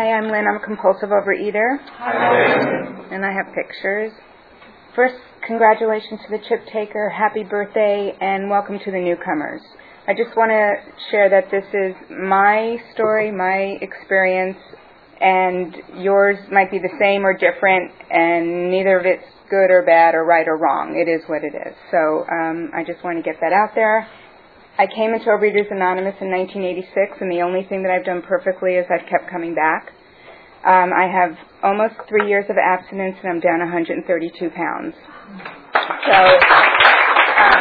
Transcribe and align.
Hi, 0.00 0.16
I'm 0.16 0.32
Lynn. 0.32 0.46
I'm 0.48 0.56
a 0.56 0.64
compulsive 0.64 1.10
overeater. 1.10 1.76
Hi. 1.98 3.12
And 3.12 3.22
I 3.22 3.32
have 3.36 3.54
pictures. 3.54 4.10
First, 4.96 5.16
congratulations 5.46 6.20
to 6.24 6.38
the 6.38 6.42
chip 6.48 6.64
taker. 6.72 7.10
Happy 7.10 7.44
birthday 7.44 8.16
and 8.18 8.48
welcome 8.48 8.78
to 8.82 8.90
the 8.90 8.96
newcomers. 8.96 9.60
I 10.08 10.14
just 10.14 10.34
want 10.38 10.52
to 10.52 10.72
share 11.10 11.28
that 11.28 11.50
this 11.50 11.66
is 11.74 11.92
my 12.08 12.78
story, 12.94 13.30
my 13.30 13.76
experience, 13.84 14.56
and 15.20 15.76
yours 15.98 16.38
might 16.50 16.70
be 16.70 16.78
the 16.78 16.96
same 16.98 17.26
or 17.26 17.36
different, 17.36 17.92
and 18.10 18.70
neither 18.70 18.98
of 18.98 19.04
it's 19.04 19.28
good 19.50 19.68
or 19.68 19.84
bad 19.84 20.14
or 20.14 20.24
right 20.24 20.48
or 20.48 20.56
wrong. 20.56 20.96
It 20.96 21.10
is 21.12 21.20
what 21.28 21.44
it 21.44 21.52
is. 21.52 21.76
So 21.90 22.24
um, 22.24 22.70
I 22.72 22.84
just 22.84 23.04
want 23.04 23.18
to 23.18 23.22
get 23.22 23.38
that 23.42 23.52
out 23.52 23.74
there. 23.74 24.08
I 24.80 24.86
came 24.86 25.12
into 25.12 25.26
Overeaters 25.26 25.70
Anonymous 25.70 26.16
in 26.24 26.32
1986, 26.32 27.20
and 27.20 27.30
the 27.30 27.42
only 27.44 27.68
thing 27.68 27.82
that 27.82 27.92
I've 27.92 28.06
done 28.06 28.22
perfectly 28.22 28.80
is 28.80 28.86
I've 28.88 29.04
kept 29.12 29.28
coming 29.30 29.54
back. 29.54 29.92
Um, 30.64 30.88
I 30.96 31.04
have 31.04 31.36
almost 31.62 32.00
three 32.08 32.26
years 32.26 32.46
of 32.48 32.56
abstinence, 32.56 33.16
and 33.20 33.28
I'm 33.28 33.40
down 33.44 33.60
132 33.60 34.08
pounds. 34.56 34.94
So, 36.08 36.16
um, 36.16 37.60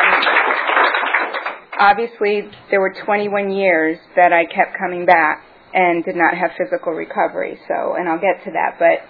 obviously, 1.92 2.48
there 2.72 2.80
were 2.80 2.95
21 3.03 3.52
years 3.52 4.00
that 4.16 4.31
I 4.31 4.45
kept 4.45 4.80
coming 4.80 5.06
back 5.06 5.44
and 5.73 6.06
did 6.06 6.16
not 6.16 6.39
have 6.39 6.52
physical 6.56 6.94
recovery. 6.94 7.59
So, 7.67 8.00
and 8.00 8.08
I'll 8.08 8.23
get 8.23 8.39
to 8.48 8.52
that, 8.56 8.80
but 8.80 9.04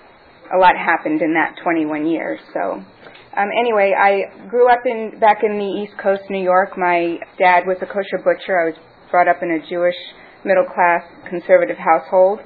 a 0.50 0.58
lot 0.58 0.74
happened 0.76 1.22
in 1.22 1.36
that 1.36 1.62
21 1.62 2.08
years. 2.08 2.40
So, 2.58 2.84
um, 3.40 3.50
anyway, 3.58 3.94
I 3.98 4.48
grew 4.50 4.70
up 4.70 4.84
in 4.86 5.20
back 5.20 5.44
in 5.44 5.58
the 5.58 5.84
East 5.84 5.94
Coast, 6.02 6.24
New 6.30 6.44
York. 6.44 6.78
My 6.78 7.16
dad 7.38 7.64
was 7.66 7.78
a 7.82 7.86
kosher 7.86 8.20
butcher. 8.20 8.60
I 8.60 8.66
was 8.66 8.76
brought 9.10 9.30
up 9.30 9.42
in 9.42 9.52
a 9.52 9.70
Jewish 9.70 9.96
middle 10.44 10.66
class 10.66 11.04
conservative 11.30 11.78
household, 11.78 12.40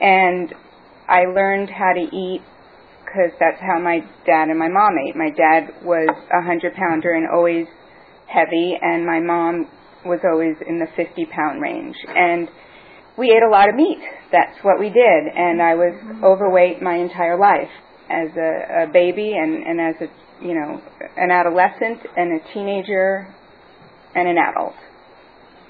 and 0.00 0.54
I 1.08 1.26
learned 1.34 1.70
how 1.70 1.92
to 1.94 2.06
eat 2.14 2.42
because 3.02 3.34
that's 3.40 3.58
how 3.60 3.80
my 3.82 3.98
dad 4.24 4.48
and 4.48 4.58
my 4.58 4.68
mom 4.68 4.94
ate. 5.08 5.16
My 5.16 5.30
dad 5.30 5.82
was 5.82 6.08
a 6.30 6.42
hundred 6.42 6.74
pounder 6.74 7.10
and 7.10 7.26
always 7.26 7.66
heavy, 8.30 8.78
and 8.80 9.04
my 9.04 9.18
mom 9.18 9.66
was 10.04 10.20
always 10.22 10.54
in 10.68 10.78
the 10.78 10.86
50 10.94 11.26
pound 11.26 11.60
range. 11.60 11.96
And 12.06 12.48
we 13.18 13.30
ate 13.34 13.42
a 13.42 13.50
lot 13.50 13.68
of 13.68 13.74
meat. 13.74 13.98
That's 14.30 14.62
what 14.62 14.78
we 14.78 14.90
did. 14.90 15.22
And 15.34 15.60
I 15.60 15.74
was 15.74 15.94
overweight 16.22 16.82
my 16.82 16.94
entire 16.94 17.38
life 17.38 17.72
as 18.10 18.30
a, 18.36 18.84
a 18.84 18.92
baby 18.92 19.34
and, 19.34 19.66
and 19.66 19.80
as 19.80 19.94
a, 20.02 20.25
you 20.40 20.54
know, 20.54 20.80
an 21.16 21.30
adolescent 21.30 22.00
and 22.16 22.40
a 22.40 22.52
teenager 22.52 23.34
and 24.14 24.28
an 24.28 24.36
adult. 24.38 24.74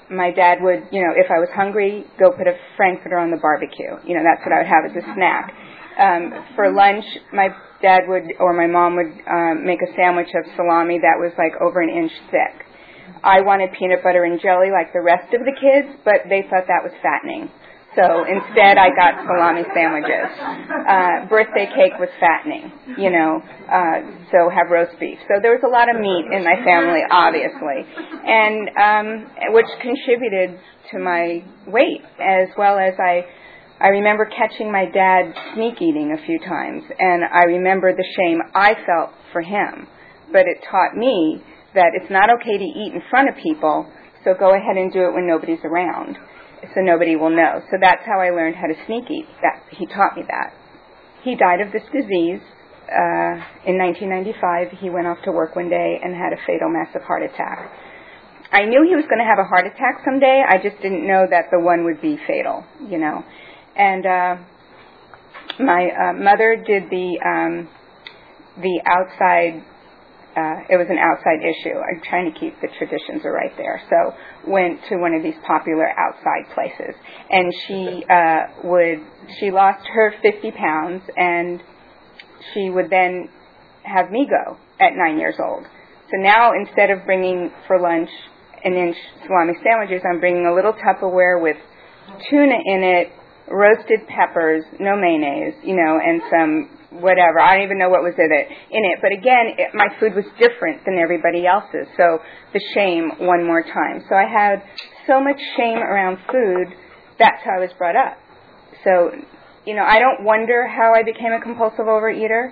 My 0.09 0.31
dad 0.31 0.59
would, 0.61 0.87
you 0.91 1.01
know, 1.01 1.11
if 1.15 1.29
I 1.29 1.39
was 1.39 1.49
hungry, 1.53 2.05
go 2.17 2.31
put 2.31 2.47
a 2.47 2.55
frankfurter 2.77 3.17
on 3.17 3.29
the 3.31 3.37
barbecue. 3.37 3.99
You 4.07 4.15
know, 4.15 4.23
that's 4.23 4.39
what 4.45 4.55
I 4.55 4.63
would 4.63 4.71
have 4.71 4.83
as 4.87 4.95
a 4.95 5.05
snack. 5.15 5.51
Um, 5.99 6.31
for 6.55 6.71
lunch, 6.71 7.03
my 7.33 7.49
dad 7.81 8.07
would 8.07 8.23
or 8.39 8.53
my 8.53 8.67
mom 8.67 8.95
would 8.95 9.11
um, 9.27 9.65
make 9.65 9.81
a 9.81 9.91
sandwich 9.95 10.29
of 10.35 10.45
salami 10.55 10.99
that 10.99 11.19
was 11.19 11.33
like 11.37 11.59
over 11.59 11.81
an 11.81 11.89
inch 11.89 12.11
thick. 12.31 12.67
I 13.23 13.41
wanted 13.41 13.71
peanut 13.77 14.03
butter 14.03 14.23
and 14.23 14.39
jelly 14.39 14.69
like 14.71 14.93
the 14.93 15.01
rest 15.01 15.33
of 15.33 15.41
the 15.41 15.55
kids, 15.55 15.99
but 16.05 16.29
they 16.29 16.43
thought 16.47 16.67
that 16.67 16.83
was 16.83 16.93
fattening. 17.01 17.49
So 17.97 18.29
instead, 18.29 18.77
I 18.77 18.93
got 18.93 19.25
salami 19.25 19.65
sandwiches. 19.73 20.29
Uh, 20.37 21.25
birthday 21.25 21.65
cake 21.73 21.97
was 21.97 22.13
fattening, 22.21 22.69
you 22.93 23.09
know, 23.09 23.41
uh, 23.41 24.05
so 24.29 24.53
have 24.53 24.69
roast 24.69 24.93
beef. 24.99 25.17
So 25.25 25.41
there 25.41 25.49
was 25.49 25.65
a 25.65 25.71
lot 25.73 25.89
of 25.89 25.97
meat 25.97 26.29
in 26.29 26.45
my 26.45 26.61
family, 26.61 27.01
obviously, 27.09 27.89
and 27.89 28.69
um, 28.77 29.07
which 29.49 29.65
contributed 29.81 30.61
to 30.93 30.99
my 31.01 31.41
weight 31.65 32.05
as 32.21 32.53
well 32.55 32.77
as 32.77 32.93
I. 33.01 33.25
I 33.79 33.89
remember 33.89 34.25
catching 34.25 34.71
my 34.71 34.85
dad 34.89 35.33
sneak 35.53 35.75
eating 35.79 36.09
a 36.17 36.25
few 36.25 36.39
times, 36.39 36.81
and 36.97 37.21
I 37.23 37.43
remember 37.45 37.93
the 37.93 38.05
shame 38.17 38.41
I 38.55 38.73
felt 38.73 39.13
for 39.31 39.41
him. 39.41 39.85
But 40.31 40.49
it 40.49 40.65
taught 40.65 40.97
me 40.97 41.43
that 41.75 41.93
it's 41.93 42.09
not 42.09 42.29
okay 42.41 42.57
to 42.57 42.63
eat 42.63 42.93
in 42.95 43.03
front 43.11 43.29
of 43.29 43.35
people, 43.35 43.85
so 44.23 44.33
go 44.33 44.55
ahead 44.55 44.77
and 44.77 44.91
do 44.91 45.05
it 45.05 45.13
when 45.13 45.27
nobody's 45.27 45.61
around 45.63 46.17
so 46.61 46.81
nobody 46.81 47.15
will 47.15 47.29
know. 47.29 47.61
So 47.71 47.77
that's 47.79 48.05
how 48.05 48.19
I 48.19 48.29
learned 48.31 48.55
how 48.55 48.67
to 48.67 48.75
sneak 48.85 49.09
eat. 49.09 49.27
That 49.41 49.63
he 49.71 49.85
taught 49.85 50.15
me 50.15 50.23
that. 50.27 50.53
He 51.23 51.35
died 51.35 51.61
of 51.61 51.71
this 51.71 51.83
disease 51.91 52.41
uh, 52.87 53.35
in 53.67 53.77
1995. 53.77 54.79
He 54.79 54.89
went 54.89 55.07
off 55.07 55.17
to 55.25 55.31
work 55.31 55.55
one 55.55 55.69
day 55.69 55.99
and 56.01 56.15
had 56.15 56.33
a 56.33 56.39
fatal 56.45 56.69
massive 56.69 57.01
heart 57.03 57.23
attack. 57.23 57.71
I 58.51 58.63
knew 58.63 58.85
he 58.87 58.95
was 58.95 59.05
going 59.09 59.19
to 59.19 59.27
have 59.27 59.39
a 59.39 59.43
heart 59.43 59.67
attack 59.67 60.01
someday. 60.05 60.41
I 60.47 60.57
just 60.57 60.81
didn't 60.81 61.05
know 61.05 61.27
that 61.29 61.51
the 61.51 61.59
one 61.59 61.83
would 61.83 62.01
be 62.01 62.17
fatal, 62.25 62.63
you 62.87 62.97
know. 62.97 63.23
And 63.75 64.05
uh, 64.05 64.35
my 65.59 65.89
uh, 65.91 66.13
mother 66.13 66.55
did 66.55 66.89
the 66.89 67.19
um, 67.25 67.69
the 68.57 68.81
outside 68.85 69.63
uh, 70.37 70.61
it 70.69 70.77
was 70.77 70.85
an 70.89 70.99
outside 71.01 71.41
issue. 71.41 71.73
I'm 71.73 71.99
trying 72.07 72.31
to 72.31 72.39
keep 72.39 72.53
the 72.61 72.67
traditions 72.77 73.25
right 73.25 73.51
there. 73.57 73.81
So 73.89 74.13
went 74.45 74.79
to 74.89 74.97
one 74.97 75.15
of 75.15 75.23
these 75.23 75.37
popular 75.45 75.89
outside 75.97 76.53
places, 76.53 76.93
and 77.31 77.51
she 77.65 78.05
uh, 78.05 78.41
would 78.63 79.01
she 79.39 79.49
lost 79.49 79.81
her 79.91 80.13
50 80.21 80.51
pounds, 80.51 81.01
and 81.17 81.63
she 82.53 82.69
would 82.69 82.91
then 82.91 83.29
have 83.81 84.11
me 84.11 84.29
go 84.29 84.57
at 84.79 84.93
nine 84.95 85.17
years 85.17 85.35
old. 85.39 85.63
So 86.11 86.21
now 86.21 86.51
instead 86.53 86.91
of 86.91 87.03
bringing 87.05 87.51
for 87.65 87.81
lunch 87.81 88.09
an 88.63 88.73
inch 88.73 88.95
salami 89.25 89.53
sandwiches, 89.63 90.03
I'm 90.07 90.19
bringing 90.19 90.45
a 90.45 90.53
little 90.53 90.73
Tupperware 90.73 91.41
with 91.41 91.57
tuna 92.29 92.55
in 92.63 92.83
it, 92.83 93.11
roasted 93.49 94.07
peppers, 94.07 94.63
no 94.79 94.95
mayonnaise, 94.95 95.55
you 95.63 95.75
know, 95.75 95.99
and 95.99 96.21
some 96.29 96.76
whatever. 96.91 97.39
I 97.39 97.55
don't 97.55 97.65
even 97.65 97.79
know 97.79 97.89
what 97.89 98.01
was 98.01 98.13
in 98.17 98.31
it. 98.31 98.47
In 98.71 98.85
it, 98.85 98.99
but 99.01 99.11
again, 99.11 99.55
it, 99.57 99.75
my 99.75 99.87
food 99.99 100.15
was 100.15 100.25
different 100.39 100.85
than 100.85 100.97
everybody 100.97 101.45
else's. 101.45 101.87
So 101.97 102.19
the 102.53 102.61
shame 102.73 103.11
one 103.19 103.45
more 103.45 103.63
time. 103.63 104.03
So 104.07 104.15
I 104.15 104.25
had 104.27 104.63
so 105.05 105.19
much 105.19 105.39
shame 105.57 105.77
around 105.77 106.17
food. 106.31 106.73
That's 107.19 107.43
how 107.43 107.57
I 107.57 107.59
was 107.59 107.71
brought 107.77 107.95
up. 107.95 108.17
So, 108.83 109.11
you 109.65 109.75
know, 109.75 109.83
I 109.83 109.99
don't 109.99 110.23
wonder 110.23 110.67
how 110.67 110.93
I 110.93 111.03
became 111.03 111.33
a 111.33 111.41
compulsive 111.41 111.85
overeater. 111.85 112.51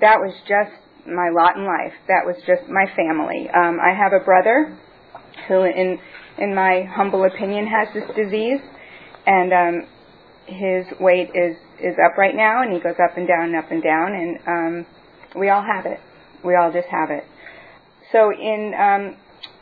That 0.00 0.18
was 0.18 0.32
just 0.48 0.72
my 1.06 1.28
lot 1.30 1.56
in 1.56 1.64
life. 1.64 1.92
That 2.08 2.24
was 2.24 2.36
just 2.46 2.68
my 2.68 2.86
family. 2.96 3.48
Um, 3.50 3.78
I 3.80 3.94
have 3.96 4.12
a 4.12 4.24
brother 4.24 4.76
who, 5.48 5.64
in 5.64 5.98
in 6.38 6.54
my 6.54 6.84
humble 6.94 7.24
opinion, 7.24 7.66
has 7.66 7.88
this 7.92 8.04
disease, 8.14 8.60
and 9.26 9.52
um, 9.52 9.88
his 10.46 10.86
weight 11.00 11.30
is 11.34 11.56
is 11.80 11.94
up 12.04 12.16
right 12.18 12.34
now, 12.34 12.62
and 12.62 12.72
he 12.72 12.80
goes 12.80 12.96
up 13.02 13.16
and 13.16 13.26
down 13.26 13.54
and 13.54 13.56
up 13.56 13.70
and 13.70 13.82
down, 13.82 14.12
and 14.14 14.38
um, 14.46 14.86
we 15.38 15.48
all 15.50 15.62
have 15.62 15.86
it. 15.86 16.00
We 16.44 16.54
all 16.54 16.72
just 16.72 16.88
have 16.88 17.10
it. 17.10 17.24
So 18.12 18.30
in 18.32 18.72
um, 18.74 19.16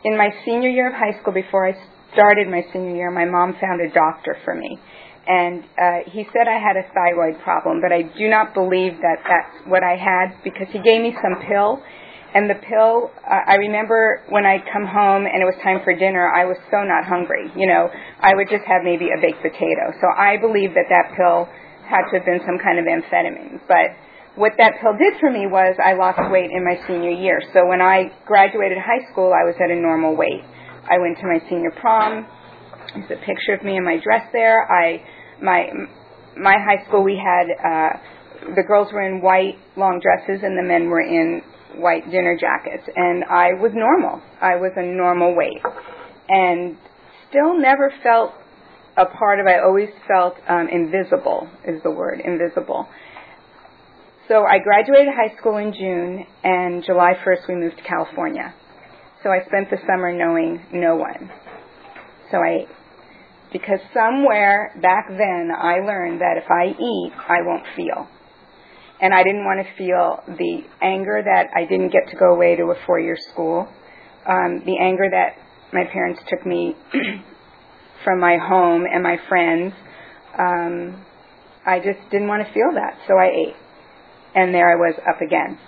in 0.05 0.17
my 0.17 0.31
senior 0.45 0.69
year 0.69 0.89
of 0.89 0.95
high 0.95 1.21
school, 1.21 1.33
before 1.33 1.67
I 1.67 1.75
started 2.13 2.49
my 2.49 2.63
senior 2.73 2.95
year, 2.95 3.11
my 3.11 3.25
mom 3.25 3.57
found 3.61 3.81
a 3.81 3.93
doctor 3.93 4.37
for 4.45 4.55
me, 4.55 4.79
and 5.27 5.65
uh, 5.81 6.11
he 6.11 6.25
said 6.33 6.49
I 6.49 6.59
had 6.59 6.77
a 6.77 6.87
thyroid 6.95 7.43
problem, 7.43 7.81
but 7.81 7.93
I 7.93 8.03
do 8.03 8.29
not 8.29 8.55
believe 8.55 8.99
that 9.03 9.19
that's 9.25 9.69
what 9.69 9.83
I 9.83 9.97
had 9.97 10.43
because 10.45 10.69
he 10.71 10.79
gave 10.81 11.03
me 11.03 11.15
some 11.23 11.43
pill 11.49 11.83
and 12.37 12.51
the 12.51 12.61
pill, 12.69 13.09
uh, 13.25 13.49
I 13.49 13.57
remember 13.57 14.21
when 14.29 14.45
I'd 14.45 14.61
come 14.69 14.85
home 14.85 15.25
and 15.25 15.41
it 15.41 15.49
was 15.49 15.57
time 15.65 15.81
for 15.81 15.97
dinner, 15.97 16.29
I 16.29 16.45
was 16.45 16.61
so 16.69 16.85
not 16.85 17.09
hungry. 17.09 17.49
You 17.57 17.65
know, 17.65 17.89
I 18.21 18.37
would 18.37 18.53
just 18.53 18.69
have 18.69 18.85
maybe 18.85 19.09
a 19.09 19.17
baked 19.17 19.41
potato. 19.41 19.97
So 20.05 20.13
I 20.13 20.37
believe 20.37 20.77
that 20.77 20.85
that 20.93 21.17
pill 21.17 21.49
had 21.89 22.11
to 22.11 22.19
have 22.19 22.27
been 22.27 22.41
some 22.45 22.59
kind 22.59 22.79
of 22.79 22.85
amphetamine. 22.85 23.61
But 23.67 23.95
what 24.37 24.53
that 24.59 24.81
pill 24.81 24.93
did 24.99 25.19
for 25.19 25.31
me 25.31 25.47
was 25.47 25.77
I 25.83 25.95
lost 25.95 26.21
weight 26.31 26.51
in 26.51 26.63
my 26.65 26.77
senior 26.87 27.11
year. 27.11 27.41
So 27.53 27.67
when 27.67 27.81
I 27.81 28.13
graduated 28.27 28.79
high 28.79 29.11
school, 29.11 29.33
I 29.33 29.45
was 29.49 29.55
at 29.63 29.71
a 29.71 29.79
normal 29.79 30.15
weight. 30.15 30.45
I 30.89 30.99
went 30.99 31.19
to 31.19 31.27
my 31.27 31.41
senior 31.49 31.73
prom. 31.73 32.27
There's 32.95 33.11
a 33.11 33.25
picture 33.25 33.55
of 33.55 33.65
me 33.65 33.77
in 33.77 33.85
my 33.85 33.99
dress 33.99 34.29
there. 34.33 34.71
I 34.71 35.03
my 35.43 35.69
my 36.37 36.57
high 36.61 36.87
school 36.87 37.03
we 37.03 37.17
had 37.17 37.47
uh, 37.51 37.91
the 38.55 38.63
girls 38.63 38.93
were 38.93 39.03
in 39.03 39.21
white 39.21 39.59
long 39.77 40.01
dresses 40.01 40.45
and 40.45 40.57
the 40.57 40.63
men 40.63 40.89
were 40.89 41.01
in 41.01 41.43
white 41.77 42.11
dinner 42.11 42.37
jackets, 42.39 42.89
and 42.95 43.25
I 43.25 43.53
was 43.61 43.73
normal. 43.75 44.23
I 44.41 44.57
was 44.57 44.73
a 44.77 44.83
normal 44.83 45.35
weight, 45.35 45.61
and 46.29 46.77
still 47.29 47.59
never 47.59 47.93
felt 48.03 48.33
a 48.97 49.07
part 49.07 49.41
of. 49.41 49.47
I 49.47 49.61
always 49.61 49.89
felt 50.09 50.35
um, 50.49 50.69
invisible. 50.69 51.49
Is 51.67 51.83
the 51.83 51.91
word 51.91 52.21
invisible. 52.21 52.89
So 54.29 54.45
I 54.45 54.59
graduated 54.59 55.15
high 55.15 55.37
school 55.39 55.57
in 55.59 55.73
June, 55.73 56.27
and 56.43 56.83
July 56.85 57.13
1st 57.25 57.47
we 57.49 57.55
moved 57.55 57.77
to 57.77 57.83
California. 57.85 58.53
So 59.23 59.31
I 59.31 59.45
spent 59.47 59.71
the 59.71 59.79
summer 59.87 60.13
knowing 60.13 60.61
no 60.73 60.97
one. 60.97 61.31
So 62.33 62.39
I, 62.39 62.67
because 63.53 63.79
somewhere 63.95 64.73
back 64.83 65.07
then 65.09 65.51
I 65.57 65.79
learned 65.79 66.21
that 66.21 66.39
if 66.39 66.51
I 66.51 66.75
eat, 66.75 67.13
I 67.29 67.43
won't 67.43 67.65
feel. 67.77 68.09
And 69.01 69.15
I 69.15 69.23
didn't 69.23 69.45
want 69.45 69.65
to 69.65 69.77
feel 69.77 70.23
the 70.27 70.63
anger 70.83 71.23
that 71.25 71.51
I 71.55 71.65
didn't 71.65 71.93
get 71.93 72.09
to 72.11 72.17
go 72.17 72.35
away 72.35 72.57
to 72.57 72.65
a 72.65 72.75
four 72.85 72.99
year 72.99 73.17
school, 73.33 73.69
um, 74.27 74.63
the 74.67 74.77
anger 74.81 75.05
that 75.09 75.37
my 75.73 75.85
parents 75.93 76.21
took 76.29 76.45
me 76.45 76.75
from 78.07 78.21
my 78.21 78.39
home 78.39 78.87
and 78.87 79.03
my 79.03 79.19
friends. 79.29 79.75
Um, 80.39 81.03
I 81.67 81.83
just 81.83 81.99
didn't 82.13 82.29
want 82.29 82.47
to 82.47 82.55
feel 82.55 82.71
that, 82.79 82.95
so 83.11 83.19
I 83.19 83.35
ate. 83.35 83.59
And 84.33 84.55
there 84.55 84.71
I 84.71 84.79
was 84.79 84.95
up 85.03 85.21
again. 85.21 85.59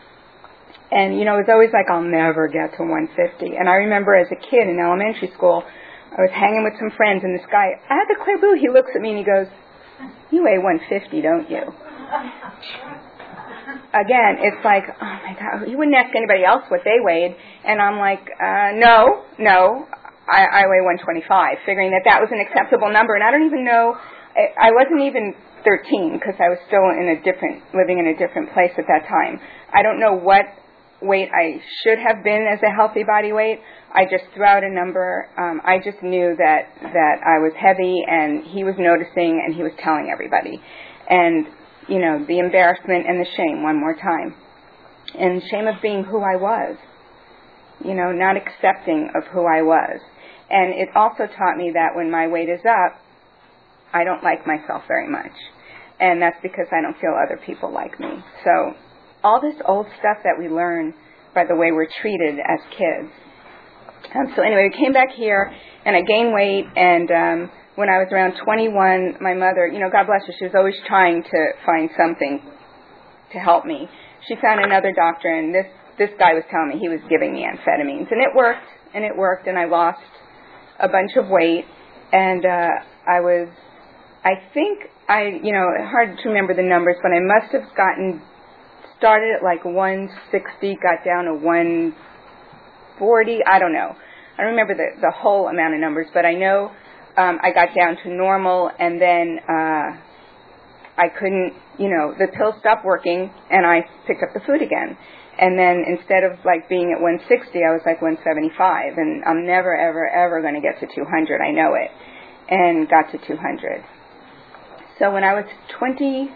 And, 0.92 1.18
you 1.18 1.26
know, 1.26 1.34
it 1.34 1.50
was 1.50 1.50
always 1.50 1.74
like, 1.74 1.90
I'll 1.90 2.06
never 2.06 2.46
get 2.46 2.78
to 2.78 2.86
150. 2.86 3.58
And 3.58 3.68
I 3.68 3.90
remember 3.90 4.14
as 4.14 4.30
a 4.30 4.38
kid 4.38 4.70
in 4.70 4.78
elementary 4.78 5.34
school, 5.34 5.66
I 5.66 6.22
was 6.22 6.30
hanging 6.30 6.62
with 6.62 6.78
some 6.78 6.94
friends, 6.96 7.26
and 7.26 7.34
this 7.34 7.44
guy, 7.50 7.74
at 7.74 8.06
the 8.06 8.16
Clairvaux, 8.22 8.54
he 8.54 8.70
looks 8.70 8.94
at 8.94 9.02
me 9.02 9.10
and 9.10 9.18
he 9.18 9.26
goes, 9.26 9.50
You 10.30 10.46
weigh 10.46 10.62
150, 10.62 11.20
don't 11.20 11.50
you? 11.50 11.66
Again, 13.92 14.38
it's 14.46 14.62
like, 14.64 14.84
oh 14.86 15.16
my 15.26 15.34
God, 15.34 15.68
you 15.68 15.76
wouldn't 15.76 15.96
ask 15.96 16.14
anybody 16.14 16.44
else 16.44 16.62
what 16.68 16.80
they 16.84 17.02
weighed. 17.02 17.34
And 17.66 17.82
I'm 17.82 17.98
like, 17.98 18.24
uh, 18.40 18.72
no, 18.78 19.24
no, 19.38 19.88
I, 20.30 20.44
I 20.44 20.62
weigh 20.68 20.84
125, 20.84 21.64
figuring 21.64 21.90
that 21.92 22.04
that 22.04 22.20
was 22.20 22.30
an 22.30 22.40
acceptable 22.40 22.92
number. 22.92 23.14
And 23.14 23.24
I 23.24 23.30
don't 23.30 23.46
even 23.46 23.64
know, 23.64 23.96
I, 24.36 24.68
I 24.68 24.70
wasn't 24.72 25.02
even 25.08 25.34
13 25.64 26.20
because 26.20 26.36
I 26.38 26.48
was 26.48 26.58
still 26.68 26.84
in 26.94 27.08
a 27.08 27.18
different, 27.24 27.64
living 27.74 27.98
in 27.98 28.06
a 28.06 28.16
different 28.16 28.52
place 28.52 28.72
at 28.78 28.86
that 28.86 29.08
time. 29.08 29.40
I 29.72 29.82
don't 29.82 29.98
know 30.00 30.14
what 30.14 30.44
weight 31.00 31.28
I 31.32 31.60
should 31.82 31.98
have 31.98 32.24
been 32.24 32.46
as 32.50 32.58
a 32.62 32.74
healthy 32.74 33.04
body 33.04 33.32
weight. 33.32 33.60
I 33.92 34.04
just 34.04 34.24
threw 34.34 34.44
out 34.44 34.64
a 34.64 34.70
number. 34.70 35.28
Um, 35.38 35.60
I 35.64 35.78
just 35.78 36.02
knew 36.02 36.34
that 36.36 36.74
that 36.82 37.16
I 37.24 37.38
was 37.38 37.52
heavy, 37.56 38.02
and 38.06 38.44
he 38.44 38.64
was 38.64 38.74
noticing, 38.78 39.42
and 39.44 39.54
he 39.54 39.62
was 39.62 39.72
telling 39.78 40.10
everybody, 40.12 40.60
and 41.08 41.46
you 41.88 41.98
know 41.98 42.24
the 42.26 42.38
embarrassment 42.38 43.06
and 43.06 43.20
the 43.20 43.28
shame 43.36 43.62
one 43.62 43.78
more 43.78 43.94
time, 43.94 44.34
and 45.18 45.42
shame 45.50 45.66
of 45.66 45.80
being 45.80 46.04
who 46.04 46.20
I 46.20 46.36
was, 46.36 46.76
you 47.84 47.94
know, 47.94 48.12
not 48.12 48.36
accepting 48.36 49.10
of 49.14 49.24
who 49.32 49.46
I 49.46 49.62
was, 49.62 50.00
and 50.50 50.72
it 50.74 50.88
also 50.94 51.26
taught 51.26 51.56
me 51.56 51.72
that 51.74 51.94
when 51.94 52.10
my 52.10 52.26
weight 52.26 52.48
is 52.48 52.60
up, 52.64 53.00
I 53.92 54.04
don't 54.04 54.22
like 54.22 54.46
myself 54.46 54.82
very 54.88 55.08
much, 55.08 55.32
and 56.00 56.20
that's 56.20 56.36
because 56.42 56.66
I 56.72 56.82
don't 56.82 56.98
feel 57.00 57.14
other 57.16 57.40
people 57.44 57.72
like 57.72 57.98
me. 58.00 58.22
So 58.44 58.74
all 59.24 59.40
this 59.40 59.56
old 59.66 59.86
stuff 59.98 60.18
that 60.24 60.36
we 60.38 60.48
learn 60.48 60.94
by 61.34 61.44
the 61.44 61.54
way 61.54 61.72
we're 61.72 61.88
treated 62.00 62.38
as 62.38 62.60
kids. 62.70 63.12
Um, 64.14 64.32
so 64.36 64.42
anyway, 64.42 64.70
we 64.72 64.78
came 64.78 64.92
back 64.92 65.10
here, 65.14 65.52
and 65.84 65.96
I 65.96 66.00
gained 66.02 66.32
weight, 66.32 66.64
and 66.76 67.10
um, 67.10 67.50
when 67.74 67.88
I 67.88 67.98
was 67.98 68.08
around 68.10 68.34
21, 68.42 69.18
my 69.20 69.34
mother, 69.34 69.66
you 69.66 69.78
know, 69.78 69.90
God 69.90 70.06
bless 70.06 70.26
her, 70.26 70.32
she 70.38 70.44
was 70.46 70.54
always 70.56 70.76
trying 70.86 71.22
to 71.22 71.40
find 71.66 71.90
something 71.96 72.42
to 73.32 73.38
help 73.38 73.64
me. 73.64 73.88
She 74.26 74.34
found 74.40 74.64
another 74.64 74.92
doctor, 74.92 75.28
and 75.28 75.54
this 75.54 75.66
this 75.98 76.10
guy 76.18 76.32
was 76.32 76.44
telling 76.48 76.68
me 76.68 76.78
he 76.78 76.88
was 76.88 77.00
giving 77.10 77.34
me 77.34 77.42
amphetamines, 77.42 78.06
and 78.10 78.22
it 78.22 78.30
worked, 78.34 78.66
and 78.94 79.04
it 79.04 79.16
worked, 79.16 79.48
and 79.48 79.58
I 79.58 79.66
lost 79.66 79.98
a 80.80 80.88
bunch 80.88 81.12
of 81.16 81.28
weight, 81.28 81.64
and 82.12 82.44
uh, 82.44 82.70
I 83.06 83.20
was, 83.20 83.48
I 84.24 84.34
think 84.54 84.80
I, 85.08 85.38
you 85.42 85.52
know, 85.52 85.66
hard 85.90 86.18
to 86.22 86.28
remember 86.28 86.54
the 86.54 86.62
numbers, 86.62 86.96
but 87.02 87.12
I 87.12 87.18
must 87.20 87.52
have 87.52 87.74
gotten 87.76 88.22
started 88.98 89.36
at 89.36 89.42
like 89.42 89.64
160, 89.64 90.78
got 90.82 91.04
down 91.04 91.24
to 91.24 91.34
140. 91.34 93.38
I 93.46 93.58
don't 93.58 93.72
know. 93.72 93.96
I 94.38 94.42
don't 94.42 94.52
remember 94.52 94.74
the 94.74 95.00
the 95.00 95.10
whole 95.10 95.48
amount 95.48 95.74
of 95.74 95.80
numbers, 95.80 96.06
but 96.14 96.24
I 96.24 96.34
know 96.34 96.70
um, 97.16 97.40
I 97.42 97.50
got 97.52 97.74
down 97.74 97.96
to 98.04 98.10
normal, 98.10 98.70
and 98.78 99.00
then 99.00 99.40
uh, 99.48 99.96
I 100.96 101.08
couldn't. 101.18 101.54
You 101.78 101.90
know, 101.90 102.14
the 102.16 102.28
pill 102.36 102.54
stopped 102.60 102.84
working, 102.84 103.32
and 103.50 103.66
I 103.66 103.80
picked 104.06 104.22
up 104.22 104.32
the 104.34 104.40
food 104.46 104.62
again. 104.62 104.96
And 105.38 105.58
then 105.58 105.84
instead 105.86 106.24
of 106.24 106.44
like 106.44 106.68
being 106.68 106.90
at 106.90 107.00
160, 107.00 107.62
I 107.62 107.70
was 107.70 107.82
like 107.86 108.02
175, 108.02 108.98
and 108.98 109.22
I'm 109.24 109.46
never, 109.46 109.70
ever, 109.70 110.08
ever 110.08 110.42
going 110.42 110.54
to 110.54 110.60
get 110.60 110.80
to 110.80 110.86
200. 110.92 111.40
I 111.40 111.52
know 111.52 111.74
it, 111.78 111.90
and 112.50 112.88
got 112.88 113.12
to 113.12 113.18
200. 113.18 113.84
So 114.98 115.12
when 115.12 115.22
I 115.22 115.34
was 115.34 115.46
20 115.78 116.30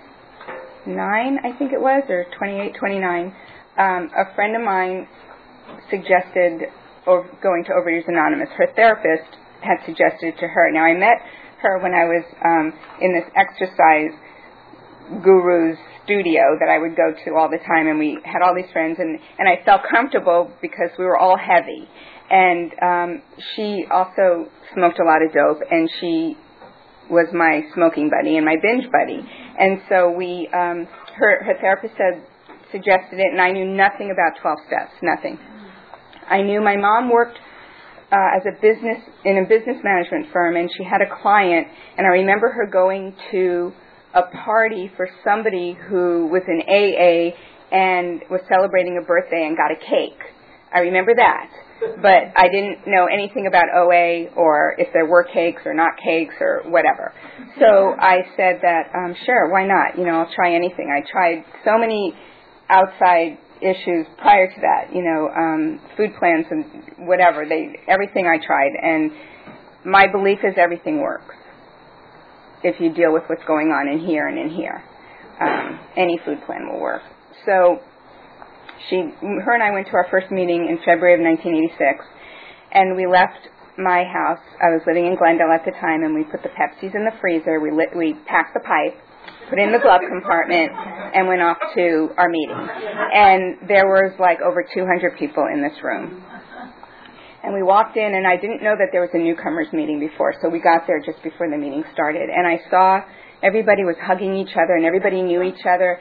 nine, 0.86 1.38
I 1.44 1.56
think 1.56 1.72
it 1.72 1.80
was, 1.80 2.02
or 2.08 2.26
28, 2.36 2.74
29, 2.74 3.34
um, 3.78 4.10
a 4.16 4.34
friend 4.34 4.56
of 4.56 4.62
mine 4.62 5.06
suggested 5.90 6.68
or 7.06 7.28
going 7.42 7.64
to 7.64 7.70
Overeaters 7.70 8.08
Anonymous. 8.08 8.48
Her 8.56 8.68
therapist 8.74 9.36
had 9.60 9.78
suggested 9.86 10.34
to 10.38 10.46
her. 10.48 10.70
Now 10.70 10.84
I 10.84 10.94
met 10.94 11.18
her 11.62 11.78
when 11.78 11.94
I 11.94 12.04
was 12.04 12.24
um, 12.44 12.72
in 13.00 13.12
this 13.14 13.26
exercise 13.36 14.10
guru's 15.22 15.78
studio 16.04 16.56
that 16.58 16.68
I 16.68 16.78
would 16.78 16.96
go 16.96 17.12
to 17.24 17.34
all 17.36 17.48
the 17.48 17.58
time, 17.58 17.86
and 17.86 17.98
we 17.98 18.18
had 18.24 18.42
all 18.42 18.54
these 18.54 18.70
friends, 18.72 18.98
and 18.98 19.18
and 19.38 19.48
I 19.48 19.64
felt 19.64 19.82
comfortable 19.90 20.50
because 20.60 20.90
we 20.98 21.04
were 21.04 21.18
all 21.18 21.36
heavy. 21.36 21.88
And 22.30 22.72
um, 22.80 23.22
she 23.54 23.84
also 23.90 24.48
smoked 24.74 24.98
a 24.98 25.04
lot 25.04 25.20
of 25.22 25.32
dope, 25.34 25.60
and 25.70 25.88
she 26.00 26.36
was 27.10 27.28
my 27.34 27.60
smoking 27.74 28.08
buddy 28.08 28.36
and 28.36 28.46
my 28.46 28.56
binge 28.56 28.90
buddy. 28.90 29.20
And 29.58 29.80
so 29.88 30.10
we, 30.10 30.48
um, 30.54 30.88
her, 31.16 31.44
her 31.44 31.54
therapist 31.60 31.94
said, 31.96 32.24
suggested 32.72 33.20
it, 33.20 33.32
and 33.32 33.40
I 33.40 33.52
knew 33.52 33.66
nothing 33.66 34.10
about 34.10 34.40
12 34.40 34.58
steps, 34.66 34.92
nothing. 35.02 35.38
I 36.26 36.40
knew 36.40 36.62
my 36.62 36.76
mom 36.76 37.10
worked 37.10 37.38
uh, 38.10 38.36
as 38.36 38.42
a 38.48 38.54
business 38.60 39.04
in 39.24 39.36
a 39.38 39.42
business 39.42 39.76
management 39.84 40.32
firm, 40.32 40.56
and 40.56 40.70
she 40.76 40.84
had 40.84 41.02
a 41.02 41.22
client, 41.22 41.68
and 41.98 42.06
I 42.06 42.10
remember 42.10 42.50
her 42.50 42.66
going 42.66 43.14
to 43.30 43.72
a 44.14 44.22
party 44.44 44.90
for 44.96 45.08
somebody 45.24 45.76
who 45.88 46.28
was 46.28 46.42
in 46.46 46.60
AA 46.62 47.36
and 47.74 48.22
was 48.30 48.40
celebrating 48.48 48.98
a 49.02 49.06
birthday 49.06 49.46
and 49.46 49.56
got 49.56 49.70
a 49.70 49.76
cake. 49.76 50.20
I 50.74 50.80
remember 50.80 51.14
that 51.16 51.50
but 52.00 52.32
I 52.36 52.48
didn't 52.48 52.86
know 52.86 53.06
anything 53.06 53.46
about 53.46 53.66
OA 53.74 54.30
or 54.36 54.74
if 54.78 54.88
there 54.92 55.06
were 55.06 55.24
cakes 55.24 55.62
or 55.64 55.74
not 55.74 55.92
cakes 56.02 56.34
or 56.40 56.62
whatever. 56.66 57.12
So 57.58 57.94
I 57.98 58.22
said 58.36 58.60
that, 58.62 58.90
um, 58.94 59.14
sure, 59.26 59.50
why 59.50 59.66
not? 59.66 59.98
You 59.98 60.04
know, 60.06 60.20
I'll 60.20 60.32
try 60.34 60.54
anything. 60.54 60.90
I 60.90 61.02
tried 61.10 61.44
so 61.64 61.78
many 61.78 62.14
outside 62.68 63.38
issues 63.60 64.06
prior 64.18 64.48
to 64.48 64.60
that, 64.60 64.94
you 64.94 65.02
know, 65.02 65.28
um, 65.28 65.80
food 65.96 66.10
plans 66.18 66.46
and 66.50 67.06
whatever. 67.08 67.46
They 67.48 67.78
everything 67.88 68.26
I 68.26 68.44
tried, 68.44 68.72
and 68.80 69.10
my 69.84 70.06
belief 70.10 70.38
is 70.42 70.54
everything 70.56 71.00
works 71.00 71.34
if 72.62 72.80
you 72.80 72.92
deal 72.92 73.12
with 73.12 73.24
what's 73.26 73.44
going 73.46 73.68
on 73.68 73.88
in 73.88 74.04
here 74.06 74.28
and 74.28 74.38
in 74.38 74.50
here. 74.50 74.82
Um, 75.40 75.80
any 75.96 76.18
food 76.24 76.38
plan 76.46 76.68
will 76.70 76.80
work. 76.80 77.02
So 77.46 77.80
she, 78.88 78.96
her 79.20 79.54
and 79.54 79.62
I 79.62 79.70
went 79.70 79.86
to 79.88 79.94
our 79.94 80.06
first 80.10 80.30
meeting 80.30 80.68
in 80.68 80.78
February 80.84 81.14
of 81.14 81.20
1986, 81.20 82.04
and 82.72 82.96
we 82.96 83.06
left 83.06 83.48
my 83.78 84.04
house. 84.04 84.42
I 84.60 84.70
was 84.70 84.82
living 84.86 85.06
in 85.06 85.16
Glendale 85.16 85.50
at 85.52 85.64
the 85.64 85.72
time, 85.72 86.04
and 86.04 86.14
we 86.14 86.24
put 86.24 86.42
the 86.42 86.52
Pepsis 86.52 86.94
in 86.94 87.04
the 87.04 87.14
freezer. 87.20 87.60
We 87.60 87.70
lit, 87.70 87.96
we 87.96 88.14
packed 88.26 88.54
the 88.54 88.60
pipe, 88.60 88.94
put 89.48 89.58
it 89.58 89.62
in 89.62 89.72
the 89.72 89.80
glove 89.80 90.02
compartment, 90.06 90.70
and 90.72 91.26
went 91.26 91.42
off 91.42 91.58
to 91.74 92.10
our 92.16 92.28
meeting. 92.28 92.56
And 92.58 93.68
there 93.68 93.86
was 93.86 94.12
like 94.20 94.40
over 94.40 94.62
200 94.62 95.18
people 95.18 95.46
in 95.52 95.62
this 95.62 95.76
room. 95.82 96.22
And 97.42 97.52
we 97.52 97.62
walked 97.62 97.96
in, 97.96 98.14
and 98.14 98.26
I 98.26 98.36
didn't 98.36 98.62
know 98.62 98.76
that 98.78 98.88
there 98.92 99.00
was 99.00 99.10
a 99.14 99.18
newcomers 99.18 99.66
meeting 99.72 99.98
before, 99.98 100.34
so 100.40 100.48
we 100.48 100.60
got 100.60 100.86
there 100.86 101.00
just 101.00 101.22
before 101.22 101.50
the 101.50 101.58
meeting 101.58 101.82
started. 101.92 102.30
And 102.30 102.46
I 102.46 102.60
saw 102.70 103.00
everybody 103.42 103.82
was 103.82 103.96
hugging 104.00 104.36
each 104.36 104.54
other, 104.54 104.74
and 104.74 104.84
everybody 104.84 105.22
knew 105.22 105.42
each 105.42 105.66
other. 105.66 105.98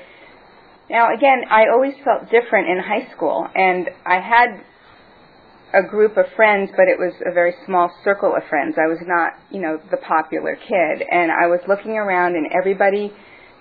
Now, 0.89 1.13
again, 1.13 1.41
I 1.49 1.65
always 1.73 1.93
felt 2.03 2.29
different 2.29 2.69
in 2.69 2.77
high 2.77 3.11
school, 3.15 3.47
and 3.55 3.89
I 4.05 4.19
had 4.19 4.61
a 5.73 5.81
group 5.87 6.17
of 6.17 6.25
friends, 6.35 6.69
but 6.77 6.85
it 6.87 6.99
was 6.99 7.13
a 7.25 7.33
very 7.33 7.55
small 7.65 7.89
circle 8.03 8.35
of 8.35 8.43
friends. 8.49 8.75
I 8.77 8.87
was 8.87 8.99
not, 9.01 9.33
you 9.49 9.61
know, 9.61 9.79
the 9.89 9.97
popular 9.97 10.55
kid, 10.55 11.07
and 11.09 11.31
I 11.31 11.47
was 11.47 11.61
looking 11.67 11.93
around, 11.93 12.35
and 12.35 12.45
everybody 12.53 13.11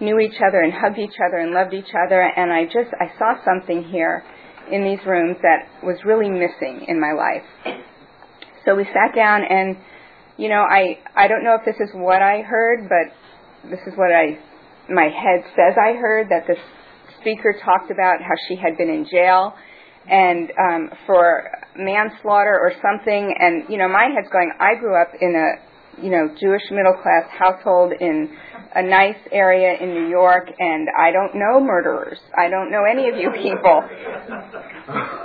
knew 0.01 0.19
each 0.19 0.37
other 0.47 0.61
and 0.61 0.73
hugged 0.73 0.99
each 0.99 1.17
other 1.25 1.39
and 1.39 1.53
loved 1.53 1.73
each 1.73 1.93
other, 1.95 2.21
and 2.21 2.53
I 2.53 2.65
just 2.65 2.91
I 2.99 3.13
saw 3.19 3.43
something 3.45 3.85
here 3.85 4.25
in 4.71 4.85
these 4.85 5.05
rooms 5.07 5.37
that 5.43 5.69
was 5.83 5.97
really 6.05 6.29
missing 6.29 6.87
in 6.89 7.01
my 7.01 7.13
life. 7.13 7.77
So 8.65 8.75
we 8.75 8.85
sat 8.85 9.15
down, 9.15 9.43
and 9.49 9.77
you 10.37 10.49
know, 10.49 10.63
I 10.63 10.99
I 11.15 11.29
don't 11.29 11.45
know 11.45 11.55
if 11.55 11.65
this 11.65 11.77
is 11.81 11.95
what 11.95 12.23
I 12.23 12.43
heard, 12.43 12.89
but 12.89 13.71
this 13.71 13.81
is 13.87 13.95
what 13.97 14.13
I 14.13 14.39
my 14.89 15.09
head 15.09 15.45
says 15.55 15.77
I 15.79 15.95
heard 15.95 16.29
that 16.31 16.47
this 16.47 16.59
speaker 17.21 17.55
talked 17.65 17.91
about 17.91 18.21
how 18.21 18.35
she 18.49 18.57
had 18.57 18.77
been 18.77 18.89
in 18.89 19.07
jail 19.11 19.55
and 20.09 20.51
um, 20.59 20.91
for 21.07 21.51
manslaughter 21.77 22.59
or 22.59 22.73
something. 22.83 23.35
And 23.39 23.65
you 23.69 23.79
know, 23.79 23.89
my 23.89 24.09
head's 24.15 24.31
going. 24.33 24.53
I 24.59 24.75
grew 24.79 25.01
up 25.01 25.13
in 25.21 25.35
a 25.35 25.70
you 26.03 26.11
know, 26.11 26.29
Jewish 26.39 26.63
middle 26.71 26.95
class 27.03 27.27
household 27.31 27.93
in 27.99 28.31
a 28.75 28.83
nice 28.83 29.19
area 29.33 29.75
in 29.83 29.91
New 29.91 30.07
York, 30.07 30.47
and 30.47 30.87
I 30.95 31.11
don't 31.11 31.35
know 31.35 31.59
murderers. 31.59 32.19
I 32.39 32.49
don't 32.49 32.71
know 32.71 32.87
any 32.87 33.09
of 33.11 33.19
you 33.19 33.31
people. 33.35 33.83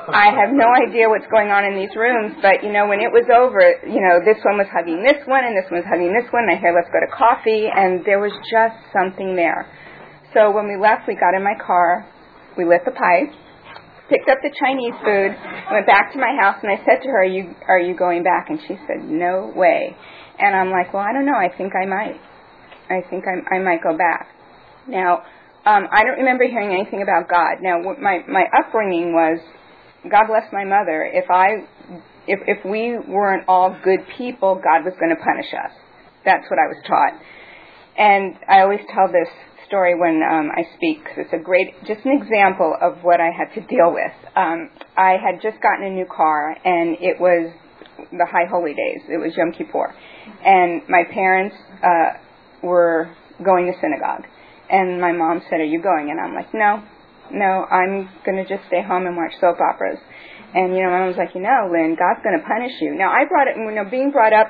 I 0.09 0.33
have 0.33 0.49
no 0.49 0.65
idea 0.73 1.09
what's 1.09 1.29
going 1.29 1.53
on 1.53 1.61
in 1.65 1.77
these 1.77 1.93
rooms, 1.95 2.33
but 2.41 2.65
you 2.65 2.73
know, 2.73 2.89
when 2.89 3.01
it 3.05 3.13
was 3.13 3.29
over, 3.29 3.61
you 3.85 4.01
know, 4.01 4.17
this 4.25 4.41
one 4.41 4.57
was 4.57 4.65
hugging 4.73 5.05
this 5.05 5.21
one, 5.29 5.45
and 5.45 5.53
this 5.53 5.69
one 5.69 5.85
was 5.85 5.89
hugging 5.89 6.09
this 6.09 6.25
one. 6.33 6.49
And 6.49 6.57
I 6.57 6.61
said, 6.61 6.73
let's 6.73 6.89
go 6.89 6.97
to 6.97 7.11
coffee, 7.13 7.69
and 7.69 8.01
there 8.01 8.17
was 8.17 8.33
just 8.49 8.81
something 8.89 9.37
there. 9.37 9.69
So 10.33 10.49
when 10.49 10.65
we 10.65 10.81
left, 10.81 11.05
we 11.07 11.13
got 11.13 11.37
in 11.37 11.45
my 11.45 11.55
car, 11.61 12.03
we 12.57 12.65
lit 12.65 12.81
the 12.81 12.97
pipe, 12.97 13.29
picked 14.09 14.29
up 14.29 14.41
the 14.41 14.53
Chinese 14.57 14.97
food, 15.05 15.37
went 15.69 15.85
back 15.85 16.13
to 16.13 16.19
my 16.19 16.33
house, 16.33 16.57
and 16.65 16.73
I 16.73 16.81
said 16.81 17.05
to 17.05 17.07
her, 17.13 17.21
"Are 17.21 17.29
you 17.29 17.53
are 17.67 17.79
you 17.79 17.95
going 17.95 18.23
back?" 18.23 18.49
And 18.49 18.59
she 18.67 18.75
said, 18.89 19.05
"No 19.05 19.53
way." 19.55 19.95
And 20.39 20.55
I'm 20.55 20.71
like, 20.71 20.93
"Well, 20.93 21.03
I 21.03 21.13
don't 21.13 21.25
know. 21.25 21.37
I 21.37 21.49
think 21.55 21.73
I 21.75 21.85
might. 21.85 22.19
I 22.89 23.01
think 23.09 23.25
I, 23.27 23.55
I 23.55 23.59
might 23.59 23.81
go 23.81 23.97
back." 23.97 24.29
Now, 24.87 25.23
um, 25.65 25.87
I 25.91 26.03
don't 26.03 26.17
remember 26.17 26.45
hearing 26.47 26.73
anything 26.73 27.01
about 27.01 27.29
God. 27.29 27.61
Now, 27.61 27.81
my 27.81 28.19
my 28.27 28.45
upbringing 28.53 29.13
was, 29.13 29.39
God 30.03 30.27
bless 30.27 30.45
my 30.53 30.63
mother. 30.63 31.09
If 31.11 31.29
I 31.29 31.65
if 32.27 32.39
if 32.47 32.65
we 32.65 32.97
weren't 33.07 33.45
all 33.47 33.75
good 33.83 34.01
people, 34.17 34.55
God 34.55 34.85
was 34.85 34.93
going 34.99 35.15
to 35.15 35.21
punish 35.21 35.51
us. 35.53 35.71
That's 36.23 36.45
what 36.49 36.59
I 36.59 36.67
was 36.67 36.81
taught. 36.87 37.21
And 37.97 38.35
I 38.49 38.61
always 38.61 38.81
tell 38.93 39.07
this 39.07 39.29
story 39.67 39.97
when 39.97 40.21
um, 40.21 40.51
I 40.51 40.63
speak 40.75 41.03
because 41.03 41.25
it's 41.25 41.33
a 41.33 41.43
great, 41.43 41.73
just 41.87 42.05
an 42.05 42.11
example 42.21 42.75
of 42.81 43.03
what 43.03 43.19
I 43.19 43.29
had 43.31 43.53
to 43.55 43.61
deal 43.67 43.93
with. 43.93 44.13
Um, 44.35 44.69
I 44.97 45.17
had 45.17 45.41
just 45.41 45.61
gotten 45.61 45.85
a 45.85 45.89
new 45.89 46.05
car, 46.05 46.55
and 46.63 46.97
it 46.99 47.19
was 47.19 47.53
the 48.11 48.25
High 48.25 48.45
Holy 48.49 48.73
Days. 48.73 49.01
It 49.09 49.17
was 49.17 49.35
Yom 49.35 49.51
Kippur, 49.51 49.93
and 50.43 50.81
my 50.89 51.03
parents 51.11 51.55
uh, 51.83 52.19
were 52.63 53.09
going 53.43 53.67
to 53.67 53.73
synagogue, 53.81 54.25
and 54.69 55.01
my 55.01 55.11
mom 55.11 55.41
said, 55.49 55.59
"Are 55.59 55.65
you 55.65 55.81
going?" 55.81 56.09
And 56.11 56.19
I'm 56.19 56.33
like, 56.33 56.53
"No, 56.53 56.83
no, 57.31 57.65
I'm 57.65 58.09
to 58.37 58.47
just 58.47 58.67
stay 58.67 58.81
home 58.81 59.07
and 59.07 59.15
watch 59.15 59.33
soap 59.39 59.57
operas." 59.59 59.99
And 60.53 60.75
you 60.75 60.83
know, 60.83 60.89
my 60.89 60.99
mom 60.99 61.07
was 61.07 61.17
like, 61.17 61.35
"You 61.35 61.41
know, 61.41 61.69
Lynn, 61.71 61.97
God's 61.99 62.23
to 62.39 62.45
punish 62.47 62.73
you." 62.81 62.95
Now, 62.95 63.11
I 63.11 63.25
brought 63.25 63.47
it, 63.47 63.57
you 63.57 63.71
know, 63.71 63.89
being 63.89 64.11
brought 64.11 64.33
up 64.33 64.47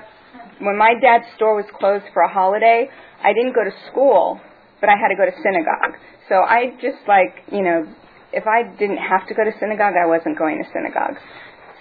when 0.60 0.78
my 0.78 0.94
dad's 1.02 1.26
store 1.36 1.56
was 1.56 1.66
closed 1.78 2.06
for 2.14 2.24
a 2.24 2.32
holiday. 2.32 2.88
I 3.24 3.34
didn't 3.34 3.54
go 3.54 3.64
to 3.64 3.74
school 3.92 4.40
but 4.86 4.90
I 4.90 5.02
had 5.02 5.10
to 5.10 5.16
go 5.16 5.26
to 5.26 5.36
synagogue. 5.42 5.98
So 6.30 6.36
I 6.46 6.78
just 6.82 7.02
like, 7.08 7.42
you 7.52 7.64
know, 7.64 7.86
if 8.34 8.46
I 8.46 8.70
didn't 8.78 9.02
have 9.02 9.28
to 9.28 9.34
go 9.34 9.44
to 9.44 9.52
synagogue, 9.60 9.94
I 9.98 10.06
wasn't 10.06 10.38
going 10.38 10.62
to 10.62 10.68
synagogue. 10.70 11.18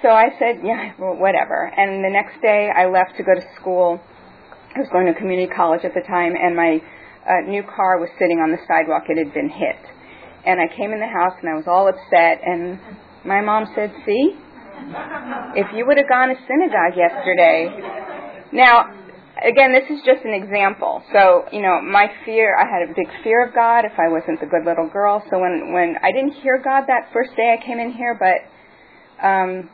So 0.05 0.11
I 0.11 0.29
said, 0.39 0.61
yeah, 0.63 0.93
well, 1.01 1.17
whatever. 1.17 1.65
And 1.65 2.05
the 2.05 2.13
next 2.13 2.37
day 2.43 2.69
I 2.69 2.85
left 2.93 3.17
to 3.17 3.25
go 3.25 3.33
to 3.33 3.41
school. 3.57 3.99
I 4.77 4.81
was 4.81 4.89
going 4.93 5.09
to 5.09 5.15
community 5.17 5.49
college 5.49 5.81
at 5.81 5.95
the 5.95 6.05
time, 6.05 6.37
and 6.37 6.53
my 6.53 6.77
uh, 7.25 7.49
new 7.49 7.63
car 7.65 7.97
was 7.97 8.13
sitting 8.21 8.37
on 8.37 8.53
the 8.53 8.61
sidewalk. 8.69 9.09
It 9.09 9.17
had 9.17 9.33
been 9.33 9.49
hit. 9.49 9.81
And 10.45 10.61
I 10.61 10.69
came 10.69 10.93
in 10.93 11.01
the 11.01 11.09
house 11.09 11.33
and 11.41 11.49
I 11.49 11.57
was 11.57 11.65
all 11.65 11.89
upset, 11.89 12.45
and 12.45 12.77
my 13.25 13.41
mom 13.41 13.65
said, 13.73 13.97
see, 14.05 14.37
if 15.57 15.73
you 15.73 15.89
would 15.89 15.97
have 15.97 16.09
gone 16.13 16.29
to 16.29 16.37
synagogue 16.45 17.01
yesterday. 17.01 17.73
Now, 18.53 18.93
again, 19.41 19.73
this 19.73 19.89
is 19.89 20.05
just 20.05 20.21
an 20.29 20.37
example. 20.37 21.01
So, 21.17 21.49
you 21.49 21.65
know, 21.65 21.81
my 21.81 22.13
fear, 22.29 22.53
I 22.61 22.69
had 22.69 22.85
a 22.85 22.93
big 22.93 23.09
fear 23.25 23.49
of 23.49 23.55
God 23.57 23.89
if 23.89 23.97
I 23.97 24.13
wasn't 24.13 24.45
the 24.45 24.53
good 24.53 24.69
little 24.69 24.93
girl. 24.93 25.25
So 25.33 25.41
when, 25.41 25.73
when 25.73 25.97
I 26.05 26.13
didn't 26.13 26.37
hear 26.45 26.61
God 26.61 26.93
that 26.93 27.09
first 27.17 27.33
day 27.41 27.57
I 27.57 27.65
came 27.65 27.81
in 27.81 27.89
here, 27.97 28.13
but 28.13 28.45
um, 29.25 29.71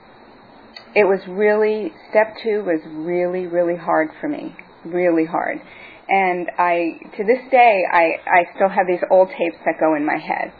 it 0.94 1.04
was 1.04 1.20
really, 1.28 1.92
step 2.10 2.34
two 2.42 2.64
was 2.64 2.80
really, 2.86 3.46
really 3.46 3.76
hard 3.76 4.08
for 4.20 4.28
me. 4.28 4.54
Really 4.84 5.26
hard. 5.26 5.60
And 6.08 6.50
I, 6.58 6.98
to 7.16 7.24
this 7.24 7.50
day, 7.50 7.82
I, 7.90 8.18
I 8.26 8.54
still 8.56 8.68
have 8.68 8.86
these 8.86 9.02
old 9.10 9.28
tapes 9.28 9.58
that 9.64 9.78
go 9.78 9.94
in 9.94 10.04
my 10.04 10.18
head 10.18 10.52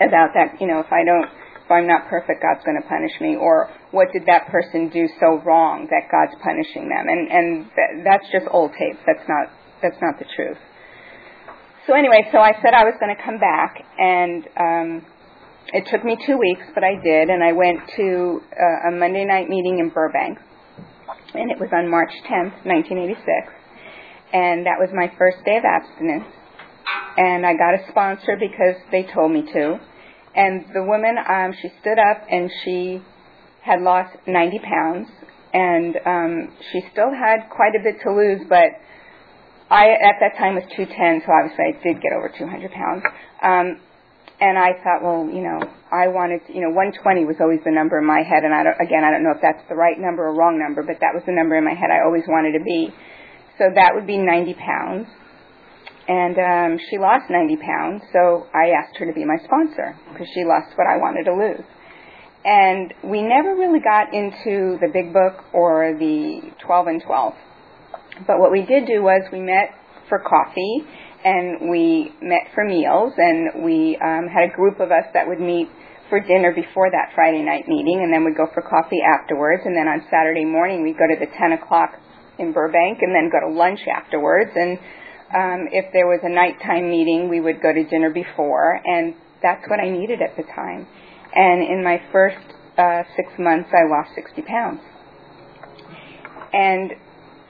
about 0.00 0.30
that, 0.34 0.60
you 0.60 0.66
know, 0.66 0.80
if 0.80 0.92
I 0.92 1.04
don't 1.04 1.28
if 1.70 1.74
I'm 1.74 1.86
not 1.86 2.08
perfect, 2.08 2.42
God's 2.42 2.64
going 2.66 2.82
to 2.82 2.88
punish 2.88 3.14
me, 3.20 3.36
or 3.36 3.70
what 3.92 4.10
did 4.12 4.26
that 4.26 4.48
person 4.48 4.90
do 4.90 5.06
so 5.20 5.38
wrong 5.46 5.86
that 5.94 6.10
God's 6.10 6.34
punishing 6.42 6.90
them? 6.90 7.06
And 7.06 7.30
and 7.30 7.46
th- 7.70 8.02
that's 8.02 8.26
just 8.34 8.50
old 8.50 8.72
tapes. 8.74 8.98
That's 9.06 9.22
not 9.30 9.54
that's 9.80 10.02
not 10.02 10.18
the 10.18 10.26
truth. 10.34 10.58
So 11.86 11.94
anyway, 11.94 12.26
so 12.32 12.38
I 12.38 12.58
said 12.58 12.74
I 12.74 12.82
was 12.82 12.94
going 12.98 13.14
to 13.14 13.22
come 13.22 13.38
back, 13.38 13.78
and 13.98 14.42
um, 14.58 15.06
it 15.72 15.86
took 15.90 16.04
me 16.04 16.16
two 16.26 16.36
weeks, 16.38 16.62
but 16.74 16.84
I 16.84 16.94
did, 17.02 17.30
and 17.30 17.42
I 17.42 17.52
went 17.52 17.80
to 17.96 18.40
uh, 18.52 18.88
a 18.88 18.90
Monday 18.92 19.24
night 19.24 19.48
meeting 19.48 19.78
in 19.78 19.90
Burbank, 19.90 20.38
and 21.34 21.50
it 21.50 21.58
was 21.58 21.70
on 21.72 21.90
March 21.90 22.12
10th, 22.28 22.64
1986, 22.64 23.22
and 24.32 24.66
that 24.66 24.78
was 24.78 24.90
my 24.92 25.12
first 25.18 25.38
day 25.44 25.56
of 25.56 25.64
abstinence. 25.64 26.26
And 27.16 27.46
I 27.46 27.54
got 27.54 27.74
a 27.74 27.86
sponsor 27.90 28.36
because 28.38 28.76
they 28.90 29.04
told 29.04 29.30
me 29.30 29.42
to 29.52 29.78
and 30.34 30.64
the 30.72 30.82
woman, 30.82 31.16
um, 31.18 31.52
she 31.60 31.68
stood 31.80 31.98
up 31.98 32.22
and 32.30 32.50
she 32.64 33.02
had 33.62 33.80
lost 33.82 34.16
90 34.26 34.58
pounds, 34.60 35.08
and 35.52 35.96
um, 36.06 36.52
she 36.70 36.80
still 36.92 37.10
had 37.10 37.50
quite 37.50 37.74
a 37.74 37.82
bit 37.82 38.00
to 38.02 38.12
lose, 38.12 38.40
but 38.48 38.70
I 39.70 39.90
at 39.90 40.16
that 40.20 40.38
time 40.38 40.54
was 40.54 40.64
210, 40.76 41.22
so 41.26 41.32
obviously 41.32 41.64
I 41.66 41.72
did 41.82 42.02
get 42.02 42.12
over 42.16 42.30
200 42.36 42.70
pounds. 42.70 43.02
Um, 43.42 43.80
and 44.40 44.56
I 44.56 44.72
thought, 44.82 45.04
well, 45.04 45.28
you 45.28 45.44
know, 45.44 45.60
I 45.92 46.08
wanted, 46.08 46.40
to, 46.46 46.54
you 46.54 46.64
know, 46.64 46.72
120 46.72 47.28
was 47.28 47.36
always 47.40 47.60
the 47.64 47.70
number 47.70 48.00
in 48.00 48.06
my 48.06 48.24
head, 48.24 48.42
and 48.42 48.54
I 48.54 48.64
don't, 48.64 48.80
again, 48.80 49.04
I 49.04 49.12
don't 49.12 49.22
know 49.22 49.36
if 49.36 49.42
that's 49.44 49.62
the 49.68 49.76
right 49.76 50.00
number 50.00 50.24
or 50.26 50.34
wrong 50.34 50.56
number, 50.56 50.82
but 50.82 51.00
that 51.04 51.12
was 51.12 51.22
the 51.26 51.36
number 51.36 51.56
in 51.56 51.64
my 51.64 51.76
head 51.76 51.92
I 51.92 52.00
always 52.04 52.24
wanted 52.26 52.56
to 52.56 52.64
be. 52.64 52.88
So 53.60 53.68
that 53.74 53.92
would 53.92 54.06
be 54.06 54.16
90 54.16 54.54
pounds 54.54 55.08
and 56.10 56.36
um, 56.38 56.80
she 56.90 56.98
lost 56.98 57.30
90 57.30 57.56
pounds, 57.62 58.02
so 58.12 58.46
I 58.52 58.74
asked 58.74 58.98
her 58.98 59.06
to 59.06 59.12
be 59.12 59.24
my 59.24 59.36
sponsor 59.44 59.94
because 60.10 60.26
she 60.34 60.42
lost 60.42 60.74
what 60.74 60.88
I 60.90 60.98
wanted 60.98 61.22
to 61.30 61.34
lose. 61.38 61.64
And 62.44 62.92
we 63.04 63.22
never 63.22 63.54
really 63.54 63.78
got 63.78 64.12
into 64.12 64.76
the 64.82 64.90
big 64.92 65.12
book 65.12 65.44
or 65.54 65.94
the 65.96 66.50
12 66.66 66.86
and 66.88 67.02
12. 67.06 67.34
But 68.26 68.40
what 68.40 68.50
we 68.50 68.66
did 68.66 68.86
do 68.86 69.02
was 69.02 69.22
we 69.30 69.38
met 69.38 69.70
for 70.08 70.18
coffee 70.18 70.82
and 71.24 71.70
we 71.70 72.12
met 72.22 72.48
for 72.54 72.64
meals 72.64 73.12
and 73.16 73.64
we 73.64 73.98
um, 74.02 74.28
had 74.28 74.50
a 74.50 74.56
group 74.56 74.80
of 74.80 74.90
us 74.90 75.04
that 75.12 75.26
would 75.28 75.40
meet 75.40 75.68
for 76.08 76.18
dinner 76.20 76.52
before 76.52 76.90
that 76.90 77.12
Friday 77.14 77.42
night 77.42 77.68
meeting 77.68 78.00
and 78.02 78.12
then 78.12 78.24
we'd 78.24 78.36
go 78.36 78.48
for 78.52 78.62
coffee 78.62 79.00
afterwards 79.02 79.62
and 79.64 79.76
then 79.76 79.86
on 79.86 80.02
Saturday 80.10 80.44
morning 80.44 80.82
we'd 80.82 80.98
go 80.98 81.06
to 81.06 81.18
the 81.18 81.30
10 81.38 81.52
o'clock 81.52 81.94
in 82.38 82.52
Burbank 82.52 82.98
and 83.02 83.14
then 83.14 83.30
go 83.30 83.38
to 83.40 83.52
lunch 83.52 83.80
afterwards 83.86 84.50
and 84.56 84.78
um, 85.30 85.68
if 85.70 85.92
there 85.92 86.08
was 86.08 86.18
a 86.24 86.28
nighttime 86.28 86.90
meeting, 86.90 87.28
we 87.28 87.40
would 87.40 87.62
go 87.62 87.72
to 87.72 87.84
dinner 87.84 88.10
before, 88.10 88.80
and 88.84 89.14
that's 89.40 89.62
what 89.68 89.78
I 89.78 89.88
needed 89.88 90.20
at 90.20 90.36
the 90.36 90.42
time. 90.42 90.86
And 91.32 91.62
in 91.62 91.84
my 91.84 92.02
first 92.10 92.42
uh, 92.76 93.02
six 93.14 93.30
months, 93.38 93.70
I 93.70 93.86
lost 93.86 94.10
60 94.16 94.42
pounds. 94.42 94.80
And 96.52 96.90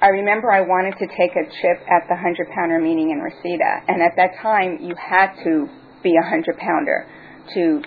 I 0.01 0.09
remember 0.09 0.51
I 0.51 0.63
wanted 0.63 0.97
to 0.99 1.07
take 1.07 1.37
a 1.37 1.45
chip 1.45 1.85
at 1.85 2.09
the 2.09 2.17
100 2.17 2.49
pounder 2.55 2.81
meeting 2.81 3.11
in 3.11 3.21
Reseda, 3.21 3.85
and 3.87 4.01
at 4.01 4.17
that 4.17 4.41
time, 4.41 4.79
you 4.81 4.95
had 4.97 5.37
to 5.45 5.69
be 6.03 6.17
a 6.17 6.25
100 6.25 6.57
pounder 6.57 7.07
to 7.53 7.83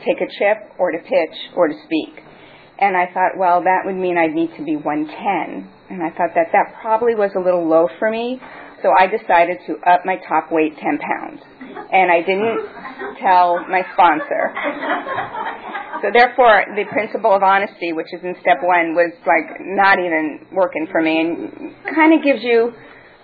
take 0.00 0.16
a 0.20 0.28
chip 0.38 0.72
or 0.78 0.92
to 0.92 0.98
pitch 0.98 1.36
or 1.54 1.68
to 1.68 1.74
speak. 1.84 2.24
And 2.78 2.96
I 2.96 3.12
thought, 3.12 3.36
well, 3.36 3.62
that 3.64 3.82
would 3.84 3.96
mean 3.96 4.16
I'd 4.16 4.32
need 4.32 4.56
to 4.56 4.64
be 4.64 4.76
110. 4.76 5.68
And 5.90 6.02
I 6.02 6.08
thought 6.16 6.32
that 6.34 6.48
that 6.52 6.80
probably 6.80 7.14
was 7.14 7.30
a 7.36 7.40
little 7.40 7.68
low 7.68 7.88
for 7.98 8.10
me. 8.10 8.40
So 8.82 8.92
I 8.98 9.06
decided 9.06 9.58
to 9.66 9.76
up 9.88 10.04
my 10.04 10.16
top 10.28 10.48
weight 10.50 10.72
10 10.76 10.98
pounds. 10.98 11.40
And 11.92 12.10
I 12.10 12.20
didn't 12.20 12.58
tell 13.20 13.60
my 13.68 13.82
sponsor. 13.92 14.52
So 16.02 16.12
therefore, 16.12 16.64
the 16.76 16.84
principle 16.92 17.32
of 17.32 17.42
honesty, 17.42 17.92
which 17.92 18.12
is 18.12 18.20
in 18.22 18.34
step 18.40 18.60
one, 18.60 18.94
was 18.94 19.12
like 19.24 19.60
not 19.60 19.98
even 19.98 20.46
working 20.52 20.86
for 20.90 21.00
me 21.00 21.20
and 21.20 21.74
kind 21.94 22.12
of 22.12 22.22
gives 22.22 22.42
you 22.42 22.72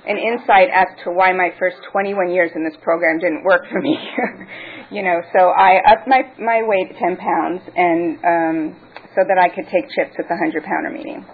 an 0.07 0.19
insight 0.19 0.69
as 0.73 0.89
to 1.05 1.13
why 1.13 1.33
my 1.33 1.51
first 1.59 1.77
21 1.93 2.31
years 2.31 2.51
in 2.57 2.65
this 2.65 2.75
program 2.83 3.21
didn't 3.21 3.45
work 3.45 3.63
for 3.71 3.81
me. 3.81 3.97
you 4.91 5.03
know, 5.03 5.21
so 5.33 5.51
I 5.51 5.79
upped 5.87 6.09
my, 6.09 6.23
my 6.41 6.63
weight 6.65 6.91
10 6.99 7.17
pounds 7.17 7.61
and, 7.77 8.19
um, 8.25 8.77
so 9.15 9.23
that 9.29 9.39
I 9.39 9.49
could 9.49 9.69
take 9.71 9.87
chips 9.95 10.17
at 10.19 10.27
the 10.27 10.35
100 10.35 10.65
pounder 10.65 10.91
meeting. 10.91 11.25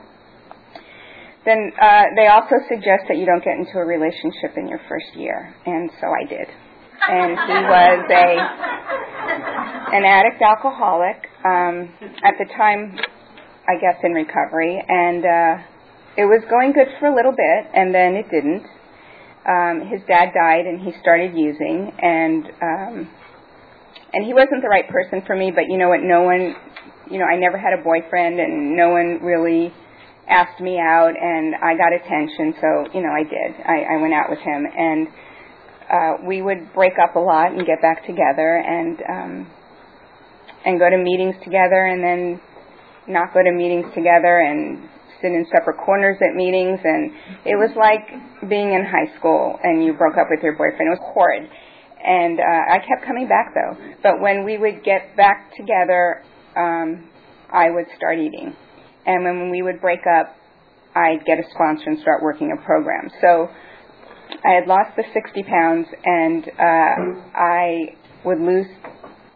Then 1.46 1.72
uh, 1.80 2.12
they 2.16 2.26
also 2.26 2.56
suggest 2.68 3.08
that 3.08 3.16
you 3.16 3.24
don't 3.24 3.42
get 3.42 3.56
into 3.56 3.78
a 3.78 3.86
relationship 3.86 4.58
in 4.58 4.68
your 4.68 4.80
first 4.88 5.16
year, 5.16 5.54
and 5.64 5.88
so 6.00 6.08
I 6.08 6.28
did. 6.28 6.48
And 7.08 7.30
he 7.30 7.58
was 7.68 8.10
a 8.10 8.78
an 9.92 10.04
addict 10.04 10.42
alcoholic 10.42 11.28
um, 11.44 11.88
at 12.24 12.34
the 12.38 12.46
time, 12.56 12.98
I 13.66 13.80
guess, 13.80 13.96
in 14.02 14.12
recovery, 14.12 14.82
and 14.86 15.24
uh, 15.24 15.62
it 16.16 16.24
was 16.24 16.42
going 16.50 16.72
good 16.72 16.88
for 17.00 17.06
a 17.06 17.14
little 17.14 17.32
bit, 17.32 17.70
and 17.74 17.94
then 17.94 18.14
it 18.14 18.26
didn't. 18.30 18.66
Um, 19.46 19.88
his 19.88 20.00
dad 20.06 20.34
died, 20.34 20.66
and 20.66 20.80
he 20.80 20.92
started 21.00 21.32
using, 21.34 21.92
and 22.02 22.44
um, 22.60 23.08
and 24.12 24.24
he 24.26 24.34
wasn't 24.34 24.60
the 24.62 24.68
right 24.68 24.88
person 24.88 25.22
for 25.26 25.36
me. 25.36 25.50
But 25.50 25.64
you 25.68 25.78
know 25.78 25.88
what? 25.88 26.00
No 26.02 26.22
one, 26.22 26.54
you 27.10 27.18
know, 27.18 27.24
I 27.24 27.36
never 27.36 27.56
had 27.56 27.72
a 27.72 27.82
boyfriend, 27.82 28.40
and 28.40 28.76
no 28.76 28.90
one 28.90 29.20
really 29.22 29.72
asked 30.28 30.60
me 30.60 30.78
out, 30.78 31.14
and 31.16 31.54
I 31.54 31.72
got 31.76 31.92
attention, 31.96 32.54
so 32.60 32.92
you 32.92 33.00
know 33.00 33.12
I 33.12 33.24
did. 33.24 33.50
I, 33.64 33.94
I 33.94 34.02
went 34.02 34.12
out 34.12 34.28
with 34.28 34.40
him, 34.40 34.66
and 34.66 35.08
uh, 35.90 36.26
we 36.26 36.42
would 36.42 36.72
break 36.74 36.94
up 37.02 37.16
a 37.16 37.20
lot 37.20 37.52
and 37.52 37.66
get 37.66 37.80
back 37.82 38.06
together, 38.06 38.56
and 38.56 38.98
um, 39.08 39.50
and 40.64 40.78
go 40.78 40.90
to 40.90 40.98
meetings 40.98 41.36
together, 41.44 41.86
and 41.86 42.02
then 42.02 42.40
not 43.06 43.32
go 43.32 43.42
to 43.42 43.52
meetings 43.52 43.86
together, 43.94 44.40
and 44.40 44.88
sit 45.20 45.32
in 45.32 45.46
separate 45.50 45.78
corners 45.84 46.16
at 46.20 46.34
meetings, 46.34 46.78
and 46.82 47.12
it 47.44 47.56
was 47.56 47.70
like 47.76 48.06
being 48.48 48.72
in 48.74 48.84
high 48.84 49.10
school 49.18 49.58
and 49.62 49.84
you 49.84 49.92
broke 49.94 50.16
up 50.16 50.28
with 50.30 50.42
your 50.42 50.54
boyfriend. 50.54 50.86
It 50.86 50.98
was 50.98 51.06
horrid. 51.14 51.50
And 51.98 52.38
uh, 52.38 52.74
I 52.74 52.78
kept 52.78 53.06
coming 53.06 53.26
back 53.26 53.54
though. 53.54 53.74
But 54.02 54.20
when 54.20 54.44
we 54.44 54.58
would 54.58 54.84
get 54.84 55.16
back 55.16 55.50
together, 55.56 56.22
um, 56.56 57.10
I 57.52 57.70
would 57.70 57.86
start 57.96 58.18
eating. 58.18 58.54
And 59.06 59.24
when 59.24 59.50
we 59.50 59.62
would 59.62 59.80
break 59.80 60.06
up, 60.06 60.36
I'd 60.94 61.24
get 61.26 61.38
a 61.38 61.46
sponsor 61.54 61.90
and 61.90 61.98
start 62.00 62.22
working 62.22 62.52
a 62.52 62.64
program. 62.64 63.10
So 63.20 63.48
I 64.44 64.54
had 64.54 64.66
lost 64.66 64.96
the 64.96 65.04
60 65.12 65.42
pounds, 65.44 65.86
and 66.04 66.44
uh, 66.58 67.20
I 67.34 67.96
would 68.24 68.40
lose 68.40 68.66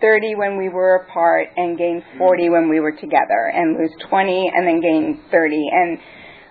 30 0.00 0.34
when 0.34 0.58
we 0.58 0.68
were 0.68 1.06
apart 1.06 1.48
and 1.56 1.78
gain 1.78 2.02
40 2.18 2.50
when 2.50 2.68
we 2.68 2.80
were 2.80 2.92
together, 2.92 3.52
and 3.54 3.78
lose 3.78 3.92
20 4.10 4.50
and 4.54 4.66
then 4.66 4.80
gain 4.80 5.20
30. 5.30 5.68
And 5.72 5.98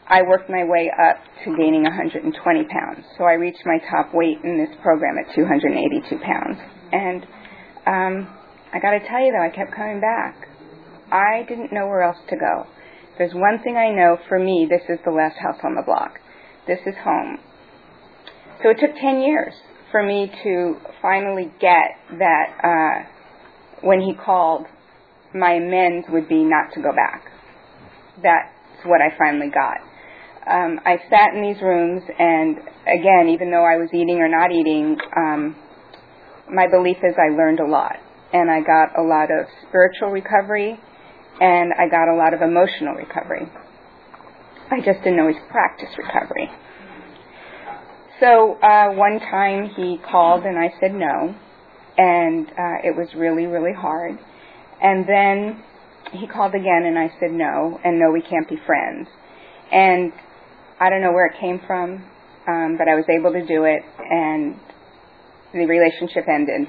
I 0.08 0.24
worked 0.24 0.50
my 0.50 0.64
way 0.64 0.92
up 0.92 1.18
to 1.44 1.56
gaining 1.56 1.84
120 1.84 2.34
pounds. 2.66 3.06
So 3.18 3.26
I 3.26 3.34
reached 3.34 3.64
my 3.66 3.78
top 3.90 4.14
weight 4.14 4.40
in 4.44 4.58
this 4.58 4.76
program 4.82 5.16
at 5.18 5.34
282 5.36 6.18
pounds. 6.20 6.58
And 6.92 7.24
um, 7.88 8.28
I 8.74 8.80
got 8.80 8.92
to 8.92 9.00
tell 9.08 9.24
you 9.24 9.32
though, 9.32 9.44
I 9.44 9.50
kept 9.56 9.76
coming 9.76 10.02
back. 10.02 10.48
I 11.12 11.44
didn't 11.48 11.72
know 11.72 11.88
where 11.88 12.04
else 12.04 12.18
to 12.30 12.36
go. 12.36 12.68
There's 13.18 13.34
one 13.34 13.60
thing 13.64 13.76
I 13.76 13.92
know 13.92 14.18
for 14.28 14.40
me, 14.40 14.68
this 14.70 14.82
is 14.90 15.00
the 15.06 15.12
last 15.12 15.38
house 15.38 15.60
on 15.64 15.76
the 15.76 15.84
block. 15.86 16.20
This 16.68 16.80
is 16.86 16.96
home. 17.04 17.38
So 18.64 18.70
it 18.70 18.78
took 18.80 18.96
10 18.96 19.22
years 19.22 19.54
for 19.92 20.04
me 20.04 20.32
to 20.44 20.76
finally 21.02 21.52
get 21.60 21.98
that 22.20 22.46
uh, 22.64 23.10
when 23.82 24.02
he 24.02 24.14
called, 24.14 24.66
my 25.34 25.54
amends 25.54 26.08
would 26.10 26.30
be 26.30 26.44
not 26.44 26.74
to 26.74 26.82
go 26.82 26.92
back. 26.94 27.24
That's 28.22 28.86
what 28.86 29.02
I 29.02 29.18
finally 29.18 29.50
got. 29.50 29.78
Um, 30.48 30.80
I 30.86 30.98
sat 31.10 31.34
in 31.34 31.42
these 31.42 31.62
rooms, 31.62 32.02
and 32.18 32.58
again, 32.86 33.30
even 33.30 33.52
though 33.52 33.66
I 33.66 33.78
was 33.78 33.90
eating 33.94 34.18
or 34.20 34.28
not 34.28 34.52
eating, 34.52 34.98
um, 35.16 35.56
my 36.52 36.68
belief 36.68 36.98
is 36.98 37.16
I 37.18 37.36
learned 37.36 37.60
a 37.60 37.68
lot. 37.68 37.98
And 38.34 38.50
I 38.50 38.62
got 38.62 38.98
a 38.98 39.04
lot 39.04 39.30
of 39.30 39.48
spiritual 39.68 40.10
recovery, 40.10 40.80
and 41.40 41.74
I 41.74 41.88
got 41.90 42.08
a 42.08 42.16
lot 42.16 42.34
of 42.34 42.42
emotional 42.42 42.96
recovery. 42.96 43.46
I 44.72 44.78
just 44.78 45.04
didn't 45.04 45.20
always 45.20 45.42
practice 45.50 45.90
recovery. 45.98 46.50
So 48.22 48.54
uh, 48.62 48.94
one 48.94 49.20
time 49.20 49.72
he 49.76 50.00
called, 50.10 50.44
and 50.44 50.58
I 50.58 50.70
said 50.80 50.94
no 50.94 51.36
and 51.98 52.48
uh, 52.48 52.78
it 52.84 52.96
was 52.96 53.08
really, 53.16 53.46
really 53.46 53.74
hard. 53.74 54.18
And 54.82 55.06
then 55.08 55.64
he 56.14 56.28
called 56.28 56.56
again, 56.56 56.84
and 56.86 56.98
I 56.98 57.10
said 57.20 57.32
no, 57.32 57.80
and 57.84 58.00
no, 58.00 58.12
we 58.12 58.22
can't 58.22 58.48
be 58.48 58.58
friends. 58.66 59.08
And 59.72 60.12
I 60.80 60.90
don't 60.90 61.02
know 61.02 61.12
where 61.12 61.28
it 61.28 61.40
came 61.40 61.62
from, 61.68 62.04
um, 62.48 62.76
but 62.78 62.88
I 62.88 62.96
was 62.96 63.06
able 63.10 63.32
to 63.34 63.46
do 63.46 63.66
it, 63.66 63.84
and 64.00 64.56
the 65.54 65.66
relationship 65.66 66.26
ended. 66.28 66.68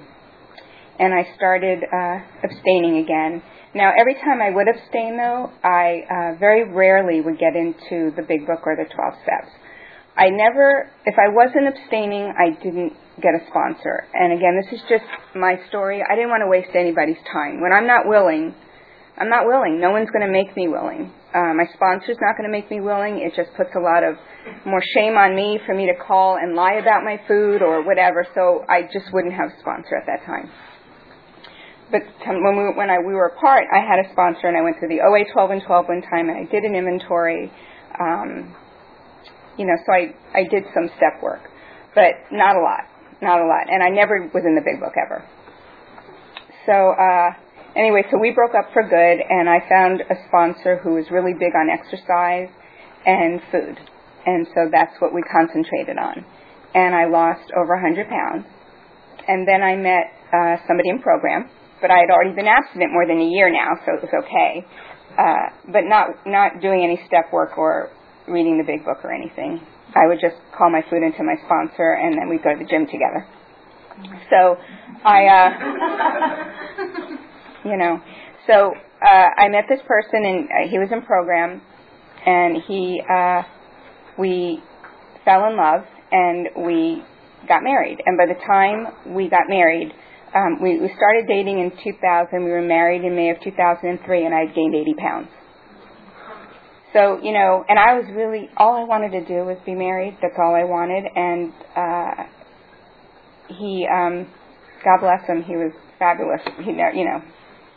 And 0.98 1.14
I 1.14 1.26
started 1.34 1.82
uh, 1.82 2.18
abstaining 2.44 2.98
again. 2.98 3.42
Now, 3.74 3.92
every 3.98 4.14
time 4.14 4.42
I 4.42 4.50
would 4.50 4.68
abstain, 4.68 5.16
though, 5.16 5.50
I 5.64 6.04
uh, 6.04 6.38
very 6.38 6.68
rarely 6.68 7.22
would 7.22 7.38
get 7.38 7.56
into 7.56 8.14
the 8.14 8.22
Big 8.22 8.46
Book 8.46 8.60
or 8.66 8.76
the 8.76 8.84
12 8.84 9.14
Steps. 9.24 9.50
I 10.16 10.28
never, 10.28 10.90
if 11.06 11.14
I 11.16 11.32
wasn't 11.32 11.68
abstaining, 11.68 12.32
I 12.36 12.52
didn't 12.62 12.92
get 13.20 13.32
a 13.32 13.40
sponsor. 13.48 14.04
And 14.12 14.32
again, 14.32 14.60
this 14.60 14.72
is 14.72 14.84
just 14.88 15.04
my 15.34 15.56
story. 15.68 16.02
I 16.04 16.14
didn't 16.14 16.28
want 16.28 16.42
to 16.44 16.50
waste 16.50 16.76
anybody's 16.76 17.20
time. 17.32 17.60
When 17.60 17.72
I'm 17.72 17.86
not 17.86 18.06
willing, 18.06 18.54
I'm 19.16 19.28
not 19.28 19.46
willing. 19.46 19.80
No 19.80 19.90
one's 19.90 20.10
going 20.10 20.24
to 20.24 20.32
make 20.32 20.56
me 20.56 20.68
willing. 20.68 21.12
Uh, 21.32 21.56
my 21.56 21.64
sponsor's 21.72 22.20
not 22.20 22.36
going 22.36 22.44
to 22.44 22.52
make 22.52 22.70
me 22.70 22.80
willing. 22.80 23.24
It 23.24 23.32
just 23.36 23.56
puts 23.56 23.72
a 23.76 23.80
lot 23.80 24.04
of 24.04 24.20
more 24.66 24.82
shame 24.94 25.16
on 25.16 25.36
me 25.36 25.60
for 25.64 25.74
me 25.74 25.88
to 25.88 25.96
call 25.96 26.36
and 26.36 26.54
lie 26.54 26.76
about 26.76 27.04
my 27.04 27.20
food 27.28 27.62
or 27.62 27.84
whatever. 27.84 28.26
So 28.34 28.64
I 28.68 28.82
just 28.92 29.12
wouldn't 29.12 29.32
have 29.32 29.48
a 29.48 29.60
sponsor 29.60 29.96
at 29.96 30.04
that 30.08 30.24
time. 30.28 30.50
But 31.92 32.08
when 32.24 32.56
we 32.56 32.64
when 32.72 32.88
I, 32.88 33.00
we 33.04 33.12
were 33.12 33.36
apart, 33.36 33.64
I 33.68 33.84
had 33.84 34.00
a 34.00 34.08
sponsor, 34.12 34.48
and 34.48 34.56
I 34.56 34.62
went 34.62 34.80
through 34.80 34.88
the 34.88 35.04
OA 35.04 35.28
12 35.30 35.50
and 35.50 35.62
12 35.62 35.88
one 35.88 36.00
time, 36.00 36.32
and 36.32 36.40
I 36.40 36.50
did 36.50 36.64
an 36.64 36.74
inventory. 36.74 37.52
Um, 38.00 38.56
you 39.58 39.66
know, 39.66 39.76
so 39.86 39.92
I 39.92 40.14
I 40.34 40.44
did 40.48 40.64
some 40.74 40.88
step 40.96 41.22
work, 41.22 41.40
but 41.94 42.14
not 42.30 42.56
a 42.56 42.60
lot, 42.60 42.88
not 43.20 43.40
a 43.40 43.46
lot, 43.46 43.68
and 43.68 43.82
I 43.82 43.88
never 43.88 44.30
was 44.32 44.44
in 44.46 44.54
the 44.54 44.64
big 44.64 44.80
book 44.80 44.94
ever. 44.96 45.24
So 46.66 46.72
uh, 46.72 47.30
anyway, 47.76 48.04
so 48.10 48.18
we 48.18 48.30
broke 48.30 48.54
up 48.54 48.72
for 48.72 48.82
good, 48.82 49.18
and 49.20 49.48
I 49.48 49.60
found 49.68 50.00
a 50.02 50.14
sponsor 50.28 50.78
who 50.78 50.94
was 50.94 51.06
really 51.10 51.34
big 51.34 51.54
on 51.54 51.68
exercise 51.68 52.48
and 53.04 53.40
food, 53.50 53.76
and 54.26 54.46
so 54.54 54.70
that's 54.70 54.94
what 55.00 55.12
we 55.12 55.22
concentrated 55.22 55.98
on. 55.98 56.24
And 56.74 56.94
I 56.94 57.04
lost 57.04 57.50
over 57.52 57.74
100 57.76 58.08
pounds, 58.08 58.46
and 59.28 59.46
then 59.46 59.62
I 59.62 59.76
met 59.76 60.06
uh, 60.32 60.56
somebody 60.66 60.88
in 60.88 61.00
program, 61.02 61.50
but 61.80 61.90
I 61.90 61.98
had 61.98 62.10
already 62.10 62.34
been 62.34 62.48
abstinent 62.48 62.92
more 62.92 63.06
than 63.06 63.20
a 63.20 63.28
year 63.28 63.50
now, 63.50 63.76
so 63.84 63.98
it 63.98 64.00
was 64.00 64.14
okay. 64.24 64.64
Uh, 65.12 65.70
but 65.70 65.84
not 65.84 66.08
not 66.24 66.62
doing 66.62 66.82
any 66.82 66.98
step 67.06 67.28
work 67.34 67.58
or 67.58 67.90
reading 68.28 68.58
the 68.58 68.64
big 68.64 68.84
book 68.84 69.04
or 69.04 69.12
anything. 69.12 69.60
I 69.94 70.06
would 70.06 70.18
just 70.20 70.36
call 70.56 70.70
my 70.70 70.82
food 70.88 71.02
into 71.02 71.22
my 71.22 71.34
sponsor, 71.44 71.92
and 71.92 72.16
then 72.16 72.28
we'd 72.28 72.42
go 72.42 72.52
to 72.52 72.58
the 72.58 72.68
gym 72.68 72.86
together. 72.86 73.26
So 74.30 74.56
I, 75.04 75.26
uh, 75.26 75.50
you 77.68 77.76
know, 77.76 78.00
so 78.46 78.72
uh, 79.02 79.28
I 79.36 79.48
met 79.48 79.64
this 79.68 79.80
person, 79.86 80.24
and 80.24 80.44
uh, 80.48 80.68
he 80.70 80.78
was 80.78 80.88
in 80.90 81.02
program, 81.02 81.60
and 82.24 82.62
he, 82.66 83.02
uh, 83.08 83.42
we 84.18 84.62
fell 85.24 85.46
in 85.48 85.56
love, 85.56 85.84
and 86.10 86.48
we 86.66 87.02
got 87.48 87.62
married. 87.62 88.00
And 88.06 88.16
by 88.16 88.26
the 88.26 88.38
time 88.46 89.14
we 89.14 89.28
got 89.28 89.48
married, 89.48 89.92
um, 90.34 90.62
we, 90.62 90.80
we 90.80 90.88
started 90.96 91.26
dating 91.28 91.58
in 91.58 91.70
2000. 91.84 92.44
We 92.44 92.50
were 92.50 92.62
married 92.62 93.04
in 93.04 93.14
May 93.14 93.30
of 93.30 93.40
2003, 93.42 94.24
and 94.24 94.34
I 94.34 94.46
had 94.46 94.54
gained 94.54 94.74
80 94.74 94.94
pounds. 94.94 95.28
So, 96.92 97.20
you 97.22 97.32
know, 97.32 97.64
and 97.68 97.78
I 97.78 97.94
was 97.94 98.04
really, 98.14 98.50
all 98.56 98.76
I 98.76 98.84
wanted 98.84 99.12
to 99.12 99.24
do 99.24 99.44
was 99.44 99.56
be 99.64 99.74
married. 99.74 100.18
That's 100.20 100.34
all 100.38 100.54
I 100.54 100.64
wanted. 100.64 101.04
And, 101.14 101.52
uh, 101.74 102.24
he, 103.48 103.86
um, 103.88 104.28
God 104.84 105.00
bless 105.00 105.26
him, 105.26 105.42
he 105.42 105.56
was 105.56 105.72
fabulous. 105.98 106.40
He, 106.58 106.72
you 106.72 107.04
know, 107.04 107.22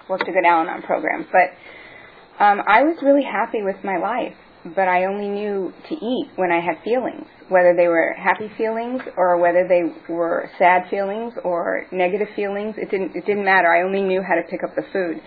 worked 0.10 0.28
a 0.28 0.32
good 0.32 0.46
Al 0.46 0.62
Anon 0.62 0.82
program. 0.82 1.26
But, 1.32 2.44
um, 2.44 2.62
I 2.68 2.84
was 2.84 2.98
really 3.02 3.24
happy 3.24 3.64
with 3.64 3.78
my 3.84 3.98
life. 3.98 4.36
But 4.76 4.88
I 4.88 5.06
only 5.06 5.30
knew 5.30 5.72
to 5.90 5.94
eat 5.94 6.32
when 6.38 6.52
I 6.52 6.60
had 6.60 6.84
feelings, 6.84 7.28
whether 7.50 7.76
they 7.78 7.88
were 7.88 8.16
happy 8.18 8.50
feelings 8.58 9.00
or 9.16 9.38
whether 9.38 9.68
they 9.68 9.84
were 10.12 10.50
sad 10.58 10.90
feelings 10.90 11.34
or 11.44 11.86
negative 11.92 12.30
feelings. 12.36 12.74
It 12.76 12.90
didn't, 12.90 13.16
it 13.16 13.28
didn't 13.28 13.46
matter. 13.46 13.70
I 13.72 13.84
only 13.84 14.02
knew 14.02 14.24
how 14.24 14.34
to 14.34 14.42
pick 14.50 14.64
up 14.64 14.74
the 14.76 14.82
food. 14.92 15.22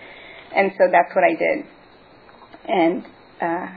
And 0.53 0.71
so 0.77 0.91
that's 0.91 1.15
what 1.15 1.23
I 1.23 1.35
did. 1.39 1.65
And 2.67 3.05
uh, 3.41 3.67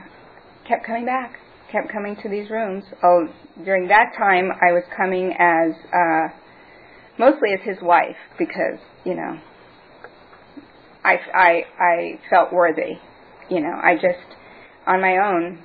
kept 0.67 0.85
coming 0.85 1.05
back, 1.05 1.33
kept 1.71 1.91
coming 1.91 2.15
to 2.23 2.29
these 2.29 2.49
rooms. 2.49 2.83
Oh, 3.03 3.27
during 3.63 3.87
that 3.87 4.13
time, 4.17 4.49
I 4.51 4.71
was 4.71 4.83
coming 4.95 5.33
as 5.37 5.73
uh, 5.93 6.27
mostly 7.17 7.49
as 7.53 7.59
his 7.63 7.77
wife 7.81 8.17
because 8.37 8.79
you 9.05 9.15
know 9.15 9.39
I, 11.03 11.17
I 11.33 11.63
I 11.79 12.19
felt 12.29 12.53
worthy. 12.53 12.99
You 13.49 13.61
know, 13.61 13.73
I 13.73 13.95
just 13.95 14.37
on 14.87 15.01
my 15.01 15.17
own 15.17 15.59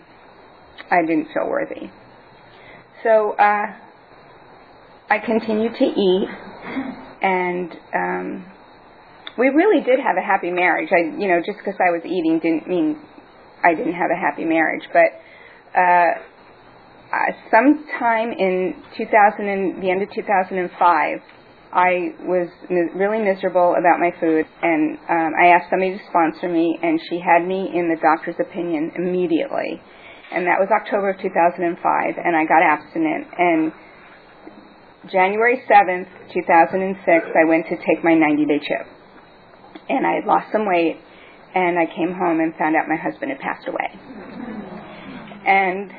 I 0.90 1.02
didn't 1.02 1.28
feel 1.34 1.48
worthy. 1.48 1.90
So 3.02 3.32
uh, 3.32 3.66
I 5.11 5.18
continued 5.24 5.72
to 5.78 5.84
eat, 5.84 6.28
and 7.22 7.72
um, 7.94 8.46
we 9.38 9.48
really 9.48 9.84
did 9.84 10.00
have 10.00 10.16
a 10.16 10.26
happy 10.26 10.50
marriage. 10.50 10.88
I, 10.90 11.16
you 11.16 11.28
know, 11.28 11.40
just 11.44 11.58
because 11.58 11.78
I 11.80 11.90
was 11.90 12.02
eating 12.04 12.40
didn't 12.42 12.68
mean 12.68 12.98
I 13.64 13.75
didn't 13.75 13.94
have 13.94 14.11
a 14.11 14.18
happy 14.18 14.44
marriage. 14.44 14.85
But 14.92 15.11
uh, 15.79 16.12
sometime 17.51 18.33
in 18.33 18.75
2000 18.97 19.49
and 19.49 19.83
the 19.83 19.90
end 19.90 20.03
of 20.03 20.11
2005, 20.14 21.18
I 21.73 22.16
was 22.25 22.49
mi- 22.71 22.92
really 22.97 23.21
miserable 23.21 23.77
about 23.77 24.01
my 24.01 24.11
food, 24.21 24.47
and 24.62 24.97
um, 25.09 25.33
I 25.37 25.53
asked 25.53 25.68
somebody 25.68 25.99
to 25.99 26.05
sponsor 26.09 26.49
me, 26.49 26.79
and 26.83 26.99
she 27.11 27.21
had 27.21 27.47
me 27.47 27.71
in 27.75 27.92
the 27.92 28.01
doctor's 28.01 28.40
opinion 28.40 28.92
immediately. 28.97 29.81
And 30.33 30.47
that 30.47 30.61
was 30.61 30.68
October 30.73 31.11
of 31.11 31.21
2005, 31.21 32.16
and 32.16 32.37
I 32.37 32.44
got 32.44 32.62
abstinent. 32.64 33.27
And 33.37 33.73
January 35.12 35.61
7th, 35.68 36.09
2006, 36.33 37.05
I 37.37 37.44
went 37.49 37.66
to 37.68 37.77
take 37.77 38.05
my 38.05 38.14
90 38.14 38.44
day 38.44 38.61
chip. 38.61 38.87
And 39.88 40.07
I 40.07 40.21
had 40.21 40.25
lost 40.25 40.53
some 40.53 40.66
weight, 40.66 41.01
and 41.54 41.78
I 41.78 41.87
came 41.87 42.12
home 42.12 42.40
and 42.40 42.54
found 42.56 42.76
out 42.76 42.88
my 42.88 42.96
husband 42.96 43.32
had 43.32 43.40
passed 43.40 43.66
away. 43.68 43.88
And 45.46 45.90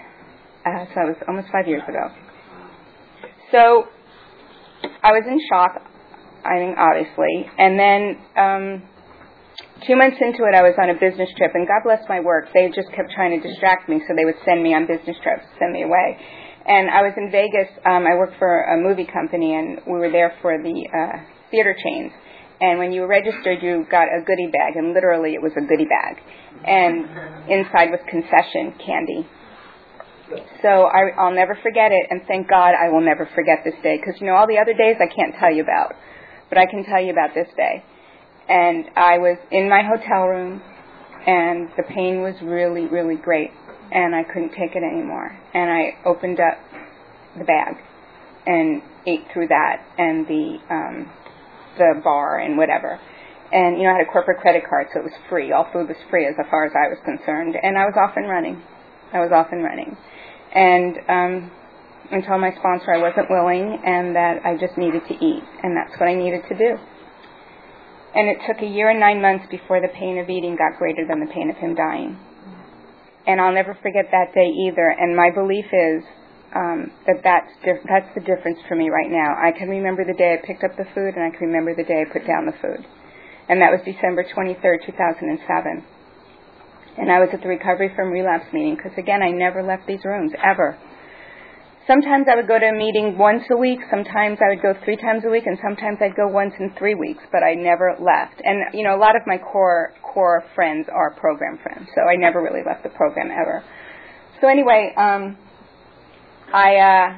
uh, 0.66 0.86
so 0.94 1.02
it 1.02 1.16
was 1.16 1.22
almost 1.28 1.48
five 1.52 1.68
years 1.68 1.84
ago. 1.88 2.10
So 3.52 3.86
I 5.02 5.12
was 5.12 5.24
in 5.26 5.40
shock, 5.50 5.82
I 6.46 6.60
mean, 6.60 6.76
obviously. 6.78 7.50
And 7.58 7.80
then 7.80 8.02
um, 8.38 8.64
two 9.88 9.96
months 9.96 10.18
into 10.22 10.46
it, 10.46 10.54
I 10.54 10.62
was 10.62 10.76
on 10.78 10.90
a 10.90 10.98
business 11.00 11.30
trip, 11.38 11.52
and 11.56 11.68
God 11.68 11.82
bless 11.84 12.04
my 12.08 12.20
work. 12.20 12.54
They 12.54 12.68
just 12.70 12.92
kept 12.94 13.12
trying 13.12 13.40
to 13.40 13.42
distract 13.42 13.90
me, 13.90 14.02
so 14.08 14.14
they 14.16 14.26
would 14.26 14.40
send 14.46 14.62
me 14.62 14.74
on 14.74 14.86
business 14.86 15.18
trips, 15.24 15.46
send 15.58 15.74
me 15.74 15.84
away. 15.84 16.18
And 16.68 16.90
I 16.90 17.02
was 17.02 17.14
in 17.18 17.32
Vegas. 17.32 17.72
Um, 17.86 18.06
I 18.06 18.14
worked 18.14 18.38
for 18.38 18.70
a 18.70 18.78
movie 18.78 19.08
company, 19.10 19.56
and 19.56 19.82
we 19.88 19.98
were 19.98 20.12
there 20.12 20.38
for 20.42 20.62
the 20.62 20.78
uh, 20.94 21.18
theater 21.50 21.74
chains. 21.74 22.12
And 22.62 22.78
when 22.78 22.92
you 22.92 23.06
registered, 23.06 23.64
you 23.64 23.86
got 23.90 24.08
a 24.08 24.22
goodie 24.26 24.52
bag, 24.52 24.76
and 24.76 24.94
literally 24.94 25.34
it 25.34 25.42
was 25.42 25.54
a 25.56 25.62
goodie 25.62 25.88
bag. 25.88 26.20
And 26.66 27.08
inside 27.50 27.90
was 27.90 28.00
concession 28.10 28.76
candy. 28.86 29.28
So 30.62 30.86
I, 30.86 31.10
I'll 31.18 31.34
never 31.34 31.58
forget 31.64 31.92
it, 31.92 32.08
and 32.10 32.22
thank 32.28 32.50
God 32.50 32.74
I 32.76 32.90
will 32.90 33.02
never 33.02 33.30
forget 33.34 33.60
this 33.64 33.76
day. 33.82 33.98
Because 33.98 34.20
you 34.20 34.28
know, 34.28 34.36
all 34.36 34.46
the 34.48 34.60
other 34.60 34.74
days 34.74 34.98
I 35.00 35.08
can't 35.08 35.34
tell 35.40 35.54
you 35.54 35.64
about, 35.64 35.96
but 36.50 36.58
I 36.58 36.66
can 36.66 36.84
tell 36.84 37.02
you 37.02 37.12
about 37.12 37.34
this 37.34 37.48
day. 37.56 37.84
And 38.50 38.86
I 38.96 39.18
was 39.20 39.38
in 39.52 39.70
my 39.70 39.82
hotel 39.82 40.28
room, 40.28 40.62
and 41.26 41.70
the 41.78 41.84
pain 41.84 42.22
was 42.22 42.36
really, 42.44 42.88
really 42.88 43.16
great, 43.16 43.52
and 43.92 44.14
I 44.14 44.24
couldn't 44.24 44.50
take 44.50 44.76
it 44.76 44.84
anymore. 44.84 45.32
And 45.54 45.72
I 45.72 45.98
opened 46.06 46.40
up 46.40 46.58
the 47.38 47.46
bag 47.46 47.76
and 48.46 48.82
ate 49.08 49.26
through 49.34 49.48
that, 49.48 49.86
and 49.98 50.28
the 50.28 50.58
um, 50.70 51.12
the 51.80 52.02
bar 52.04 52.38
and 52.38 52.58
whatever. 52.58 53.00
And 53.52 53.80
you 53.80 53.84
know, 53.84 53.96
I 53.96 53.98
had 53.98 54.06
a 54.06 54.12
corporate 54.12 54.42
credit 54.42 54.64
card, 54.70 54.88
so 54.94 55.00
it 55.00 55.04
was 55.04 55.18
free. 55.28 55.52
All 55.52 55.66
food 55.74 55.88
was 55.88 55.98
free 56.12 56.28
as 56.28 56.36
far 56.52 56.68
as 56.68 56.74
I 56.78 56.92
was 56.92 57.00
concerned, 57.02 57.56
and 57.56 57.80
I 57.80 57.90
was 57.90 57.96
off 57.98 58.14
and 58.16 58.30
running. 58.30 58.62
I 59.12 59.20
was 59.20 59.32
off 59.34 59.48
and 59.52 59.64
running, 59.64 59.98
and 60.54 60.94
um, 61.10 61.52
and 62.12 62.24
told 62.26 62.42
my 62.42 62.52
sponsor 62.58 62.94
I 62.94 63.02
wasn't 63.02 63.30
willing 63.30 63.82
and 63.86 64.16
that 64.16 64.46
I 64.46 64.58
just 64.58 64.78
needed 64.78 65.02
to 65.08 65.14
eat, 65.14 65.44
and 65.64 65.78
that's 65.78 65.98
what 66.00 66.10
I 66.10 66.16
needed 66.16 66.42
to 66.50 66.56
do. 66.58 66.78
And 68.16 68.28
it 68.28 68.38
took 68.48 68.62
a 68.62 68.66
year 68.66 68.90
and 68.90 69.00
nine 69.00 69.22
months 69.22 69.46
before 69.52 69.82
the 69.82 69.90
pain 69.94 70.18
of 70.18 70.30
eating 70.30 70.58
got 70.58 70.78
greater 70.80 71.06
than 71.08 71.20
the 71.20 71.32
pain 71.32 71.50
of 71.50 71.58
him 71.58 71.76
dying. 71.76 72.18
And 73.28 73.40
I'll 73.40 73.54
never 73.54 73.78
forget 73.84 74.10
that 74.12 74.34
day 74.34 74.50
either. 74.50 74.90
And 74.90 75.16
my 75.16 75.30
belief 75.30 75.66
is 75.72 76.04
um, 76.56 76.92
that 77.06 77.22
that's 77.24 77.52
dif- 77.64 77.86
that's 77.88 78.10
the 78.16 78.22
difference 78.22 78.60
for 78.68 78.76
me 78.76 78.90
right 78.90 79.10
now. 79.10 79.38
I 79.38 79.52
can 79.52 79.70
remember 79.70 80.04
the 80.04 80.18
day 80.18 80.34
I 80.34 80.46
picked 80.46 80.64
up 80.64 80.76
the 80.78 80.90
food, 80.96 81.14
and 81.14 81.24
I 81.24 81.30
can 81.30 81.48
remember 81.48 81.76
the 81.76 81.84
day 81.84 82.02
I 82.02 82.12
put 82.12 82.26
down 82.26 82.46
the 82.46 82.58
food, 82.58 82.86
and 83.50 83.62
that 83.62 83.70
was 83.70 83.82
December 83.86 84.26
23rd, 84.26 84.86
2007. 84.86 85.86
And 86.98 87.12
I 87.12 87.20
was 87.20 87.30
at 87.32 87.42
the 87.42 87.48
recovery 87.48 87.94
from 87.96 88.10
relapse 88.10 88.52
meeting 88.52 88.76
because 88.76 88.98
again, 88.98 89.22
I 89.22 89.32
never 89.32 89.64
left 89.64 89.88
these 89.88 90.04
rooms 90.04 90.34
ever. 90.44 90.78
Sometimes 91.88 92.28
I 92.30 92.36
would 92.36 92.48
go 92.48 92.60
to 92.60 92.70
a 92.70 92.74
meeting 92.74 93.18
once 93.18 93.42
a 93.50 93.58
week, 93.58 93.80
sometimes 93.90 94.38
I 94.46 94.54
would 94.54 94.62
go 94.62 94.74
three 94.86 94.98
times 94.98 95.24
a 95.26 95.30
week, 95.30 95.48
and 95.48 95.58
sometimes 95.58 95.98
I'd 96.02 96.16
go 96.16 96.28
once 96.28 96.54
in 96.60 96.70
three 96.78 96.94
weeks, 96.94 97.24
but 97.32 97.42
I 97.42 97.56
never 97.56 97.98
left. 97.98 98.42
And 98.44 98.78
you 98.78 98.84
know, 98.84 98.96
a 98.96 99.02
lot 99.02 99.16
of 99.16 99.24
my 99.26 99.38
core 99.38 99.94
core 100.04 100.44
friends 100.54 100.88
are 100.94 101.14
program 101.16 101.58
friends, 101.62 101.90
so 101.96 102.02
I 102.02 102.16
never 102.16 102.42
really 102.42 102.62
left 102.66 102.84
the 102.84 102.90
program 102.90 103.32
ever. 103.32 103.64
So 104.42 104.48
anyway, 104.48 104.94
um, 104.98 105.38
I 106.54 106.76
uh, 106.78 107.18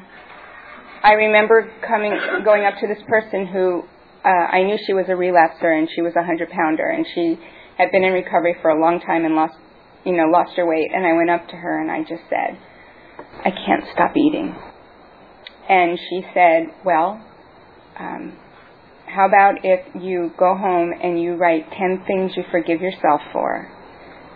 I 1.03 1.13
remember 1.13 1.71
coming 1.87 2.11
going 2.43 2.65
up 2.65 2.75
to 2.81 2.87
this 2.87 3.01
person 3.07 3.47
who 3.47 3.83
uh, 4.25 4.27
I 4.27 4.63
knew 4.63 4.77
she 4.85 4.93
was 4.93 5.05
a 5.07 5.15
relapser 5.15 5.71
and 5.77 5.87
she 5.95 6.01
was 6.01 6.13
a 6.15 6.23
hundred 6.23 6.49
pounder 6.49 6.87
and 6.87 7.05
she 7.15 7.39
had 7.77 7.91
been 7.91 8.03
in 8.03 8.13
recovery 8.13 8.55
for 8.61 8.69
a 8.69 8.79
long 8.79 8.99
time 8.99 9.23
and 9.23 9.35
lost 9.35 9.55
you 10.03 10.11
know 10.11 10.25
lost 10.25 10.57
her 10.57 10.67
weight. 10.67 10.91
And 10.93 11.07
I 11.07 11.13
went 11.13 11.29
up 11.29 11.47
to 11.47 11.55
her 11.55 11.81
and 11.81 11.89
I 11.89 12.01
just 12.01 12.23
said 12.29 12.59
I 13.45 13.51
can't 13.51 13.85
stop 13.93 14.17
eating. 14.17 14.53
And 15.69 15.97
she 16.09 16.23
said 16.33 16.67
well 16.83 17.25
um, 17.97 18.37
how 19.07 19.27
about 19.27 19.63
if 19.63 19.95
you 19.95 20.31
go 20.37 20.57
home 20.57 20.91
and 21.01 21.21
you 21.21 21.35
write 21.35 21.71
ten 21.71 22.03
things 22.05 22.33
you 22.35 22.43
forgive 22.51 22.81
yourself 22.81 23.21
for 23.31 23.71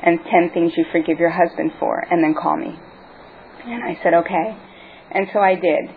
and 0.01 0.19
ten 0.31 0.51
things 0.53 0.71
you 0.77 0.85
forgive 0.93 1.19
your 1.19 1.31
husband 1.31 1.71
for 1.79 1.99
and 2.09 2.23
then 2.23 2.33
call 2.33 2.55
me? 2.55 2.79
And 3.65 3.83
I 3.83 4.01
said 4.01 4.13
okay 4.13 4.57
and 5.15 5.27
so 5.31 5.39
I 5.39 5.55
did. 5.55 5.89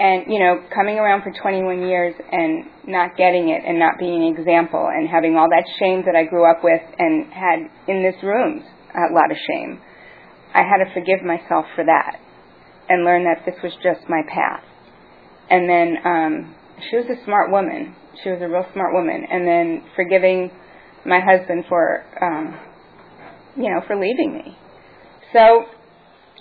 And, 0.00 0.24
you 0.32 0.40
know, 0.40 0.64
coming 0.74 0.98
around 0.98 1.22
for 1.22 1.30
21 1.30 1.86
years 1.86 2.14
and 2.32 2.64
not 2.88 3.16
getting 3.16 3.50
it 3.50 3.62
and 3.64 3.78
not 3.78 3.98
being 4.00 4.24
an 4.24 4.34
example 4.36 4.88
and 4.90 5.08
having 5.08 5.36
all 5.36 5.46
that 5.50 5.64
shame 5.78 6.02
that 6.06 6.16
I 6.16 6.24
grew 6.24 6.50
up 6.50 6.64
with 6.64 6.80
and 6.98 7.30
had 7.32 7.70
in 7.86 8.02
this 8.02 8.16
room, 8.24 8.64
a 8.96 9.12
lot 9.12 9.30
of 9.30 9.36
shame, 9.46 9.78
I 10.54 10.64
had 10.64 10.82
to 10.82 10.92
forgive 10.92 11.22
myself 11.22 11.66
for 11.76 11.84
that 11.84 12.18
and 12.88 13.04
learn 13.04 13.24
that 13.24 13.44
this 13.46 13.54
was 13.62 13.72
just 13.84 14.08
my 14.08 14.22
path. 14.26 14.64
And 15.50 15.68
then 15.68 15.96
um, 16.04 16.54
she 16.90 16.96
was 16.96 17.06
a 17.06 17.24
smart 17.24 17.52
woman. 17.52 17.94
She 18.24 18.30
was 18.30 18.40
a 18.42 18.48
real 18.48 18.66
smart 18.72 18.94
woman. 18.94 19.26
And 19.30 19.46
then 19.46 19.84
forgiving 19.94 20.50
my 21.04 21.20
husband 21.20 21.64
for, 21.68 22.04
um, 22.20 22.58
you 23.56 23.70
know, 23.70 23.82
for 23.86 23.94
leaving 23.94 24.34
me. 24.34 24.56
So 25.32 25.66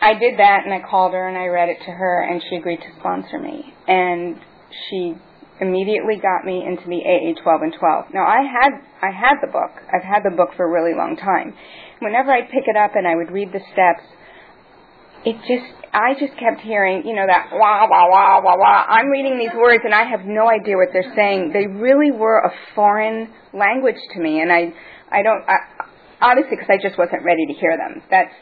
I 0.02 0.16
did 0.18 0.40
that 0.40 0.66
and 0.66 0.74
I 0.74 0.82
called 0.82 1.14
her 1.14 1.28
and 1.28 1.38
I 1.38 1.46
read 1.48 1.70
it 1.70 1.78
to 1.86 1.92
her 1.92 2.22
and 2.22 2.42
she 2.50 2.56
agreed 2.56 2.82
to 2.82 3.00
sponsor 3.00 3.40
me. 3.40 3.74
And 3.88 4.36
she 4.90 5.14
immediately 5.62 6.18
got 6.18 6.44
me 6.44 6.66
into 6.66 6.90
the 6.90 7.06
AA 7.06 7.38
12 7.38 7.62
and 7.62 7.74
12. 7.78 8.06
Now 8.14 8.26
I 8.26 8.42
had 8.42 8.82
I 9.02 9.12
had 9.14 9.38
the 9.46 9.52
book. 9.54 9.70
I've 9.94 10.04
had 10.04 10.26
the 10.26 10.36
book 10.36 10.50
for 10.58 10.66
a 10.66 10.72
really 10.72 10.98
long 10.98 11.16
time. 11.16 11.54
Whenever 12.00 12.34
I'd 12.34 12.50
pick 12.50 12.66
it 12.66 12.76
up 12.76 12.96
and 12.96 13.08
I 13.08 13.16
would 13.16 13.30
read 13.30 13.54
the 13.54 13.62
steps, 13.72 14.02
it 15.24 15.38
just 15.46 15.70
I 15.94 16.18
just 16.18 16.34
kept 16.40 16.62
hearing, 16.62 17.06
you 17.06 17.14
know, 17.14 17.28
that 17.28 17.50
wah 17.54 17.86
wah 17.86 18.10
wah 18.10 18.42
wah 18.42 18.58
wah. 18.58 18.86
I'm 18.90 19.08
reading 19.10 19.38
these 19.38 19.54
words 19.54 19.84
and 19.86 19.94
I 19.94 20.10
have 20.10 20.26
no 20.26 20.50
idea 20.50 20.78
what 20.78 20.90
they're 20.94 21.14
saying. 21.16 21.54
They 21.54 21.68
really 21.68 22.10
were 22.10 22.40
a 22.40 22.52
foreign 22.74 23.30
language 23.54 24.02
to 24.16 24.20
me, 24.20 24.42
and 24.42 24.52
I 24.52 24.74
I 25.12 25.22
don't 25.22 25.46
I, 25.46 25.86
obviously 26.22 26.58
because 26.58 26.74
I 26.74 26.82
just 26.82 26.98
wasn't 26.98 27.22
ready 27.24 27.46
to 27.46 27.54
hear 27.54 27.78
them. 27.78 28.02
That's 28.10 28.34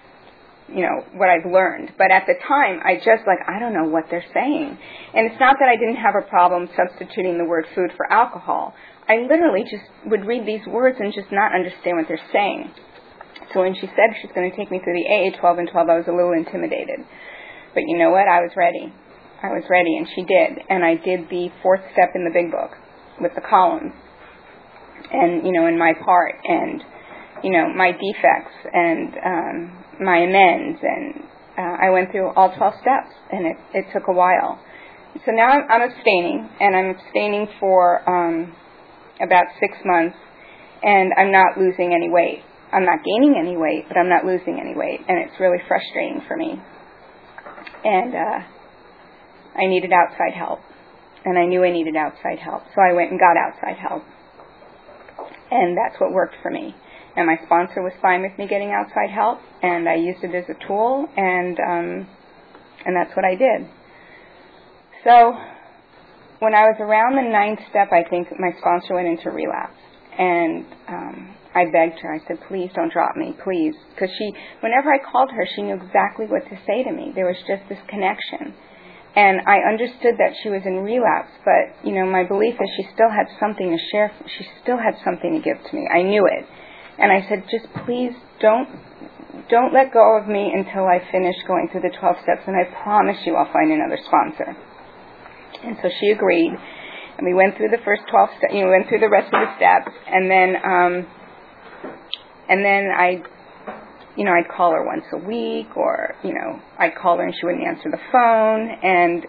you 0.73 0.81
know 0.81 1.05
what 1.13 1.29
I've 1.29 1.49
learned. 1.49 1.93
But 1.97 2.11
at 2.11 2.25
the 2.27 2.35
time, 2.47 2.79
I 2.83 2.95
just 2.95 3.25
like 3.27 3.39
I 3.47 3.59
don't 3.59 3.73
know 3.73 3.89
what 3.89 4.05
they're 4.09 4.25
saying, 4.33 4.77
and 5.15 5.25
it's 5.25 5.39
not 5.39 5.57
that 5.59 5.69
I 5.69 5.75
didn't 5.75 5.97
have 5.97 6.15
a 6.15 6.27
problem 6.27 6.69
substituting 6.75 7.37
the 7.37 7.45
word 7.45 7.65
food 7.75 7.91
for 7.97 8.11
alcohol. 8.11 8.73
I 9.07 9.25
literally 9.25 9.63
just 9.63 9.89
would 10.05 10.25
read 10.25 10.45
these 10.45 10.65
words 10.67 10.97
and 10.99 11.13
just 11.13 11.31
not 11.31 11.55
understand 11.55 11.97
what 11.97 12.07
they're 12.07 12.29
saying. 12.31 12.71
So 13.53 13.61
when 13.61 13.73
she 13.73 13.87
said 13.87 14.13
she's 14.21 14.31
going 14.35 14.49
to 14.49 14.55
take 14.55 14.69
me 14.69 14.79
through 14.83 14.93
the 14.93 15.09
AA 15.09 15.33
12 15.39 15.57
and 15.57 15.69
12, 15.71 15.89
I 15.89 15.97
was 15.97 16.05
a 16.07 16.13
little 16.13 16.33
intimidated. 16.33 17.01
But 17.73 17.83
you 17.87 17.97
know 17.97 18.11
what? 18.11 18.29
I 18.29 18.41
was 18.41 18.51
ready. 18.55 18.93
I 19.41 19.47
was 19.47 19.63
ready, 19.69 19.97
and 19.97 20.07
she 20.13 20.21
did. 20.21 20.61
And 20.69 20.85
I 20.85 20.95
did 20.95 21.29
the 21.29 21.49
fourth 21.63 21.81
step 21.93 22.13
in 22.13 22.25
the 22.25 22.33
big 22.33 22.51
book 22.51 22.77
with 23.19 23.33
the 23.35 23.41
columns, 23.41 23.93
and 25.11 25.45
you 25.45 25.51
know, 25.51 25.67
in 25.67 25.77
my 25.77 25.93
part, 25.93 26.35
and 26.43 26.83
you 27.43 27.51
know, 27.51 27.69
my 27.73 27.91
defects, 27.91 28.55
and 28.73 29.13
um, 29.25 29.83
my 30.01 30.17
amends, 30.17 30.79
and 30.81 31.23
uh, 31.57 31.75
I 31.81 31.89
went 31.89 32.11
through 32.11 32.29
all 32.35 32.55
12 32.55 32.73
steps, 32.81 33.13
and 33.31 33.45
it, 33.47 33.57
it 33.73 33.85
took 33.93 34.07
a 34.07 34.13
while. 34.13 34.59
So 35.25 35.31
now 35.31 35.47
I'm, 35.47 35.63
I'm 35.69 35.89
abstaining, 35.91 36.49
and 36.59 36.75
I'm 36.75 36.95
abstaining 36.95 37.47
for 37.59 38.03
um, 38.07 38.55
about 39.21 39.45
six 39.59 39.77
months, 39.85 40.15
and 40.83 41.11
I'm 41.17 41.31
not 41.31 41.57
losing 41.57 41.93
any 41.93 42.09
weight. 42.09 42.43
I'm 42.71 42.85
not 42.85 42.99
gaining 43.03 43.35
any 43.39 43.57
weight, 43.57 43.85
but 43.87 43.97
I'm 43.97 44.09
not 44.09 44.25
losing 44.25 44.59
any 44.61 44.75
weight, 44.75 45.01
and 45.07 45.17
it's 45.17 45.39
really 45.39 45.57
frustrating 45.67 46.21
for 46.27 46.37
me. 46.37 46.55
And 47.83 48.13
uh, 48.13 48.39
I 49.57 49.65
needed 49.67 49.91
outside 49.91 50.37
help, 50.37 50.59
and 51.25 51.37
I 51.37 51.45
knew 51.45 51.63
I 51.63 51.71
needed 51.71 51.95
outside 51.95 52.39
help, 52.39 52.63
so 52.75 52.81
I 52.81 52.93
went 52.93 53.11
and 53.11 53.19
got 53.19 53.35
outside 53.35 53.77
help, 53.81 54.03
and 55.51 55.75
that's 55.75 55.99
what 55.99 56.11
worked 56.11 56.35
for 56.43 56.51
me 56.51 56.75
and 57.15 57.27
my 57.27 57.37
sponsor 57.45 57.81
was 57.81 57.93
fine 58.01 58.21
with 58.21 58.37
me 58.37 58.47
getting 58.47 58.71
outside 58.71 59.09
help, 59.09 59.39
and 59.61 59.87
I 59.87 59.95
used 59.95 60.23
it 60.23 60.33
as 60.35 60.45
a 60.49 60.67
tool, 60.67 61.07
and 61.17 61.57
um, 61.59 62.07
and 62.85 62.95
that's 62.95 63.15
what 63.15 63.25
I 63.25 63.35
did. 63.35 63.67
So 65.03 65.33
when 66.39 66.53
I 66.55 66.67
was 66.71 66.77
around 66.79 67.15
the 67.15 67.29
ninth 67.29 67.59
step, 67.69 67.91
I 67.91 68.03
think 68.09 68.27
my 68.39 68.51
sponsor 68.59 68.95
went 68.95 69.07
into 69.07 69.31
relapse, 69.31 69.79
and 70.17 70.65
um, 70.87 71.35
I 71.55 71.65
begged 71.71 71.99
her. 71.99 72.13
I 72.13 72.19
said, 72.27 72.39
"Please 72.47 72.71
don't 72.75 72.91
drop 72.91 73.15
me, 73.15 73.35
please," 73.43 73.75
because 73.93 74.09
she, 74.17 74.31
whenever 74.61 74.93
I 74.93 74.99
called 74.99 75.31
her, 75.31 75.45
she 75.55 75.63
knew 75.63 75.75
exactly 75.75 76.25
what 76.25 76.43
to 76.49 76.55
say 76.65 76.83
to 76.83 76.91
me. 76.91 77.11
There 77.15 77.25
was 77.27 77.37
just 77.47 77.67
this 77.69 77.79
connection. 77.87 78.53
And 79.15 79.41
I 79.47 79.65
understood 79.67 80.15
that 80.21 80.37
she 80.43 80.49
was 80.49 80.61
in 80.65 80.85
relapse, 80.85 81.33
but 81.43 81.73
you 81.83 81.93
know, 81.95 82.05
my 82.05 82.23
belief 82.23 82.53
is 82.53 82.69
she 82.77 82.85
still 82.93 83.09
had 83.09 83.25
something 83.39 83.67
to 83.71 83.77
share. 83.91 84.11
She 84.37 84.45
still 84.61 84.77
had 84.77 84.95
something 85.03 85.33
to 85.33 85.41
give 85.41 85.57
to 85.57 85.75
me. 85.75 85.89
I 85.91 86.03
knew 86.03 86.27
it, 86.29 86.45
and 86.99 87.11
I 87.11 87.27
said, 87.27 87.45
just 87.49 87.65
please 87.85 88.13
don't 88.41 88.67
don't 89.49 89.73
let 89.73 89.91
go 89.91 90.17
of 90.17 90.27
me 90.27 90.51
until 90.53 90.85
I 90.85 91.01
finish 91.11 91.35
going 91.47 91.69
through 91.71 91.81
the 91.81 91.95
12 91.97 92.17
steps, 92.21 92.43
and 92.45 92.55
I 92.55 92.69
promise 92.83 93.17
you 93.25 93.35
I'll 93.35 93.51
find 93.51 93.71
another 93.71 93.97
sponsor. 94.05 94.55
And 95.63 95.77
so 95.81 95.89
she 95.99 96.09
agreed, 96.09 96.51
and 97.17 97.25
we 97.25 97.33
went 97.33 97.57
through 97.57 97.69
the 97.69 97.81
first 97.83 98.03
12 98.09 98.29
steps, 98.37 98.53
you 98.53 98.63
know, 98.63 98.69
went 98.69 98.87
through 98.87 98.99
the 98.99 99.09
rest 99.09 99.33
of 99.33 99.41
the 99.41 99.51
steps, 99.57 99.91
and 100.07 100.29
then, 100.29 100.55
um, 100.61 100.93
and 102.47 102.63
then 102.63 102.89
I, 102.93 103.23
you 104.15 104.25
know, 104.25 104.33
I'd 104.33 104.49
call 104.49 104.71
her 104.71 104.85
once 104.85 105.05
a 105.13 105.17
week, 105.25 105.75
or 105.75 106.15
you 106.23 106.33
know, 106.33 106.61
I'd 106.77 106.95
call 106.95 107.17
her 107.17 107.25
and 107.25 107.33
she 107.33 107.45
wouldn't 107.45 107.65
answer 107.65 107.89
the 107.89 108.01
phone, 108.11 108.69
and 108.69 109.25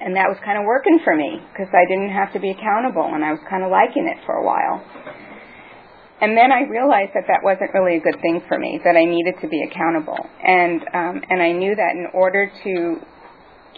and 0.00 0.16
that 0.16 0.32
was 0.32 0.38
kind 0.44 0.56
of 0.56 0.64
working 0.64 0.98
for 1.04 1.14
me 1.14 1.40
because 1.52 1.68
I 1.76 1.84
didn't 1.84 2.10
have 2.10 2.32
to 2.32 2.40
be 2.40 2.50
accountable, 2.50 3.04
and 3.12 3.24
I 3.24 3.32
was 3.32 3.40
kind 3.48 3.64
of 3.64 3.70
liking 3.70 4.08
it 4.08 4.16
for 4.24 4.34
a 4.34 4.44
while. 4.44 4.80
And 6.20 6.36
then 6.36 6.52
I 6.52 6.68
realized 6.68 7.12
that 7.14 7.24
that 7.28 7.40
wasn't 7.42 7.72
really 7.72 7.96
a 7.96 8.00
good 8.00 8.20
thing 8.20 8.42
for 8.46 8.58
me, 8.58 8.78
that 8.84 8.94
I 8.94 9.04
needed 9.04 9.40
to 9.40 9.48
be 9.48 9.62
accountable. 9.62 10.18
And, 10.44 10.82
um, 10.92 11.22
and 11.30 11.40
I 11.42 11.52
knew 11.52 11.74
that 11.74 11.92
in 11.96 12.08
order 12.12 12.50
to 12.64 12.96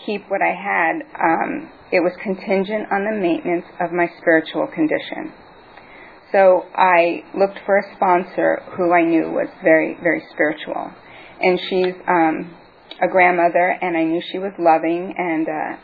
keep 0.05 0.29
what 0.29 0.43
I 0.43 0.51
had, 0.51 1.07
um, 1.23 1.71
it 1.93 2.01
was 2.01 2.13
contingent 2.21 2.91
on 2.91 3.05
the 3.05 3.15
maintenance 3.15 3.67
of 3.79 3.93
my 3.93 4.11
spiritual 4.19 4.67
condition. 4.67 5.33
So 6.33 6.65
I 6.75 7.23
looked 7.39 7.61
for 7.65 7.79
a 7.79 7.95
sponsor 7.95 8.63
who 8.77 8.93
I 8.93 9.05
knew 9.05 9.31
was 9.31 9.49
very, 9.63 9.97
very 10.03 10.25
spiritual. 10.33 10.91
And 11.41 11.61
she's 11.69 11.95
um, 12.09 12.57
a 13.01 13.07
grandmother, 13.07 13.79
and 13.81 13.97
I 13.97 14.03
knew 14.03 14.21
she 14.33 14.39
was 14.39 14.53
loving, 14.59 15.15
and 15.17 15.47
uh, 15.47 15.77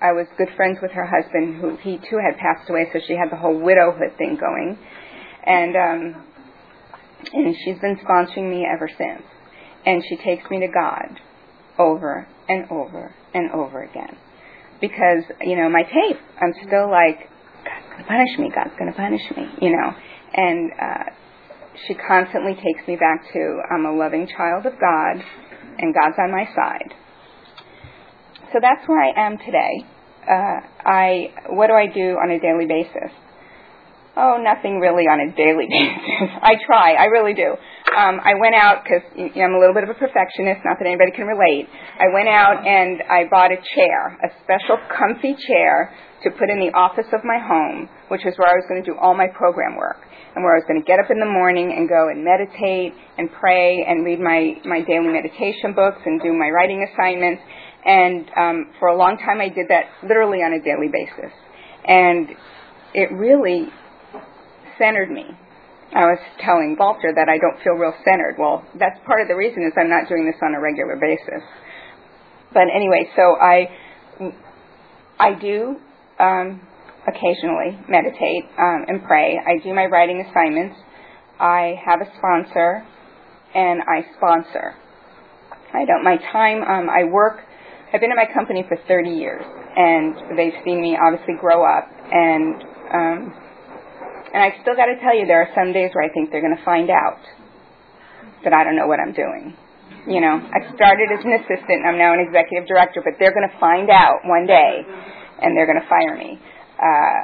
I 0.00 0.12
was 0.12 0.26
good 0.36 0.50
friends 0.54 0.78
with 0.80 0.92
her 0.92 1.06
husband, 1.06 1.60
who 1.60 1.76
he 1.82 1.96
too 1.96 2.20
had 2.22 2.38
passed 2.38 2.70
away, 2.70 2.86
so 2.92 3.00
she 3.04 3.14
had 3.14 3.32
the 3.32 3.36
whole 3.36 3.58
widowhood 3.58 4.16
thing 4.16 4.38
going 4.38 4.78
and 5.44 5.76
um, 5.76 6.24
and 7.32 7.54
she's 7.64 7.78
been 7.80 7.96
sponsoring 7.96 8.50
me 8.50 8.66
ever 8.70 8.88
since. 8.88 9.22
And 9.86 10.02
she 10.08 10.16
takes 10.16 10.48
me 10.50 10.60
to 10.60 10.68
God 10.68 11.20
over 11.78 12.26
and 12.48 12.70
over 12.70 13.14
and 13.32 13.50
over 13.52 13.82
again 13.82 14.16
because 14.80 15.24
you 15.42 15.56
know 15.56 15.68
my 15.68 15.82
tape. 15.82 16.18
I'm 16.40 16.52
still 16.66 16.90
like 16.90 17.28
God's 17.64 17.98
to 17.98 18.04
punish 18.06 18.38
me. 18.38 18.50
God's 18.54 18.76
to 18.78 18.92
punish 18.96 19.22
me. 19.36 19.44
You 19.60 19.76
know, 19.76 19.90
and 20.34 20.70
uh, 20.72 21.04
she 21.86 21.94
constantly 21.94 22.54
takes 22.54 22.86
me 22.86 22.96
back 22.96 23.32
to 23.32 23.60
I'm 23.70 23.86
a 23.86 23.92
loving 23.92 24.26
child 24.26 24.66
of 24.66 24.72
God, 24.80 25.24
and 25.78 25.94
God's 25.94 26.16
on 26.18 26.30
my 26.30 26.44
side. 26.54 26.94
So 28.52 28.58
that's 28.60 28.86
where 28.88 29.02
I 29.02 29.26
am 29.26 29.38
today. 29.38 29.84
Uh, 30.26 30.60
I 30.84 31.32
what 31.50 31.68
do 31.68 31.74
I 31.74 31.86
do 31.86 32.16
on 32.16 32.30
a 32.30 32.40
daily 32.40 32.66
basis? 32.66 33.12
Oh, 34.18 34.34
nothing 34.42 34.82
really 34.82 35.06
on 35.06 35.22
a 35.22 35.30
daily 35.30 35.70
basis. 35.70 36.34
I 36.42 36.58
try, 36.66 36.98
I 36.98 37.06
really 37.06 37.38
do. 37.38 37.54
Um, 37.54 38.18
I 38.18 38.34
went 38.34 38.58
out 38.58 38.82
because 38.82 39.06
you 39.14 39.30
know, 39.30 39.46
I'm 39.46 39.54
a 39.54 39.60
little 39.62 39.78
bit 39.78 39.86
of 39.86 39.94
a 39.94 39.98
perfectionist. 39.98 40.66
Not 40.66 40.82
that 40.82 40.90
anybody 40.90 41.14
can 41.14 41.30
relate. 41.30 41.70
I 41.70 42.10
went 42.10 42.26
out 42.26 42.66
and 42.66 42.98
I 43.06 43.30
bought 43.30 43.54
a 43.54 43.62
chair, 43.62 44.18
a 44.18 44.34
special 44.42 44.74
comfy 44.90 45.38
chair 45.38 45.94
to 46.26 46.34
put 46.34 46.50
in 46.50 46.58
the 46.58 46.74
office 46.74 47.06
of 47.14 47.22
my 47.22 47.38
home, 47.38 47.86
which 48.10 48.26
is 48.26 48.34
where 48.42 48.50
I 48.50 48.58
was 48.58 48.66
going 48.66 48.82
to 48.82 48.90
do 48.90 48.98
all 48.98 49.14
my 49.14 49.30
program 49.30 49.78
work 49.78 50.02
and 50.34 50.42
where 50.42 50.58
I 50.58 50.58
was 50.58 50.66
going 50.66 50.82
to 50.82 50.86
get 50.86 50.98
up 50.98 51.14
in 51.14 51.22
the 51.22 51.30
morning 51.30 51.70
and 51.70 51.86
go 51.86 52.10
and 52.10 52.26
meditate 52.26 52.98
and 53.22 53.30
pray 53.30 53.86
and 53.86 54.02
read 54.02 54.18
my 54.18 54.58
my 54.66 54.82
daily 54.82 55.14
meditation 55.14 55.78
books 55.78 56.02
and 56.02 56.18
do 56.18 56.34
my 56.34 56.50
writing 56.50 56.82
assignments. 56.82 57.38
And 57.86 58.26
um, 58.34 58.56
for 58.82 58.90
a 58.90 58.98
long 58.98 59.14
time, 59.22 59.38
I 59.38 59.46
did 59.46 59.70
that 59.70 59.94
literally 60.02 60.42
on 60.42 60.58
a 60.58 60.58
daily 60.58 60.90
basis, 60.90 61.30
and 61.86 62.34
it 62.98 63.14
really 63.14 63.70
centered 64.78 65.10
me. 65.10 65.26
I 65.94 66.04
was 66.04 66.18
telling 66.44 66.76
Walter 66.78 67.12
that 67.16 67.28
I 67.28 67.38
don't 67.38 67.56
feel 67.64 67.72
real 67.72 67.94
centered. 68.04 68.36
Well, 68.38 68.62
that's 68.78 68.98
part 69.06 69.22
of 69.22 69.28
the 69.28 69.34
reason 69.34 69.64
is 69.64 69.72
I'm 69.76 69.88
not 69.88 70.08
doing 70.08 70.26
this 70.26 70.36
on 70.42 70.54
a 70.54 70.60
regular 70.60 70.96
basis. 71.00 71.40
But 72.52 72.68
anyway, 72.74 73.08
so 73.16 73.36
I 73.40 73.68
I 75.18 75.32
do 75.40 75.76
um, 76.20 76.60
occasionally 77.06 77.78
meditate 77.88 78.44
um, 78.58 78.84
and 78.88 79.02
pray. 79.04 79.38
I 79.40 79.62
do 79.64 79.72
my 79.72 79.86
writing 79.86 80.24
assignments. 80.28 80.76
I 81.40 81.74
have 81.84 82.00
a 82.00 82.10
sponsor, 82.18 82.84
and 83.54 83.80
I 83.88 84.04
sponsor. 84.16 84.74
I 85.72 85.84
don't. 85.86 86.04
My 86.04 86.16
time. 86.32 86.62
Um, 86.62 86.90
I 86.90 87.04
work. 87.04 87.40
I've 87.92 88.00
been 88.00 88.10
in 88.10 88.16
my 88.16 88.28
company 88.34 88.64
for 88.68 88.76
30 88.86 89.10
years, 89.10 89.44
and 89.76 90.36
they've 90.36 90.60
seen 90.64 90.82
me 90.82 90.98
obviously 91.00 91.34
grow 91.40 91.64
up 91.64 91.88
and. 92.12 92.62
Um, 92.92 93.47
and 94.32 94.42
I 94.42 94.60
still 94.62 94.76
got 94.76 94.86
to 94.86 94.98
tell 95.00 95.16
you, 95.16 95.26
there 95.26 95.40
are 95.42 95.52
some 95.54 95.72
days 95.72 95.90
where 95.94 96.04
I 96.04 96.12
think 96.12 96.30
they're 96.30 96.44
going 96.44 96.56
to 96.56 96.64
find 96.64 96.90
out 96.90 97.20
that 98.44 98.52
I 98.52 98.64
don't 98.64 98.76
know 98.76 98.86
what 98.86 99.00
I'm 99.00 99.12
doing. 99.12 99.56
You 100.06 100.20
know, 100.20 100.40
I 100.40 100.64
started 100.74 101.08
as 101.12 101.24
an 101.24 101.32
assistant, 101.36 101.84
and 101.84 101.88
I'm 101.88 101.98
now 101.98 102.14
an 102.14 102.20
executive 102.20 102.68
director, 102.68 103.02
but 103.04 103.18
they're 103.18 103.34
going 103.34 103.48
to 103.48 103.58
find 103.60 103.90
out 103.90 104.24
one 104.24 104.46
day, 104.46 104.84
and 105.42 105.56
they're 105.56 105.66
going 105.66 105.80
to 105.80 105.88
fire 105.88 106.16
me. 106.16 106.40
Uh, 106.80 107.18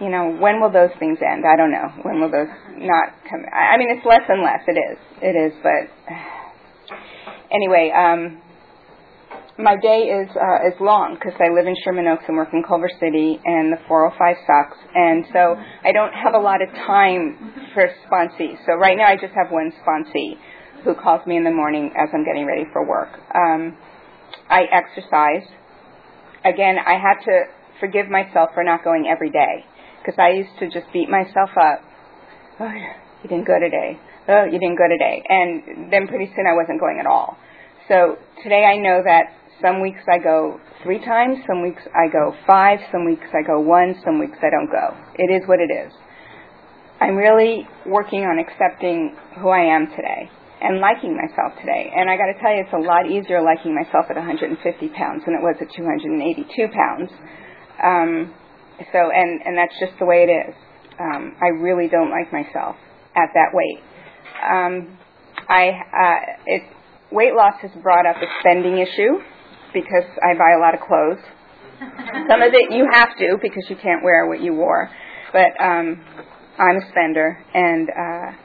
you 0.00 0.08
know, 0.08 0.36
when 0.40 0.60
will 0.60 0.72
those 0.72 0.94
things 0.98 1.18
end? 1.20 1.44
I 1.44 1.56
don't 1.56 1.70
know. 1.70 1.92
When 2.02 2.20
will 2.20 2.30
those 2.30 2.48
not 2.78 3.12
come? 3.28 3.44
I 3.52 3.76
mean, 3.76 3.90
it's 3.90 4.06
less 4.06 4.24
and 4.28 4.40
less. 4.42 4.64
It 4.66 4.78
is. 4.78 4.98
It 5.20 5.34
is. 5.36 5.52
But 5.62 5.92
anyway, 7.52 7.92
um, 7.92 8.40
my 9.58 9.76
day 9.76 10.08
is 10.08 10.30
uh, 10.32 10.68
is 10.68 10.74
long 10.80 11.14
because 11.14 11.36
I 11.36 11.52
live 11.52 11.66
in 11.66 11.76
Sherman 11.84 12.08
Oaks 12.08 12.24
and 12.26 12.36
work 12.36 12.48
in 12.52 12.62
Culver 12.62 12.88
City, 13.00 13.38
and 13.44 13.72
the 13.72 13.76
405 13.86 14.36
sucks, 14.48 14.78
and 14.94 15.24
so 15.32 15.56
I 15.84 15.92
don't 15.92 16.12
have 16.12 16.32
a 16.34 16.40
lot 16.40 16.62
of 16.62 16.68
time 16.72 17.52
for 17.74 17.84
sponsee. 18.08 18.56
So 18.64 18.74
right 18.74 18.96
now 18.96 19.06
I 19.06 19.16
just 19.16 19.34
have 19.36 19.52
one 19.52 19.72
sponsee 19.84 20.40
who 20.84 20.94
calls 20.94 21.26
me 21.26 21.36
in 21.36 21.44
the 21.44 21.52
morning 21.52 21.92
as 21.96 22.08
I'm 22.14 22.24
getting 22.24 22.46
ready 22.46 22.64
for 22.72 22.86
work. 22.86 23.12
Um, 23.34 23.76
I 24.48 24.64
exercise. 24.72 25.46
Again, 26.44 26.76
I 26.80 26.96
had 26.98 27.20
to 27.24 27.44
forgive 27.78 28.08
myself 28.08 28.50
for 28.54 28.64
not 28.64 28.82
going 28.82 29.06
every 29.06 29.30
day 29.30 29.64
because 30.00 30.18
I 30.18 30.30
used 30.32 30.58
to 30.60 30.66
just 30.66 30.90
beat 30.92 31.08
myself 31.08 31.50
up. 31.60 31.84
Oh, 32.58 32.72
you 33.22 33.28
didn't 33.28 33.46
go 33.46 33.60
today. 33.60 34.00
Oh, 34.28 34.44
you 34.44 34.58
didn't 34.58 34.78
go 34.78 34.88
today, 34.88 35.22
and 35.28 35.92
then 35.92 36.08
pretty 36.08 36.32
soon 36.34 36.46
I 36.46 36.56
wasn't 36.56 36.80
going 36.80 36.98
at 36.98 37.06
all. 37.06 37.36
So 37.88 38.16
today 38.42 38.64
I 38.64 38.78
know 38.78 39.02
that 39.04 39.34
some 39.62 39.80
weeks 39.80 40.02
I 40.10 40.18
go 40.18 40.60
three 40.82 40.98
times, 41.04 41.38
some 41.46 41.62
weeks 41.62 41.82
I 41.94 42.10
go 42.12 42.34
five, 42.46 42.80
some 42.90 43.04
weeks 43.06 43.26
I 43.32 43.46
go 43.46 43.60
one, 43.60 43.94
some 44.04 44.18
weeks 44.18 44.36
I 44.42 44.50
don't 44.50 44.70
go. 44.70 44.96
It 45.14 45.30
is 45.30 45.48
what 45.48 45.60
it 45.60 45.70
is. 45.70 45.92
I'm 47.00 47.16
really 47.16 47.66
working 47.86 48.22
on 48.24 48.38
accepting 48.38 49.16
who 49.40 49.48
I 49.48 49.74
am 49.74 49.86
today 49.90 50.30
and 50.60 50.78
liking 50.78 51.16
myself 51.16 51.58
today. 51.58 51.90
And 51.94 52.10
I 52.10 52.16
got 52.16 52.30
to 52.30 52.38
tell 52.38 52.54
you, 52.54 52.62
it's 52.62 52.74
a 52.74 52.78
lot 52.78 53.10
easier 53.10 53.42
liking 53.42 53.74
myself 53.74 54.06
at 54.10 54.16
150 54.16 54.54
pounds 54.94 55.22
than 55.26 55.34
it 55.34 55.42
was 55.42 55.56
at 55.60 55.70
282 55.74 56.46
pounds. 56.70 57.10
Um, 57.82 58.34
so, 58.92 59.10
and 59.10 59.42
and 59.44 59.58
that's 59.58 59.74
just 59.78 59.98
the 59.98 60.06
way 60.06 60.26
it 60.26 60.30
is. 60.30 60.54
Um, 60.98 61.34
I 61.42 61.48
really 61.58 61.88
don't 61.88 62.10
like 62.10 62.32
myself 62.32 62.76
at 63.14 63.30
that 63.34 63.50
weight. 63.52 63.82
Um, 64.42 64.98
I 65.48 65.70
uh, 65.70 66.20
it 66.46 66.62
weight 67.10 67.34
loss 67.34 67.54
has 67.62 67.70
brought 67.82 68.06
up 68.06 68.16
a 68.16 68.26
spending 68.40 68.78
issue 68.78 69.18
because 69.72 70.04
I 70.22 70.34
buy 70.38 70.52
a 70.56 70.60
lot 70.60 70.74
of 70.74 70.80
clothes. 70.80 71.22
Some 72.28 72.42
of 72.42 72.52
it 72.54 72.72
you 72.72 72.86
have 72.92 73.16
to 73.18 73.38
because 73.40 73.64
you 73.68 73.76
can't 73.76 74.04
wear 74.04 74.26
what 74.26 74.40
you 74.40 74.54
wore. 74.54 74.90
But 75.32 75.58
um 75.60 76.04
I'm 76.58 76.76
a 76.76 76.88
spender 76.90 77.38
and 77.54 77.88
uh 77.88 78.36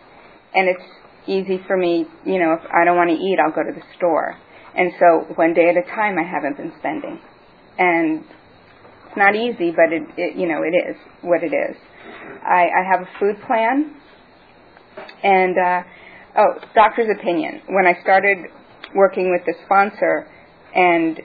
and 0.55 0.69
it's 0.69 0.83
easy 1.27 1.59
for 1.67 1.77
me, 1.77 2.05
you 2.25 2.39
know, 2.39 2.53
if 2.53 2.61
I 2.71 2.85
don't 2.85 2.95
want 2.95 3.09
to 3.09 3.15
eat, 3.15 3.37
I'll 3.43 3.51
go 3.51 3.63
to 3.63 3.73
the 3.75 3.85
store. 3.97 4.35
And 4.75 4.91
so 4.99 5.33
one 5.35 5.53
day 5.53 5.69
at 5.69 5.77
a 5.77 5.83
time 5.95 6.17
I 6.17 6.23
haven't 6.23 6.57
been 6.57 6.71
spending. 6.79 7.19
And 7.77 8.23
it's 9.07 9.17
not 9.17 9.35
easy, 9.35 9.71
but 9.71 9.91
it, 9.91 10.03
it 10.17 10.37
you 10.37 10.47
know, 10.47 10.63
it 10.63 10.73
is 10.75 10.95
what 11.21 11.43
it 11.43 11.53
is. 11.53 11.75
I, 12.43 12.67
I 12.71 12.83
have 12.89 13.01
a 13.01 13.09
food 13.19 13.35
plan 13.45 13.93
and 15.23 15.57
uh 15.57 15.83
oh, 16.37 16.59
doctor's 16.73 17.07
opinion. 17.19 17.61
When 17.69 17.85
I 17.85 18.01
started 18.01 18.37
working 18.95 19.31
with 19.31 19.45
the 19.45 19.53
sponsor, 19.65 20.27
and 20.75 21.19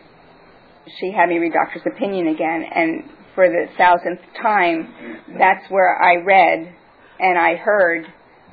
she 1.01 1.13
had 1.13 1.29
me 1.29 1.39
read 1.39 1.53
Doctor's 1.53 1.83
Opinion 1.87 2.29
again, 2.29 2.65
and 2.75 3.05
for 3.35 3.49
the 3.49 3.67
thousandth 3.79 4.21
time, 4.41 4.93
that's 5.39 5.71
where 5.71 5.97
I 5.97 6.23
read 6.23 6.75
and 7.19 7.39
I 7.39 7.57
heard 7.57 8.05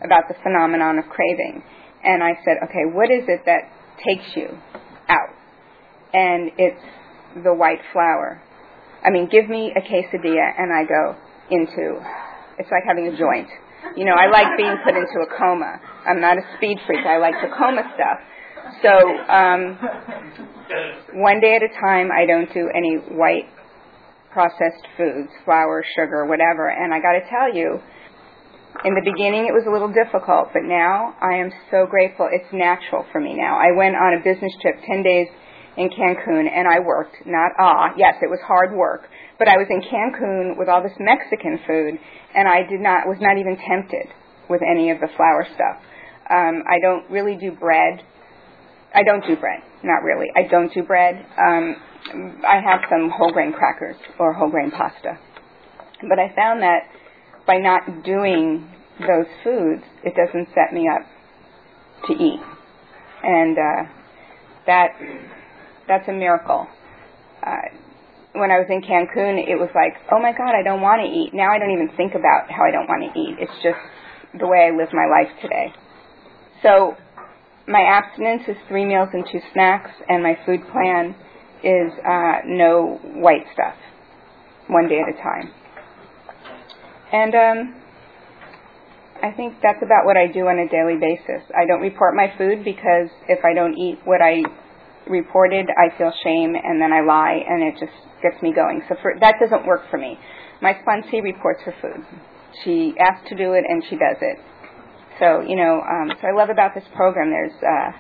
about 0.04 0.28
the 0.28 0.36
phenomenon 0.44 1.00
of 1.00 1.06
craving. 1.06 1.64
And 2.04 2.24
I 2.24 2.40
said, 2.46 2.58
okay, 2.70 2.86
what 2.94 3.12
is 3.12 3.26
it 3.28 3.42
that 3.46 3.68
takes 4.06 4.36
you 4.36 4.58
out? 5.10 5.36
And 6.14 6.52
it's 6.58 6.82
the 7.44 7.54
white 7.54 7.82
flour. 7.92 8.42
I 9.04 9.10
mean, 9.10 9.28
give 9.30 9.50
me 9.50 9.74
a 9.76 9.82
quesadilla 9.82 10.54
and 10.58 10.72
I 10.72 10.84
go 10.88 11.16
into, 11.52 12.00
it's 12.58 12.70
like 12.72 12.84
having 12.88 13.08
a 13.08 13.18
joint. 13.18 13.50
You 13.96 14.06
know, 14.06 14.14
I 14.14 14.30
like 14.30 14.58
being 14.58 14.76
put 14.84 14.96
into 14.96 15.20
a 15.24 15.38
coma. 15.38 15.80
I'm 16.06 16.22
not 16.22 16.38
a 16.38 16.42
speed 16.58 16.78
freak. 16.86 17.06
I 17.06 17.18
like 17.18 17.36
the 17.42 17.50
coma 17.58 17.84
stuff. 17.96 18.20
So 18.82 18.94
um, 19.28 19.78
one 21.14 21.40
day 21.40 21.56
at 21.56 21.64
a 21.64 21.74
time, 21.80 22.10
I 22.12 22.26
don't 22.26 22.52
do 22.54 22.70
any 22.74 22.96
white 23.18 23.50
processed 24.32 24.86
foods, 24.98 25.30
flour, 25.46 25.84
sugar, 25.96 26.26
whatever. 26.26 26.70
And 26.70 26.94
I 26.94 27.00
got 27.00 27.14
to 27.18 27.26
tell 27.30 27.56
you, 27.56 27.80
in 28.86 28.94
the 28.94 29.04
beginning 29.04 29.48
it 29.50 29.54
was 29.54 29.66
a 29.68 29.74
little 29.74 29.92
difficult, 29.92 30.54
but 30.54 30.64
now 30.64 31.16
I 31.20 31.42
am 31.42 31.52
so 31.72 31.86
grateful. 31.90 32.30
It's 32.32 32.48
natural 32.54 33.06
for 33.12 33.20
me 33.20 33.36
now. 33.36 33.58
I 33.58 33.76
went 33.76 33.96
on 33.96 34.16
a 34.16 34.24
business 34.24 34.54
trip 34.62 34.78
10 34.86 35.04
days 35.04 35.28
in 35.76 35.90
Cancun 35.90 36.48
and 36.48 36.68
I 36.68 36.80
worked. 36.80 37.16
Not 37.26 37.52
ah, 37.60 37.92
yes, 37.98 38.16
it 38.22 38.30
was 38.30 38.40
hard 38.46 38.76
work, 38.76 39.10
but 39.38 39.48
I 39.48 39.58
was 39.58 39.68
in 39.70 39.82
Cancun 39.82 40.58
with 40.58 40.70
all 40.70 40.84
this 40.84 40.96
Mexican 41.00 41.60
food 41.66 42.00
and 42.36 42.48
I 42.48 42.64
did 42.70 42.80
not 42.80 43.08
was 43.08 43.18
not 43.20 43.38
even 43.38 43.58
tempted 43.58 44.08
with 44.50 44.62
any 44.62 44.92
of 44.92 45.00
the 45.00 45.10
flour 45.18 45.46
stuff. 45.56 45.82
Um, 46.30 46.64
I 46.70 46.80
don't 46.82 47.10
really 47.10 47.36
do 47.36 47.52
bread. 47.52 48.06
I 48.94 49.04
don't 49.04 49.26
do 49.26 49.36
bread. 49.36 49.62
Not 49.84 50.04
really. 50.04 50.28
I 50.36 50.48
don't 50.50 50.74
do 50.74 50.84
bread. 50.84 51.26
Um, 51.38 51.76
I 52.48 52.60
have 52.62 52.82
some 52.90 53.10
whole 53.10 53.32
grain 53.32 53.54
crackers 53.54 53.96
or 54.18 54.34
whole 54.34 54.50
grain 54.50 54.72
pasta. 54.72 55.20
But 56.08 56.18
I 56.18 56.34
found 56.36 56.62
that 56.62 56.90
by 57.46 57.58
not 57.58 58.04
doing 58.04 58.70
those 59.00 59.28
foods, 59.44 59.84
it 60.04 60.14
doesn't 60.16 60.50
set 60.56 60.74
me 60.74 60.88
up 60.88 61.06
to 62.08 62.14
eat. 62.14 62.40
And 63.24 63.58
uh, 63.58 63.92
that 64.66 64.90
that's 65.88 66.08
a 66.08 66.14
miracle. 66.14 66.68
Uh, 67.46 67.76
when 68.34 68.52
I 68.52 68.60
was 68.60 68.68
in 68.70 68.82
Cancun, 68.82 69.42
it 69.42 69.58
was 69.58 69.70
like, 69.74 69.98
oh 70.12 70.20
my 70.22 70.32
God, 70.32 70.54
I 70.54 70.64
don't 70.64 70.82
want 70.82 71.02
to 71.02 71.10
eat. 71.10 71.34
Now 71.34 71.52
I 71.52 71.60
don't 71.60 71.72
even 71.72 71.90
think 71.98 72.14
about 72.14 72.50
how 72.50 72.64
I 72.64 72.72
don't 72.72 72.88
want 72.88 73.12
to 73.12 73.20
eat. 73.20 73.36
It's 73.40 73.60
just 73.64 73.80
the 74.40 74.48
way 74.48 74.70
I 74.70 74.76
live 74.76 74.90
my 74.94 75.10
life 75.10 75.34
today. 75.42 75.74
So 76.62 76.96
my 77.70 77.82
abstinence 77.82 78.42
is 78.48 78.58
three 78.68 78.84
meals 78.84 79.10
and 79.14 79.24
two 79.32 79.40
snacks, 79.54 79.92
and 80.10 80.24
my 80.24 80.36
food 80.46 80.62
plan 80.72 81.16
is 81.64 81.94
uh, 82.02 82.42
no 82.46 83.00
white 83.22 83.46
stuff, 83.54 83.76
one 84.68 84.90
day 84.90 85.00
at 85.00 85.08
a 85.08 85.18
time. 85.22 85.54
And 87.14 87.36
um, 87.36 87.82
I 89.22 89.32
think 89.36 89.56
that's 89.62 89.82
about 89.84 90.06
what 90.06 90.18
I 90.18 90.28
do 90.28 90.48
on 90.50 90.58
a 90.58 90.68
daily 90.68 90.98
basis. 90.98 91.46
I 91.54 91.66
don't 91.68 91.82
report 91.82 92.16
my 92.16 92.34
food 92.38 92.66
because 92.66 93.10
if 93.28 93.46
I 93.46 93.54
don't 93.54 93.78
eat 93.78 94.00
what 94.06 94.22
I 94.22 94.42
reported, 95.08 95.68
I 95.70 95.96
feel 95.98 96.12
shame 96.24 96.56
and 96.56 96.82
then 96.82 96.92
I 96.92 97.02
lie 97.02 97.38
and 97.46 97.62
it 97.64 97.74
just 97.80 97.94
gets 98.24 98.42
me 98.42 98.54
going. 98.54 98.82
So 98.90 98.96
for, 99.02 99.14
that 99.20 99.36
doesn't 99.40 99.66
work 99.66 99.82
for 99.92 99.98
me. 99.98 100.18
My 100.62 100.74
sponsee 100.74 101.22
reports 101.22 101.62
her 101.66 101.74
food. 101.82 102.06
She 102.64 102.94
asks 103.00 103.30
to 103.30 103.36
do 103.36 103.54
it 103.54 103.64
and 103.68 103.84
she 103.90 103.96
does 103.96 104.18
it. 104.22 104.40
So 105.20 105.42
you 105.42 105.56
know, 105.56 105.82
um, 105.82 106.12
so 106.22 106.28
I 106.28 106.32
love 106.36 106.50
about 106.50 106.74
this 106.74 106.86
program. 106.96 107.30
There's 107.30 107.58
uh, 107.62 107.92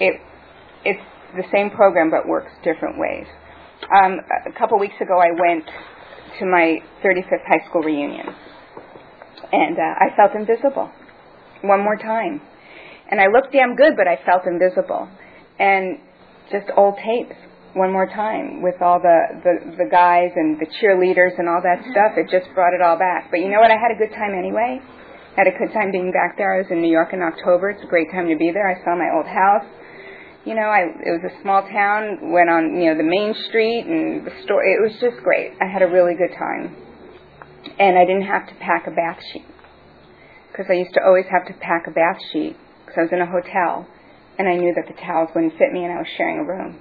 it 0.00 0.20
it's 0.84 1.02
the 1.36 1.44
same 1.52 1.70
program 1.70 2.10
but 2.10 2.28
works 2.28 2.52
different 2.62 2.98
ways. 2.98 3.26
Um, 3.90 4.20
a 4.46 4.58
couple 4.58 4.78
weeks 4.78 4.94
ago, 5.00 5.18
I 5.18 5.30
went 5.32 5.64
to 6.38 6.46
my 6.46 6.78
35th 7.04 7.44
high 7.46 7.66
school 7.68 7.82
reunion, 7.82 8.26
and 9.52 9.76
uh, 9.78 9.82
I 9.82 10.16
felt 10.16 10.34
invisible 10.34 10.90
one 11.62 11.82
more 11.82 11.96
time. 11.96 12.40
And 13.10 13.20
I 13.20 13.26
looked 13.26 13.52
damn 13.52 13.76
good, 13.76 13.96
but 13.96 14.08
I 14.08 14.18
felt 14.24 14.46
invisible. 14.46 15.08
And 15.58 15.98
just 16.50 16.66
old 16.76 16.96
tapes 16.96 17.36
one 17.74 17.92
more 17.92 18.06
time 18.06 18.62
with 18.62 18.80
all 18.80 19.00
the, 19.00 19.18
the, 19.42 19.84
the 19.84 19.88
guys 19.90 20.30
and 20.36 20.58
the 20.60 20.66
cheerleaders 20.80 21.38
and 21.38 21.48
all 21.48 21.60
that 21.62 21.82
stuff. 21.90 22.16
It 22.16 22.30
just 22.30 22.52
brought 22.54 22.72
it 22.72 22.80
all 22.80 22.98
back. 22.98 23.30
But 23.30 23.40
you 23.40 23.50
know 23.50 23.60
what? 23.60 23.70
I 23.70 23.76
had 23.76 23.90
a 23.94 23.98
good 23.98 24.14
time 24.14 24.32
anyway. 24.32 24.80
Had 25.36 25.48
a 25.48 25.58
good 25.58 25.74
time 25.74 25.90
being 25.90 26.12
back 26.12 26.38
there. 26.38 26.54
I 26.54 26.58
was 26.62 26.70
in 26.70 26.80
New 26.80 26.90
York 26.90 27.12
in 27.12 27.20
October. 27.20 27.70
It's 27.70 27.82
a 27.82 27.90
great 27.90 28.06
time 28.12 28.28
to 28.28 28.36
be 28.36 28.52
there. 28.54 28.70
I 28.70 28.78
saw 28.86 28.94
my 28.94 29.10
old 29.10 29.26
house. 29.26 29.66
You 30.46 30.54
know, 30.54 30.70
I 30.70 30.86
it 31.02 31.10
was 31.10 31.26
a 31.26 31.42
small 31.42 31.66
town. 31.66 32.30
Went 32.30 32.46
on 32.46 32.78
you 32.78 32.94
know 32.94 32.96
the 32.96 33.02
main 33.02 33.34
street 33.48 33.82
and 33.82 34.22
the 34.22 34.30
store. 34.44 34.62
It 34.62 34.78
was 34.78 34.94
just 35.02 35.18
great. 35.26 35.58
I 35.58 35.66
had 35.66 35.82
a 35.82 35.90
really 35.90 36.14
good 36.14 36.30
time, 36.38 36.76
and 37.82 37.98
I 37.98 38.06
didn't 38.06 38.30
have 38.30 38.46
to 38.46 38.54
pack 38.62 38.86
a 38.86 38.94
bath 38.94 39.18
sheet 39.32 39.46
because 40.52 40.70
I 40.70 40.78
used 40.78 40.94
to 40.94 41.02
always 41.02 41.26
have 41.26 41.50
to 41.50 41.54
pack 41.58 41.90
a 41.90 41.90
bath 41.90 42.22
sheet 42.30 42.54
because 42.86 42.94
I 42.94 43.02
was 43.02 43.12
in 43.12 43.18
a 43.18 43.26
hotel, 43.26 43.90
and 44.38 44.46
I 44.46 44.54
knew 44.54 44.70
that 44.78 44.86
the 44.86 44.94
towels 45.02 45.34
wouldn't 45.34 45.58
fit 45.58 45.74
me, 45.74 45.82
and 45.82 45.90
I 45.90 45.98
was 45.98 46.10
sharing 46.14 46.38
a 46.38 46.46
room. 46.46 46.78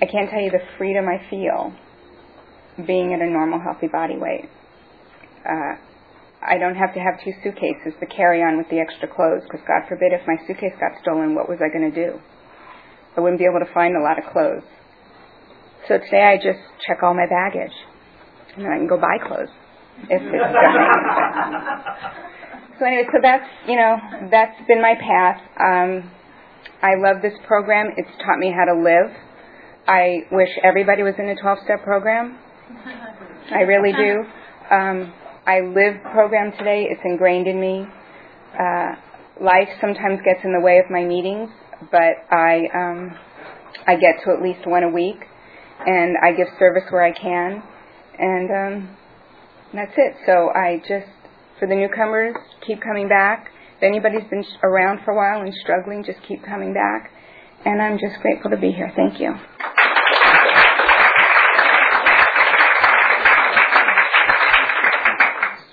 I 0.00 0.06
can't 0.06 0.30
tell 0.30 0.38
you 0.38 0.54
the 0.54 0.62
freedom 0.78 1.10
I 1.10 1.18
feel 1.28 1.74
being 2.86 3.10
at 3.12 3.18
a 3.18 3.26
normal, 3.26 3.58
healthy 3.58 3.88
body 3.88 4.14
weight. 4.14 4.46
Uh, 5.42 5.82
I 6.40 6.58
don't 6.58 6.76
have 6.76 6.94
to 6.94 7.00
have 7.00 7.18
two 7.24 7.32
suitcases 7.42 7.94
to 7.98 8.06
carry 8.06 8.42
on 8.42 8.56
with 8.58 8.68
the 8.70 8.78
extra 8.78 9.08
clothes 9.08 9.42
because 9.44 9.60
God 9.66 9.88
forbid 9.88 10.12
if 10.12 10.26
my 10.26 10.36
suitcase 10.46 10.74
got 10.78 11.00
stolen, 11.02 11.34
what 11.34 11.48
was 11.48 11.58
I 11.58 11.68
going 11.68 11.90
to 11.90 11.94
do? 11.94 12.20
I 13.16 13.20
wouldn't 13.20 13.40
be 13.40 13.46
able 13.46 13.58
to 13.58 13.72
find 13.74 13.96
a 13.96 14.00
lot 14.00 14.18
of 14.18 14.30
clothes. 14.30 14.62
So 15.88 15.98
today 15.98 16.22
I 16.22 16.36
just 16.36 16.62
check 16.86 17.02
all 17.02 17.14
my 17.14 17.26
baggage 17.26 17.74
and 18.54 18.64
then 18.64 18.72
I 18.72 18.78
can 18.78 18.86
go 18.86 18.96
buy 18.96 19.18
clothes 19.18 19.50
if 20.06 20.22
it's 20.22 20.32
So 22.78 22.86
anyway, 22.86 23.08
so 23.10 23.18
that's 23.20 23.44
you 23.66 23.74
know 23.74 23.96
that's 24.30 24.54
been 24.68 24.80
my 24.80 24.94
path. 24.94 25.42
Um, 25.58 26.10
I 26.80 26.94
love 26.94 27.22
this 27.22 27.34
program. 27.44 27.90
It's 27.96 28.10
taught 28.22 28.38
me 28.38 28.54
how 28.54 28.72
to 28.72 28.78
live. 28.78 29.10
I 29.88 30.26
wish 30.30 30.50
everybody 30.62 31.02
was 31.02 31.14
in 31.18 31.28
a 31.28 31.34
12-step 31.34 31.82
program. 31.82 32.38
I 33.50 33.62
really 33.62 33.92
do. 33.92 34.24
Um, 34.68 35.14
I 35.48 35.60
live 35.60 36.02
program 36.12 36.52
today. 36.58 36.88
It's 36.90 37.00
ingrained 37.06 37.46
in 37.46 37.58
me. 37.58 37.86
Uh, 38.52 38.96
life 39.40 39.68
sometimes 39.80 40.20
gets 40.22 40.44
in 40.44 40.52
the 40.52 40.60
way 40.60 40.76
of 40.76 40.90
my 40.90 41.02
meetings, 41.04 41.48
but 41.90 42.20
I 42.30 42.68
um, 42.74 43.16
I 43.86 43.96
get 43.96 44.22
to 44.26 44.32
at 44.36 44.42
least 44.42 44.68
one 44.68 44.82
a 44.82 44.90
week, 44.90 45.16
and 45.86 46.18
I 46.22 46.32
give 46.36 46.48
service 46.58 46.84
where 46.90 47.02
I 47.02 47.12
can, 47.12 47.62
and 48.18 48.50
um, 48.50 48.96
that's 49.72 49.94
it. 49.96 50.16
So 50.26 50.50
I 50.54 50.82
just 50.86 51.08
for 51.58 51.66
the 51.66 51.74
newcomers, 51.74 52.36
keep 52.66 52.82
coming 52.82 53.08
back. 53.08 53.48
If 53.78 53.84
anybody's 53.84 54.28
been 54.28 54.44
around 54.62 55.00
for 55.06 55.12
a 55.12 55.16
while 55.16 55.40
and 55.40 55.54
struggling, 55.62 56.04
just 56.04 56.18
keep 56.28 56.44
coming 56.44 56.74
back. 56.74 57.10
And 57.64 57.80
I'm 57.80 57.96
just 57.96 58.20
grateful 58.20 58.50
to 58.50 58.58
be 58.58 58.70
here. 58.70 58.92
Thank 58.94 59.18
you. 59.18 59.32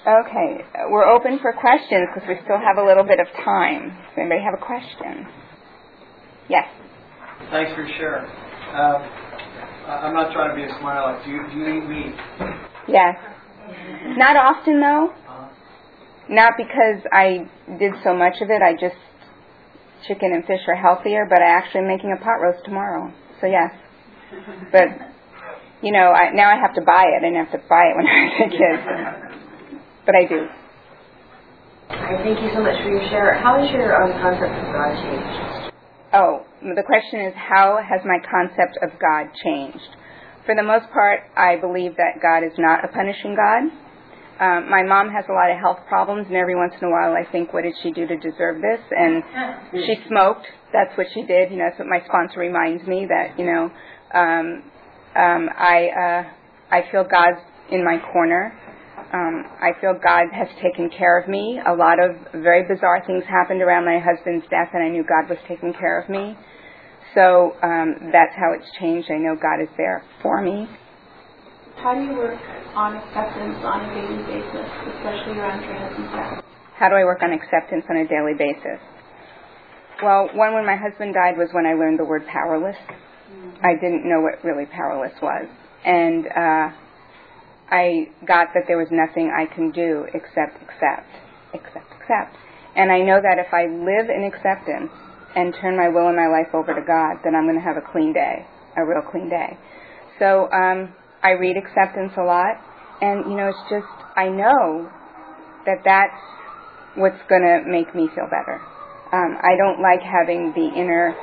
Okay, 0.05 0.61
we're 0.89 1.09
open 1.09 1.39
for 1.41 1.51
questions 1.51 2.07
because 2.13 2.29
we 2.29 2.35
still 2.43 2.59
have 2.61 2.77
a 2.77 2.85
little 2.85 3.03
bit 3.03 3.19
of 3.19 3.25
time. 3.43 3.89
Does 3.89 4.17
anybody 4.17 4.41
have 4.45 4.53
a 4.53 4.63
question? 4.63 5.25
Yes. 6.47 6.67
Thanks 7.49 7.73
for 7.73 7.87
sharing. 7.97 8.29
Um, 8.29 9.01
I'm 9.89 10.13
not 10.13 10.31
trying 10.31 10.49
to 10.49 10.55
be 10.55 10.61
a 10.61 10.77
smart 10.77 11.01
aleck. 11.01 11.25
Do 11.25 11.31
you, 11.31 11.41
do 11.49 11.57
you 11.57 11.81
eat 11.81 11.89
meat? 11.89 12.15
Yes. 12.87 13.17
Not 14.15 14.37
often 14.37 14.79
though. 14.79 15.09
Uh-huh. 15.09 15.47
Not 16.29 16.53
because 16.55 17.01
I 17.11 17.49
did 17.79 17.93
so 18.03 18.13
much 18.13 18.41
of 18.41 18.51
it. 18.51 18.61
I 18.61 18.73
just 18.73 19.01
chicken 20.07 20.33
and 20.33 20.45
fish 20.45 20.61
are 20.67 20.75
healthier, 20.75 21.25
but 21.27 21.41
I 21.41 21.49
actually 21.49 21.81
am 21.81 21.87
making 21.87 22.13
a 22.13 22.23
pot 22.23 22.37
roast 22.43 22.63
tomorrow. 22.63 23.11
So 23.41 23.47
yes. 23.47 23.73
But 24.71 24.85
you 25.81 25.91
know, 25.91 26.13
I, 26.13 26.29
now 26.29 26.49
I 26.53 26.61
have 26.61 26.75
to 26.75 26.81
buy 26.81 27.05
it. 27.09 27.17
I 27.17 27.25
didn't 27.25 27.43
have 27.43 27.59
to 27.59 27.67
buy 27.67 27.89
it 27.89 27.97
when 27.97 28.05
I 28.05 28.17
was 28.21 28.37
a 28.45 28.49
kid 28.53 29.41
but 30.05 30.15
I 30.15 30.25
do. 30.25 30.47
thank 31.89 32.41
you 32.41 32.49
so 32.53 32.61
much 32.61 32.81
for 32.81 32.89
your 32.89 33.03
share. 33.09 33.39
How 33.41 33.59
has 33.59 33.71
your 33.71 33.89
um, 34.03 34.11
concept 34.21 34.53
of 34.53 34.73
God 34.73 34.93
changed? 35.01 35.73
Oh, 36.13 36.45
the 36.61 36.83
question 36.83 37.21
is 37.21 37.33
how 37.35 37.79
has 37.83 38.01
my 38.05 38.19
concept 38.23 38.77
of 38.81 38.99
God 38.99 39.27
changed? 39.43 39.95
For 40.45 40.55
the 40.55 40.63
most 40.63 40.85
part, 40.93 41.21
I 41.35 41.57
believe 41.57 41.97
that 41.97 42.21
God 42.21 42.45
is 42.45 42.53
not 42.57 42.85
a 42.85 42.87
punishing 42.87 43.35
God. 43.35 43.71
Um, 44.37 44.69
my 44.69 44.83
mom 44.83 45.09
has 45.09 45.25
a 45.29 45.33
lot 45.33 45.49
of 45.49 45.57
health 45.57 45.79
problems, 45.87 46.27
and 46.27 46.35
every 46.35 46.55
once 46.55 46.73
in 46.79 46.87
a 46.87 46.91
while, 46.91 47.13
I 47.13 47.23
think, 47.31 47.53
what 47.53 47.63
did 47.63 47.73
she 47.81 47.91
do 47.91 48.05
to 48.05 48.17
deserve 48.17 48.61
this? 48.61 48.81
And 48.91 49.23
she 49.71 49.95
smoked. 50.07 50.45
That's 50.73 50.95
what 50.97 51.07
she 51.13 51.23
did. 51.23 51.51
You 51.51 51.57
know, 51.57 51.65
that's 51.69 51.79
what 51.79 51.87
my 51.87 52.03
sponsor 52.05 52.39
reminds 52.39 52.85
me 52.85 53.07
that 53.07 53.39
you 53.39 53.45
know, 53.45 53.71
um, 54.13 54.63
um, 55.15 55.49
I 55.55 55.87
uh, 55.87 56.23
I 56.69 56.91
feel 56.91 57.05
God's 57.05 57.39
in 57.71 57.83
my 57.83 57.97
corner. 58.11 58.53
Um, 59.13 59.43
I 59.61 59.71
feel 59.79 59.93
God 59.93 60.27
has 60.31 60.47
taken 60.61 60.89
care 60.89 61.19
of 61.19 61.27
me. 61.27 61.59
A 61.65 61.73
lot 61.73 61.99
of 61.99 62.15
very 62.41 62.63
bizarre 62.67 63.03
things 63.05 63.23
happened 63.27 63.61
around 63.61 63.85
my 63.85 63.99
husband's 63.99 64.45
death, 64.49 64.69
and 64.73 64.83
I 64.83 64.89
knew 64.89 65.03
God 65.03 65.29
was 65.29 65.39
taking 65.47 65.73
care 65.73 65.99
of 65.99 66.09
me. 66.09 66.35
So 67.13 67.55
um, 67.63 68.11
that's 68.11 68.35
how 68.35 68.51
it's 68.51 68.67
changed. 68.79 69.09
I 69.11 69.17
know 69.17 69.35
God 69.35 69.61
is 69.61 69.69
there 69.77 70.03
for 70.21 70.41
me. 70.41 70.67
How 71.77 71.93
do 71.93 72.01
you 72.01 72.15
work 72.15 72.39
on 72.75 72.95
acceptance 72.95 73.59
on 73.63 73.83
a 73.83 73.89
daily 73.93 74.23
basis, 74.23 74.67
especially 74.95 75.39
around 75.39 75.63
your 75.63 75.75
husband's 75.75 76.11
death? 76.11 76.43
How 76.75 76.89
do 76.89 76.95
I 76.95 77.03
work 77.03 77.21
on 77.23 77.31
acceptance 77.31 77.85
on 77.89 77.97
a 77.97 78.07
daily 78.07 78.35
basis? 78.37 78.79
Well, 80.03 80.29
one, 80.33 80.53
when 80.53 80.65
my 80.65 80.75
husband 80.75 81.13
died 81.13 81.37
was 81.37 81.47
when 81.53 81.65
I 81.65 81.73
learned 81.73 81.99
the 81.99 82.05
word 82.05 82.23
powerless. 82.27 82.75
Mm-hmm. 82.75 83.65
I 83.65 83.75
didn't 83.79 84.03
know 84.03 84.19
what 84.19 84.43
really 84.43 84.65
powerless 84.65 85.13
was. 85.21 85.47
And 85.85 86.27
uh, 86.27 86.75
I 87.71 88.09
got 88.27 88.53
that 88.53 88.65
there 88.67 88.77
was 88.77 88.89
nothing 88.91 89.33
I 89.33 89.45
can 89.45 89.71
do 89.71 90.05
except 90.13 90.61
accept, 90.61 91.09
accept, 91.53 91.89
accept. 92.01 92.37
And 92.75 92.91
I 92.91 92.99
know 92.99 93.21
that 93.21 93.39
if 93.39 93.53
I 93.53 93.65
live 93.65 94.09
in 94.09 94.23
acceptance 94.23 94.91
and 95.35 95.53
turn 95.61 95.75
my 95.77 95.89
will 95.89 96.07
and 96.07 96.15
my 96.15 96.27
life 96.27 96.53
over 96.53 96.73
to 96.73 96.85
God, 96.85 97.23
then 97.23 97.33
I'm 97.33 97.45
going 97.45 97.57
to 97.57 97.65
have 97.65 97.77
a 97.77 97.85
clean 97.91 98.13
day, 98.13 98.45
a 98.77 98.85
real 98.85 99.01
clean 99.01 99.29
day. 99.29 99.57
So 100.19 100.51
um, 100.51 100.93
I 101.23 101.31
read 101.31 101.57
acceptance 101.57 102.13
a 102.17 102.23
lot, 102.23 102.55
and 103.01 103.31
you 103.31 103.35
know, 103.35 103.49
it's 103.49 103.65
just 103.69 103.89
I 104.15 104.29
know 104.29 104.91
that 105.65 105.81
that's 105.83 106.21
what's 106.95 107.19
going 107.27 107.43
to 107.43 107.63
make 107.67 107.93
me 107.95 108.07
feel 108.15 108.29
better. 108.29 108.61
Um, 109.11 109.37
I 109.41 109.55
don't 109.57 109.81
like 109.81 110.01
having 110.01 110.53
the 110.55 110.67
inner 110.79 111.15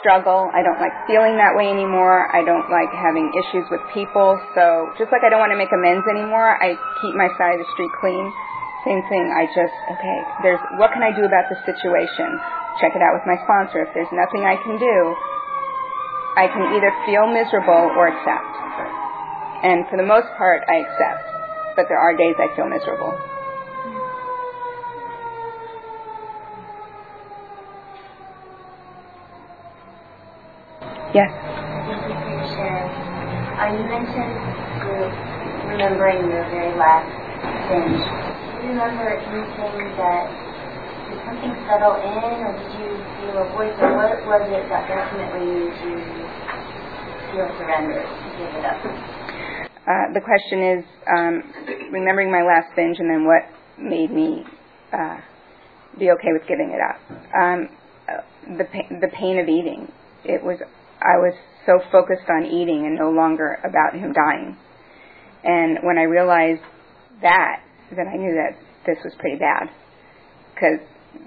struggle. 0.00 0.50
I 0.52 0.62
don't 0.62 0.80
like 0.80 0.92
feeling 1.06 1.36
that 1.36 1.54
way 1.54 1.68
anymore. 1.68 2.28
I 2.30 2.44
don't 2.44 2.68
like 2.68 2.90
having 2.92 3.30
issues 3.32 3.66
with 3.70 3.80
people. 3.92 4.36
So 4.56 4.90
just 4.98 5.12
like 5.12 5.22
I 5.24 5.30
don't 5.30 5.40
want 5.40 5.52
to 5.52 5.60
make 5.60 5.72
amends 5.72 6.04
anymore, 6.10 6.56
I 6.58 6.76
keep 7.00 7.14
my 7.14 7.28
side 7.36 7.56
of 7.56 7.60
the 7.60 7.70
street 7.76 7.92
clean. 8.00 8.24
Same 8.84 9.00
thing. 9.08 9.24
I 9.32 9.48
just 9.52 9.76
okay. 9.96 10.18
There's 10.44 10.62
what 10.76 10.92
can 10.92 11.00
I 11.00 11.12
do 11.12 11.24
about 11.24 11.48
the 11.48 11.56
situation? 11.64 12.28
Check 12.80 12.92
it 12.92 13.00
out 13.00 13.16
with 13.16 13.24
my 13.24 13.40
sponsor. 13.44 13.84
If 13.84 13.94
there's 13.96 14.12
nothing 14.12 14.44
I 14.44 14.60
can 14.60 14.76
do, 14.76 14.96
I 16.36 16.50
can 16.50 16.74
either 16.76 16.92
feel 17.08 17.30
miserable 17.30 17.94
or 17.96 18.12
accept. 18.12 18.52
And 19.64 19.88
for 19.88 19.96
the 19.96 20.04
most 20.04 20.28
part, 20.36 20.66
I 20.68 20.84
accept. 20.84 21.24
But 21.76 21.86
there 21.88 21.98
are 21.98 22.12
days 22.12 22.36
I 22.36 22.54
feel 22.54 22.68
miserable. 22.68 23.16
Yes. 31.14 31.30
Thank 31.30 32.10
you 32.10 32.16
for 32.18 32.26
your 32.26 32.48
share. 32.58 32.90
Uh, 32.90 33.70
you 33.70 33.86
mentioned 33.86 34.34
remembering 35.70 36.26
your 36.26 36.42
very 36.50 36.74
last 36.74 37.06
binge. 37.70 38.02
Do 38.02 38.66
you 38.66 38.74
remember 38.74 39.06
anything 39.22 39.94
that 39.94 40.26
did 41.06 41.20
something 41.22 41.54
settle 41.70 42.02
in, 42.02 42.34
or 42.42 42.52
did 42.58 42.72
you 42.82 42.90
feel 43.22 43.36
a 43.38 43.46
voice, 43.54 43.78
or 43.78 43.94
what 43.94 44.10
was 44.26 44.42
it 44.58 44.66
that 44.66 44.90
ultimately 44.90 45.54
made 45.54 45.78
you 45.86 46.02
feel 47.30 47.46
surrendered, 47.62 48.10
give 48.34 48.50
it 48.58 48.64
up? 48.66 48.82
Uh, 49.86 50.06
the 50.18 50.20
question 50.20 50.58
is 50.66 50.84
um, 51.06 51.34
remembering 51.94 52.30
my 52.30 52.42
last 52.42 52.74
binge, 52.74 52.98
and 52.98 53.08
then 53.08 53.22
what 53.24 53.46
made 53.78 54.10
me 54.10 54.42
uh, 54.92 55.18
be 55.96 56.10
okay 56.10 56.34
with 56.34 56.42
giving 56.48 56.74
it 56.74 56.82
up. 56.82 56.98
Um, 57.38 57.68
uh, 58.10 58.18
the 58.58 58.64
pa- 58.64 58.98
the 59.00 59.08
pain 59.14 59.38
of 59.38 59.46
eating. 59.48 59.86
It 60.24 60.42
was 60.42 60.58
I 61.04 61.20
was 61.20 61.34
so 61.66 61.80
focused 61.92 62.28
on 62.28 62.46
eating 62.46 62.86
and 62.86 62.96
no 62.96 63.10
longer 63.10 63.58
about 63.62 63.92
him 63.94 64.12
dying. 64.12 64.56
And 65.44 65.78
when 65.82 65.98
I 65.98 66.04
realized 66.04 66.64
that, 67.20 67.60
then 67.94 68.08
I 68.08 68.16
knew 68.16 68.34
that 68.34 68.56
this 68.86 68.96
was 69.04 69.12
pretty 69.18 69.38
bad. 69.38 69.68
Because 70.54 70.80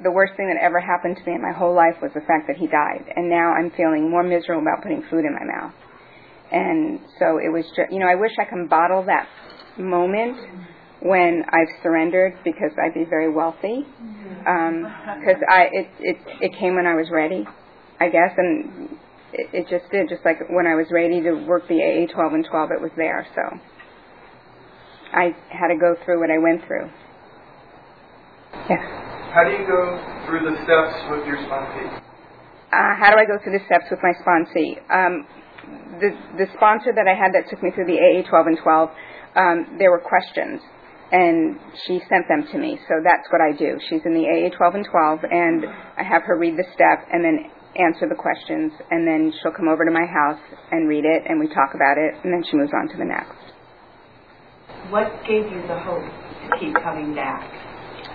the 0.03 0.11
worst 0.11 0.34
thing 0.36 0.49
that 0.49 0.61
ever 0.61 0.80
happened 0.80 1.17
to 1.17 1.23
me 1.30 1.36
in 1.36 1.41
my 1.41 1.53
whole 1.53 1.75
life 1.75 1.95
was 2.01 2.11
the 2.13 2.21
fact 2.21 2.47
that 2.47 2.57
he 2.57 2.67
died. 2.67 3.05
And 3.15 3.30
now 3.30 3.53
I'm 3.53 3.71
feeling 3.78 4.09
more 4.09 4.23
miserable 4.23 4.61
about 4.61 4.82
putting 4.82 5.03
food 5.09 5.25
in 5.25 5.34
my 5.34 5.45
mouth. 5.45 5.73
And 6.51 6.99
so 7.19 7.38
it 7.38 7.51
was 7.51 7.65
just, 7.75 7.91
you 7.91 7.99
know, 7.99 8.07
I 8.07 8.15
wish 8.15 8.32
I 8.39 8.45
can 8.45 8.67
bottle 8.67 9.05
that 9.05 9.28
moment 9.78 10.38
when 11.01 11.43
I've 11.49 11.69
surrendered 11.84 12.39
because 12.43 12.71
I'd 12.82 12.93
be 12.93 13.05
very 13.05 13.32
wealthy. 13.32 13.86
Because 14.39 15.38
um, 15.38 15.49
I, 15.49 15.69
it, 15.71 15.88
it, 15.99 16.17
it 16.41 16.59
came 16.59 16.75
when 16.75 16.88
I 16.88 16.95
was 16.95 17.09
ready, 17.11 17.45
I 17.99 18.09
guess. 18.09 18.32
And 18.38 18.97
it, 19.34 19.49
it 19.53 19.63
just 19.69 19.91
did. 19.91 20.09
Just 20.09 20.23
like 20.25 20.38
when 20.49 20.67
I 20.67 20.75
was 20.75 20.88
ready 20.91 21.21
to 21.21 21.32
work 21.45 21.67
the 21.67 21.82
AA 21.82 22.11
12 22.11 22.34
and 22.34 22.45
12, 22.45 22.69
it 22.71 22.82
was 22.82 22.91
there. 22.95 23.28
So 23.36 23.41
I 25.13 25.36
had 25.49 25.67
to 25.67 25.78
go 25.80 25.95
through 26.05 26.19
what 26.19 26.32
I 26.32 26.38
went 26.38 26.65
through. 26.67 26.89
Yes. 28.69 28.84
How 29.34 29.43
do 29.43 29.51
you 29.51 29.67
go 29.67 29.99
through 30.25 30.43
the 30.47 30.55
steps 30.63 30.95
with 31.11 31.28
your 31.28 31.38
sponsee? 31.45 32.01
Uh, 32.71 32.95
how 32.99 33.11
do 33.11 33.19
I 33.19 33.25
go 33.25 33.38
through 33.43 33.57
the 33.59 33.65
steps 33.65 33.86
with 33.91 33.99
my 34.03 34.11
sponsee? 34.23 34.80
Um, 34.91 35.28
the 35.99 36.11
the 36.38 36.47
sponsor 36.55 36.91
that 36.95 37.07
I 37.07 37.15
had 37.15 37.32
that 37.36 37.49
took 37.49 37.61
me 37.63 37.71
through 37.71 37.88
the 37.88 37.99
AA 37.99 38.28
12 38.28 38.47
and 38.47 38.57
12, 38.57 38.89
um, 39.36 39.75
there 39.80 39.91
were 39.91 39.99
questions, 39.99 40.61
and 41.11 41.59
she 41.86 41.99
sent 42.09 42.28
them 42.28 42.47
to 42.51 42.57
me. 42.57 42.80
So 42.88 42.99
that's 43.03 43.28
what 43.32 43.39
I 43.39 43.55
do. 43.55 43.80
She's 43.89 44.01
in 44.05 44.13
the 44.13 44.28
AA 44.28 44.55
12 44.55 44.75
and 44.75 44.88
12, 44.89 45.19
and 45.32 45.65
I 45.97 46.03
have 46.03 46.23
her 46.23 46.38
read 46.38 46.55
the 46.57 46.67
step 46.73 47.07
and 47.11 47.23
then 47.23 47.51
answer 47.76 48.07
the 48.07 48.15
questions, 48.15 48.72
and 48.89 49.07
then 49.07 49.34
she'll 49.41 49.51
come 49.51 49.68
over 49.68 49.84
to 49.84 49.91
my 49.91 50.05
house 50.05 50.39
and 50.72 50.88
read 50.88 51.05
it, 51.05 51.24
and 51.28 51.39
we 51.39 51.47
talk 51.47 51.76
about 51.76 51.97
it, 51.97 52.15
and 52.24 52.32
then 52.32 52.43
she 52.49 52.55
moves 52.55 52.72
on 52.74 52.88
to 52.89 52.97
the 52.97 53.05
next. 53.05 53.36
What 54.89 55.11
gave 55.28 55.43
you 55.51 55.61
the 55.68 55.80
hope 55.80 56.05
to 56.05 56.47
keep 56.59 56.74
coming 56.80 57.13
back 57.13 57.43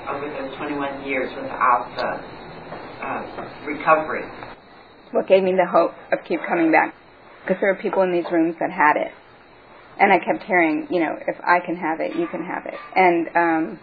over 0.09 0.27
those 0.27 0.57
21 0.57 1.05
years 1.05 1.31
without 1.37 1.93
the 1.97 2.11
uh, 3.05 3.23
recovery? 3.67 4.25
What 5.13 5.29
gave 5.29 5.43
me 5.43 5.53
the 5.53 5.69
hope 5.69 5.93
of 6.11 6.25
keep 6.27 6.41
coming 6.49 6.73
back? 6.73 6.95
Because 7.45 7.61
there 7.61 7.71
are 7.71 7.77
people 7.77 8.03
in 8.03 8.13
these 8.13 8.25
rooms 8.33 8.57
that 8.61 8.71
had 8.71 8.97
it. 8.97 9.13
And 10.01 10.11
I 10.11 10.19
kept 10.19 10.45
hearing, 10.45 10.89
you 10.91 11.01
know, 11.01 11.15
if 11.29 11.37
I 11.45 11.61
can 11.65 11.77
have 11.77 12.01
it, 12.01 12.17
you 12.17 12.27
can 12.29 12.43
have 12.45 12.65
it. 12.65 12.75
And 12.97 13.29
um, 13.37 13.81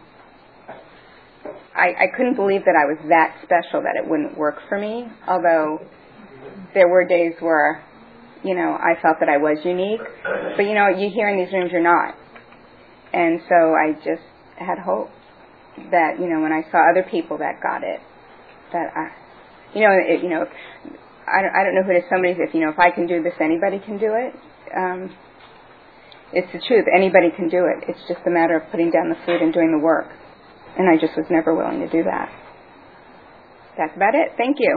I, 1.79 2.03
I 2.03 2.07
couldn't 2.15 2.35
believe 2.35 2.65
that 2.65 2.75
I 2.75 2.85
was 2.85 2.99
that 3.07 3.39
special 3.43 3.81
that 3.83 3.95
it 3.95 4.07
wouldn't 4.07 4.37
work 4.37 4.57
for 4.67 4.77
me. 4.79 5.07
Although 5.27 5.79
there 6.73 6.87
were 6.87 7.07
days 7.07 7.33
where, 7.39 7.83
you 8.43 8.55
know, 8.55 8.75
I 8.75 8.99
felt 9.01 9.17
that 9.21 9.29
I 9.29 9.37
was 9.37 9.57
unique. 9.63 10.03
But 10.55 10.63
you 10.63 10.75
know, 10.75 10.89
you 10.89 11.09
hear 11.09 11.29
in 11.29 11.39
these 11.39 11.53
rooms 11.53 11.71
you're 11.71 11.83
not. 11.83 12.15
And 13.13 13.39
so 13.47 13.73
I 13.73 13.93
just 14.03 14.27
had 14.57 14.77
hope 14.77 15.09
that 15.91 16.19
you 16.19 16.27
know 16.27 16.41
when 16.41 16.51
I 16.51 16.67
saw 16.69 16.91
other 16.91 17.07
people 17.09 17.37
that 17.39 17.63
got 17.63 17.83
it, 17.83 18.01
that 18.73 18.91
I, 18.93 19.09
you 19.73 19.81
know, 19.81 19.95
it, 19.95 20.21
you 20.21 20.29
know, 20.29 20.45
I 21.25 21.41
don't, 21.41 21.53
I 21.55 21.63
don't 21.63 21.75
know 21.75 21.83
who 21.83 21.93
to 21.93 22.03
somebody 22.09 22.35
if 22.37 22.53
you 22.53 22.61
know 22.61 22.69
if 22.69 22.79
I 22.79 22.91
can 22.91 23.07
do 23.07 23.23
this, 23.23 23.33
anybody 23.39 23.79
can 23.79 23.97
do 23.97 24.13
it. 24.13 24.35
Um, 24.75 25.15
it's 26.31 26.51
the 26.53 26.61
truth. 26.67 26.85
Anybody 26.93 27.31
can 27.35 27.49
do 27.49 27.65
it. 27.65 27.89
It's 27.89 27.99
just 28.07 28.21
a 28.27 28.29
matter 28.29 28.57
of 28.57 28.69
putting 28.69 28.91
down 28.91 29.09
the 29.09 29.17
food 29.25 29.41
and 29.41 29.53
doing 29.53 29.71
the 29.71 29.81
work. 29.81 30.09
And 30.79 30.87
I 30.89 30.95
just 30.95 31.15
was 31.17 31.27
never 31.29 31.53
willing 31.53 31.81
to 31.81 31.89
do 31.89 32.03
that. 32.03 32.31
That's 33.77 33.95
about 33.95 34.15
it. 34.15 34.31
Thank 34.37 34.57
you. 34.59 34.75